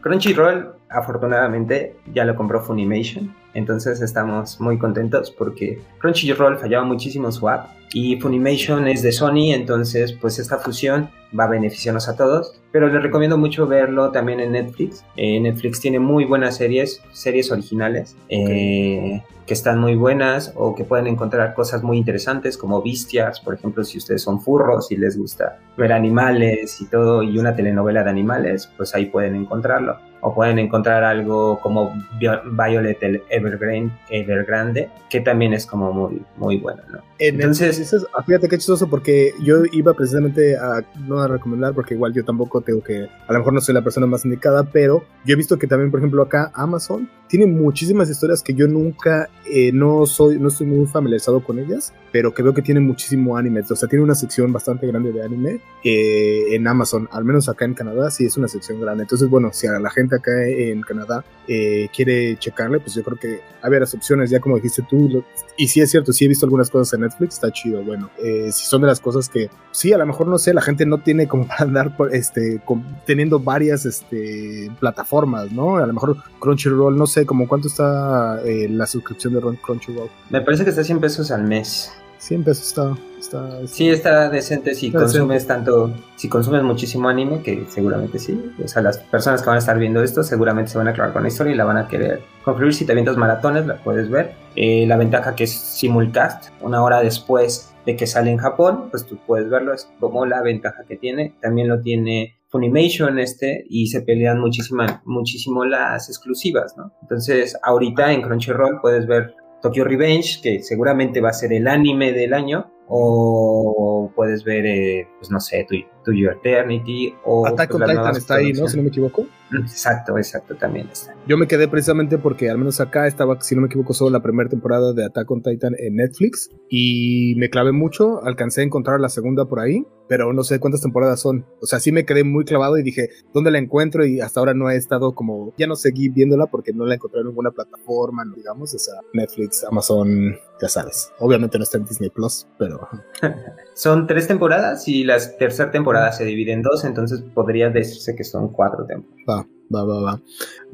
Crunchyroll, 0.01 0.73
afortunadamente, 0.89 1.95
ya 2.13 2.25
lo 2.25 2.35
compró 2.35 2.61
Funimation. 2.61 3.33
Entonces 3.53 4.01
estamos 4.01 4.59
muy 4.59 4.77
contentos 4.77 5.31
porque 5.31 5.81
Crunchyroll 5.99 6.57
fallaba 6.57 6.85
muchísimo 6.85 7.31
su 7.31 7.49
app 7.49 7.69
y 7.93 8.19
Funimation 8.19 8.87
es 8.87 9.01
de 9.01 9.11
Sony, 9.11 9.53
entonces 9.53 10.13
pues 10.13 10.37
esta 10.37 10.57
fusión 10.57 11.09
va 11.37 11.45
a 11.45 11.47
beneficiarnos 11.47 12.07
a 12.07 12.15
todos. 12.15 12.59
Pero 12.71 12.87
les 12.87 13.01
recomiendo 13.01 13.37
mucho 13.37 13.65
verlo 13.65 14.11
también 14.11 14.39
en 14.39 14.51
Netflix. 14.51 15.03
Eh, 15.15 15.39
Netflix 15.39 15.79
tiene 15.79 15.99
muy 15.99 16.25
buenas 16.25 16.57
series, 16.57 17.01
series 17.11 17.51
originales. 17.51 18.15
Eh, 18.29 19.21
que 19.49 19.53
están 19.55 19.79
muy 19.79 19.95
buenas 19.95 20.53
o 20.55 20.75
que 20.75 20.83
pueden 20.83 21.07
encontrar 21.07 21.55
cosas 21.55 21.81
muy 21.81 21.97
interesantes 21.97 22.55
como 22.55 22.83
Bistias, 22.83 23.39
por 23.39 23.55
ejemplo, 23.55 23.83
si 23.83 23.97
ustedes 23.97 24.21
son 24.21 24.39
furros 24.39 24.91
y 24.91 24.95
les 24.95 25.17
gusta 25.17 25.57
ver 25.75 25.91
animales 25.91 26.79
y 26.81 26.85
todo 26.85 27.23
y 27.23 27.39
una 27.39 27.55
telenovela 27.55 28.03
de 28.03 28.11
animales, 28.11 28.69
pues 28.77 28.93
ahí 28.93 29.07
pueden 29.07 29.33
encontrarlo. 29.33 29.97
O 30.21 30.33
pueden 30.33 30.59
encontrar 30.59 31.03
algo 31.03 31.59
como 31.59 31.93
Violet 32.19 33.23
Evergrande, 33.29 33.91
Evergrande 34.09 34.89
que 35.09 35.21
también 35.21 35.53
es 35.53 35.65
como 35.65 35.91
muy, 35.91 36.21
muy 36.37 36.57
bueno, 36.57 36.81
¿no? 36.91 36.99
Entonces, 37.17 38.05
ah, 38.13 38.23
fíjate 38.23 38.47
qué 38.47 38.57
chistoso 38.57 38.89
porque 38.89 39.33
yo 39.41 39.63
iba 39.71 39.93
precisamente 39.93 40.55
a 40.55 40.83
no 41.05 41.19
a 41.19 41.27
recomendar 41.27 41.73
porque 41.73 41.95
igual 41.95 42.13
yo 42.13 42.23
tampoco 42.23 42.61
tengo 42.61 42.81
que, 42.81 43.09
a 43.27 43.33
lo 43.33 43.39
mejor 43.39 43.53
no 43.53 43.61
soy 43.61 43.73
la 43.73 43.81
persona 43.81 44.05
más 44.07 44.23
indicada, 44.23 44.63
pero 44.63 45.03
yo 45.25 45.33
he 45.33 45.35
visto 45.35 45.57
que 45.57 45.67
también, 45.67 45.91
por 45.91 45.99
ejemplo, 45.99 46.21
acá 46.21 46.51
Amazon 46.53 47.09
tiene 47.27 47.45
muchísimas 47.45 48.09
historias 48.09 48.41
que 48.41 48.53
yo 48.53 48.67
nunca, 48.67 49.29
eh, 49.51 49.71
no 49.71 50.05
soy, 50.05 50.39
no 50.39 50.47
estoy 50.47 50.65
muy 50.65 50.87
familiarizado 50.87 51.43
con 51.43 51.59
ellas, 51.59 51.93
pero 52.11 52.33
que 52.33 52.41
veo 52.41 52.53
que 52.53 52.61
tiene 52.61 52.79
muchísimo 52.79 53.37
anime. 53.37 53.61
O 53.69 53.75
sea, 53.75 53.87
tiene 53.87 54.03
una 54.03 54.15
sección 54.15 54.51
bastante 54.51 54.87
grande 54.87 55.11
de 55.11 55.23
anime 55.23 55.61
eh, 55.83 56.55
en 56.55 56.67
Amazon, 56.67 57.07
al 57.11 57.25
menos 57.25 57.47
acá 57.47 57.65
en 57.65 57.75
Canadá 57.75 58.09
sí 58.09 58.25
es 58.25 58.35
una 58.37 58.47
sección 58.47 58.81
grande. 58.81 59.03
Entonces, 59.03 59.29
bueno, 59.29 59.49
si 59.53 59.67
a 59.67 59.79
la 59.79 59.91
gente 59.91 60.08
acá 60.17 60.31
en 60.45 60.81
Canadá 60.81 61.23
eh, 61.47 61.89
quiere 61.95 62.37
checarle, 62.37 62.79
pues 62.79 62.93
yo 62.93 63.03
creo 63.03 63.17
que 63.17 63.41
hay 63.61 63.71
varias 63.71 63.93
opciones, 63.93 64.29
ya 64.29 64.39
como 64.39 64.55
dijiste 64.55 64.83
tú, 64.87 65.23
y 65.57 65.67
sí 65.67 65.81
es 65.81 65.89
cierto, 65.89 66.13
sí 66.13 66.25
he 66.25 66.27
visto 66.27 66.45
algunas 66.45 66.69
cosas 66.69 66.93
en 66.93 67.01
Netflix, 67.01 67.35
está 67.35 67.51
chido. 67.51 67.83
Bueno, 67.83 68.09
eh, 68.23 68.51
si 68.51 68.65
son 68.65 68.81
de 68.81 68.87
las 68.87 68.99
cosas 68.99 69.29
que, 69.29 69.49
sí, 69.71 69.91
a 69.91 69.97
lo 69.97 70.05
mejor 70.05 70.27
no 70.27 70.37
sé, 70.37 70.53
la 70.53 70.61
gente 70.61 70.85
no 70.85 70.99
tiene 70.99 71.27
como 71.27 71.47
para 71.47 71.63
andar 71.63 71.95
este, 72.11 72.61
teniendo 73.05 73.39
varias 73.39 73.85
este, 73.85 74.71
plataformas, 74.79 75.51
¿no? 75.51 75.77
A 75.77 75.87
lo 75.87 75.93
mejor 75.93 76.17
Crunchyroll, 76.39 76.95
no 76.95 77.07
sé, 77.07 77.25
como 77.25 77.47
cuánto 77.47 77.67
está 77.67 78.41
la 78.43 78.85
suscripción 78.85 79.33
de 79.33 79.41
Crunchyroll. 79.61 80.09
Me 80.29 80.41
parece 80.41 80.63
que 80.63 80.69
está 80.69 80.83
100 80.83 80.99
pesos 80.99 81.31
al 81.31 81.43
mes. 81.43 81.91
100 82.19 82.43
pesos 82.43 82.67
está, 82.67 82.97
está, 83.17 83.65
Sí, 83.65 83.89
está 83.89 84.29
decente 84.29 84.75
si 84.75 84.91
consumes 84.91 85.47
tanto, 85.47 85.93
si 86.17 86.27
consumes 86.27 86.63
muchísimo 86.63 87.07
anime, 87.07 87.41
que 87.41 87.65
seguramente 87.69 88.19
sí. 88.19 88.53
O 88.63 88.67
sea, 88.67 88.81
las 88.81 88.97
personas 88.97 89.41
que 89.41 89.47
van 89.47 89.55
a 89.55 89.59
estar 89.59 89.79
viendo 89.79 90.03
esto 90.03 90.21
seguramente 90.23 90.71
se 90.71 90.77
van 90.77 90.89
a 90.89 90.93
clavar 90.93 91.13
con 91.13 91.23
la 91.23 91.29
historia 91.29 91.53
y 91.53 91.55
la 91.55 91.63
van 91.63 91.77
a 91.77 91.87
querer 91.87 92.21
concluir. 92.43 92.73
Si 92.73 92.85
te 92.85 92.91
avientas 92.91 93.15
maratones, 93.15 93.65
la 93.65 93.81
puedes 93.81 94.09
ver. 94.09 94.33
Eh, 94.55 94.85
la 94.85 94.97
ventaja 94.97 95.33
que 95.35 95.45
es 95.45 95.51
simulcast, 95.51 96.49
una 96.61 96.83
hora 96.83 97.01
después 97.01 97.73
de 97.85 97.95
que 97.95 98.05
sale 98.05 98.31
en 98.31 98.37
Japón, 98.37 98.89
pues 98.91 99.05
tú 99.05 99.17
puedes 99.25 99.49
verlo, 99.49 99.73
es 99.73 99.89
como 99.99 100.25
la 100.25 100.41
ventaja 100.41 100.83
que 100.87 100.97
tiene. 100.97 101.35
También 101.41 101.69
lo 101.69 101.81
tiene 101.81 102.39
Funimation 102.49 103.19
este 103.19 103.63
y 103.69 103.87
se 103.87 104.01
pelean 104.01 104.39
muchísimo, 104.39 104.83
muchísimo 105.05 105.65
las 105.65 106.09
exclusivas, 106.09 106.75
¿no? 106.75 106.91
Entonces, 107.01 107.55
ahorita 107.61 108.11
en 108.11 108.23
Crunchyroll 108.23 108.81
puedes 108.81 109.05
ver 109.05 109.35
Tokyo 109.61 109.83
Revenge, 109.83 110.39
que 110.41 110.61
seguramente 110.61 111.21
va 111.21 111.29
a 111.29 111.33
ser 111.33 111.53
el 111.53 111.67
anime 111.67 112.13
del 112.13 112.33
año, 112.33 112.71
o 112.87 114.11
puedes 114.15 114.43
ver, 114.43 114.65
eh, 114.65 115.07
pues 115.19 115.29
no 115.29 115.39
sé, 115.39 115.65
To, 116.03 116.11
Your 116.11 116.33
Eternity, 116.33 117.13
o... 117.23 117.45
Attack 117.45 117.75
on 117.75 117.81
Titan 117.81 118.15
está 118.15 118.35
ahí, 118.35 118.53
¿no? 118.53 118.67
Si 118.67 118.77
no 118.77 118.83
me 118.83 118.89
equivoco. 118.89 119.25
Exacto, 119.51 120.17
exacto, 120.17 120.55
también 120.55 120.87
está. 120.91 121.15
Yo 121.27 121.37
me 121.37 121.47
quedé 121.47 121.67
precisamente 121.67 122.17
porque 122.17 122.49
al 122.49 122.57
menos 122.57 122.79
acá 122.79 123.07
estaba, 123.07 123.41
si 123.41 123.55
no 123.55 123.61
me 123.61 123.67
equivoco, 123.67 123.93
solo 123.93 124.11
la 124.11 124.21
primera 124.21 124.49
temporada 124.49 124.93
de 124.93 125.05
Attack 125.05 125.29
on 125.31 125.41
Titan 125.41 125.75
en 125.77 125.95
Netflix 125.95 126.49
y 126.69 127.35
me 127.37 127.49
clavé 127.49 127.71
mucho, 127.71 128.23
alcancé 128.23 128.61
a 128.61 128.63
encontrar 128.65 128.99
la 128.99 129.09
segunda 129.09 129.45
por 129.45 129.59
ahí, 129.59 129.85
pero 130.07 130.33
no 130.33 130.43
sé 130.43 130.59
cuántas 130.59 130.81
temporadas 130.81 131.19
son. 131.19 131.45
O 131.61 131.65
sea, 131.65 131.79
sí 131.79 131.91
me 131.91 132.05
quedé 132.05 132.23
muy 132.23 132.45
clavado 132.45 132.77
y 132.77 132.83
dije, 132.83 133.09
¿dónde 133.33 133.51
la 133.51 133.59
encuentro? 133.59 134.05
Y 134.05 134.21
hasta 134.21 134.39
ahora 134.39 134.53
no 134.53 134.69
he 134.69 134.75
estado 134.75 135.13
como, 135.13 135.53
ya 135.57 135.67
no 135.67 135.75
seguí 135.75 136.09
viéndola 136.09 136.47
porque 136.47 136.73
no 136.73 136.85
la 136.85 136.95
encontré 136.95 137.21
en 137.21 137.27
ninguna 137.27 137.51
plataforma, 137.51 138.23
digamos, 138.35 138.73
o 138.73 138.79
sea, 138.79 138.95
Netflix, 139.13 139.63
Amazon, 139.63 140.35
ya 140.61 140.67
sabes. 140.67 141.11
Obviamente 141.19 141.57
no 141.57 141.63
está 141.63 141.77
en 141.77 141.85
Disney 141.85 142.09
Plus, 142.09 142.47
pero... 142.57 142.87
son 143.79 144.07
tres 144.07 144.27
temporadas 144.27 144.89
y 144.89 145.05
la 145.05 145.17
tercera 145.37 145.71
temporada 145.71 146.11
se 146.11 146.25
divide 146.25 146.51
en 146.51 146.61
dos, 146.61 146.83
entonces 146.83 147.23
podría 147.33 147.69
decirse 147.69 148.13
que 148.13 148.25
son 148.25 148.49
cuatro 148.49 148.85
temporadas. 148.85 149.47
Va, 149.73 149.85
va, 149.85 150.01
va. 150.01 150.21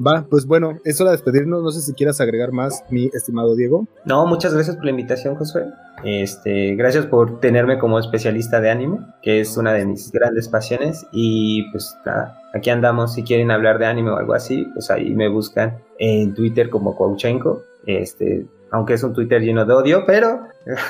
Va, 0.03 0.25
pues 0.27 0.47
bueno, 0.47 0.79
es 0.85 0.99
hora 1.01 1.11
de 1.11 1.17
despedirnos. 1.17 1.61
No 1.61 1.69
sé 1.69 1.81
si 1.81 1.93
quieras 1.93 2.19
agregar 2.19 2.51
más, 2.51 2.83
mi 2.89 3.11
estimado 3.13 3.55
Diego. 3.55 3.85
No, 4.05 4.25
muchas 4.25 4.55
gracias 4.55 4.77
por 4.77 4.85
la 4.85 4.91
invitación, 4.91 5.35
Josué. 5.35 5.65
Este, 6.03 6.75
gracias 6.75 7.05
por 7.05 7.39
tenerme 7.39 7.77
como 7.77 7.99
especialista 7.99 8.59
de 8.59 8.71
anime, 8.71 8.99
que 9.21 9.39
es 9.39 9.55
una 9.55 9.73
de 9.73 9.85
mis 9.85 10.11
grandes 10.11 10.47
pasiones. 10.47 11.05
Y 11.11 11.69
pues 11.71 11.95
nada, 12.05 12.41
aquí 12.55 12.71
andamos. 12.71 13.13
Si 13.13 13.23
quieren 13.23 13.51
hablar 13.51 13.77
de 13.77 13.85
anime 13.85 14.11
o 14.11 14.17
algo 14.17 14.33
así, 14.33 14.65
pues 14.73 14.89
ahí 14.89 15.13
me 15.13 15.29
buscan 15.29 15.77
en 15.99 16.33
Twitter 16.33 16.71
como 16.71 16.95
Kouchenko. 16.95 17.61
Este, 17.85 18.47
aunque 18.75 18.95
es 18.95 19.03
un 19.03 19.13
Twitter 19.13 19.41
lleno 19.41 19.65
de 19.65 19.73
odio, 19.73 20.03
pero 20.05 20.41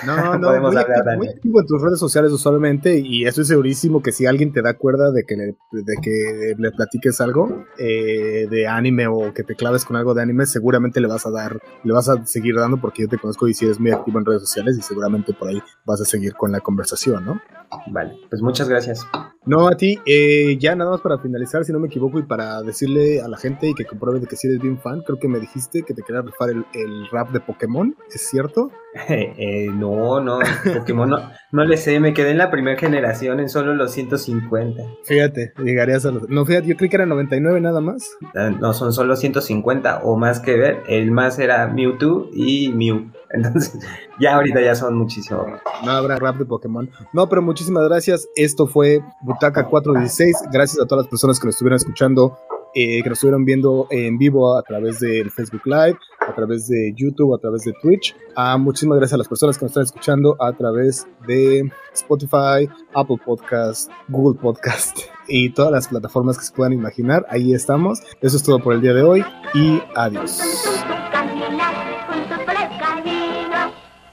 no, 0.07 0.37
no, 0.37 0.41
podemos 0.47 0.73
muy, 0.73 0.81
hablar 0.81 1.17
muy 1.17 1.27
activo 1.27 1.61
en 1.61 1.67
tus 1.67 1.81
redes 1.81 1.99
sociales 1.99 2.31
usualmente 2.31 2.97
y 2.97 3.25
estoy 3.25 3.45
segurísimo 3.45 4.01
que 4.01 4.11
si 4.11 4.25
alguien 4.25 4.51
te 4.51 4.63
da 4.63 4.73
cuerda 4.73 5.11
de 5.11 5.23
que 5.23 5.35
le, 5.35 5.45
de 5.71 5.95
que 6.01 6.55
le 6.57 6.71
platiques 6.71 7.21
algo 7.21 7.65
eh, 7.77 8.47
de 8.49 8.67
anime 8.67 9.05
o 9.05 9.33
que 9.35 9.43
te 9.43 9.53
claves 9.53 9.85
con 9.85 9.97
algo 9.97 10.15
de 10.15 10.23
anime, 10.23 10.47
seguramente 10.47 10.99
le 10.99 11.07
vas 11.07 11.27
a 11.27 11.31
dar, 11.31 11.59
le 11.83 11.93
vas 11.93 12.09
a 12.09 12.25
seguir 12.25 12.55
dando 12.55 12.77
porque 12.77 13.03
yo 13.03 13.07
te 13.07 13.19
conozco 13.19 13.47
y 13.47 13.53
si 13.53 13.65
eres 13.65 13.79
muy 13.79 13.91
activo 13.91 14.17
en 14.17 14.25
redes 14.25 14.41
sociales 14.41 14.77
y 14.79 14.81
seguramente 14.81 15.33
por 15.33 15.49
ahí 15.49 15.61
vas 15.85 16.01
a 16.01 16.05
seguir 16.05 16.33
con 16.33 16.51
la 16.51 16.61
conversación, 16.61 17.23
¿no? 17.23 17.39
Vale, 17.87 18.17
pues 18.29 18.41
muchas 18.41 18.67
gracias. 18.67 19.05
No, 19.45 19.67
a 19.67 19.77
ti, 19.77 19.99
eh, 20.07 20.57
ya 20.59 20.75
nada 20.75 20.91
más 20.91 21.01
para 21.01 21.19
finalizar, 21.19 21.63
si 21.65 21.71
no 21.71 21.79
me 21.79 21.87
equivoco, 21.87 22.17
y 22.17 22.23
para 22.23 22.63
decirle 22.63 23.21
a 23.21 23.27
la 23.27 23.37
gente 23.37 23.69
y 23.69 23.73
que 23.75 23.85
compruebe 23.85 24.19
de 24.19 24.25
que 24.25 24.35
si 24.35 24.47
eres 24.47 24.59
bien 24.59 24.79
fan, 24.79 25.01
creo 25.01 25.19
que 25.19 25.27
me 25.27 25.39
dijiste 25.39 25.83
que 25.83 25.93
te 25.93 26.01
quería 26.01 26.23
rifar 26.23 26.49
el, 26.49 26.65
el 26.73 27.07
rap 27.11 27.29
de 27.31 27.39
Pokémon, 27.41 27.74
¿es 28.13 28.29
cierto? 28.29 28.71
Eh, 29.09 29.67
no, 29.73 30.21
no, 30.21 30.39
Pokémon 30.73 31.09
no, 31.09 31.17
no 31.51 31.65
le 31.65 31.75
sé, 31.75 31.99
me 31.99 32.13
quedé 32.13 32.31
en 32.31 32.37
la 32.37 32.49
primera 32.49 32.79
generación 32.79 33.41
en 33.41 33.49
solo 33.49 33.73
los 33.73 33.91
150. 33.91 34.83
Fíjate, 35.03 35.51
llegarías 35.61 36.05
a 36.05 36.11
los... 36.11 36.29
No, 36.29 36.45
fíjate, 36.45 36.67
yo 36.67 36.77
creí 36.77 36.89
que 36.89 36.95
era 36.95 37.05
99 37.05 37.59
nada 37.59 37.81
más. 37.81 38.09
Ah, 38.35 38.51
no, 38.57 38.73
son 38.73 38.93
solo 38.93 39.17
150 39.17 39.99
o 40.03 40.15
más 40.15 40.39
que 40.39 40.55
ver. 40.55 40.83
El 40.87 41.11
más 41.11 41.39
era 41.39 41.67
Mewtwo 41.67 42.29
y 42.33 42.71
Mew. 42.71 43.11
Entonces, 43.31 43.77
ya 44.19 44.35
ahorita 44.35 44.61
ya 44.61 44.75
son 44.75 44.97
muchísimo. 44.97 45.45
No 45.83 45.91
habrá 45.91 46.15
rap 46.15 46.37
de 46.37 46.45
Pokémon. 46.45 46.89
No, 47.11 47.27
pero 47.27 47.41
muchísimas 47.41 47.83
gracias. 47.89 48.29
Esto 48.37 48.65
fue 48.65 49.01
Butaca 49.21 49.67
416. 49.67 50.51
Gracias 50.53 50.81
a 50.81 50.87
todas 50.87 51.03
las 51.03 51.09
personas 51.09 51.39
que 51.39 51.47
nos 51.47 51.55
estuvieron 51.55 51.75
escuchando 51.75 52.37
eh, 52.75 53.01
que 53.01 53.09
nos 53.09 53.17
estuvieron 53.17 53.45
viendo 53.45 53.87
en 53.89 54.17
vivo 54.17 54.57
a 54.57 54.61
través 54.61 54.99
del 54.99 55.31
Facebook 55.31 55.61
Live, 55.65 55.97
a 56.19 56.35
través 56.35 56.67
de 56.67 56.93
YouTube, 56.95 57.33
a 57.33 57.37
través 57.37 57.63
de 57.63 57.73
Twitch. 57.81 58.15
Ah, 58.35 58.57
muchísimas 58.57 58.97
gracias 58.97 59.13
a 59.13 59.17
las 59.17 59.27
personas 59.27 59.57
que 59.57 59.65
nos 59.65 59.71
están 59.71 59.83
escuchando 59.83 60.35
a 60.41 60.51
través 60.51 61.07
de 61.25 61.71
Spotify, 61.93 62.69
Apple 62.93 63.17
Podcast, 63.25 63.89
Google 64.09 64.39
Podcast 64.39 64.99
y 65.27 65.49
todas 65.51 65.71
las 65.71 65.87
plataformas 65.87 66.37
que 66.37 66.45
se 66.45 66.53
puedan 66.53 66.73
imaginar. 66.73 67.25
Ahí 67.29 67.53
estamos. 67.53 68.01
Eso 68.21 68.37
es 68.37 68.43
todo 68.43 68.59
por 68.59 68.73
el 68.73 68.81
día 68.81 68.93
de 68.93 69.01
hoy 69.01 69.23
y 69.53 69.81
adiós. 69.95 70.41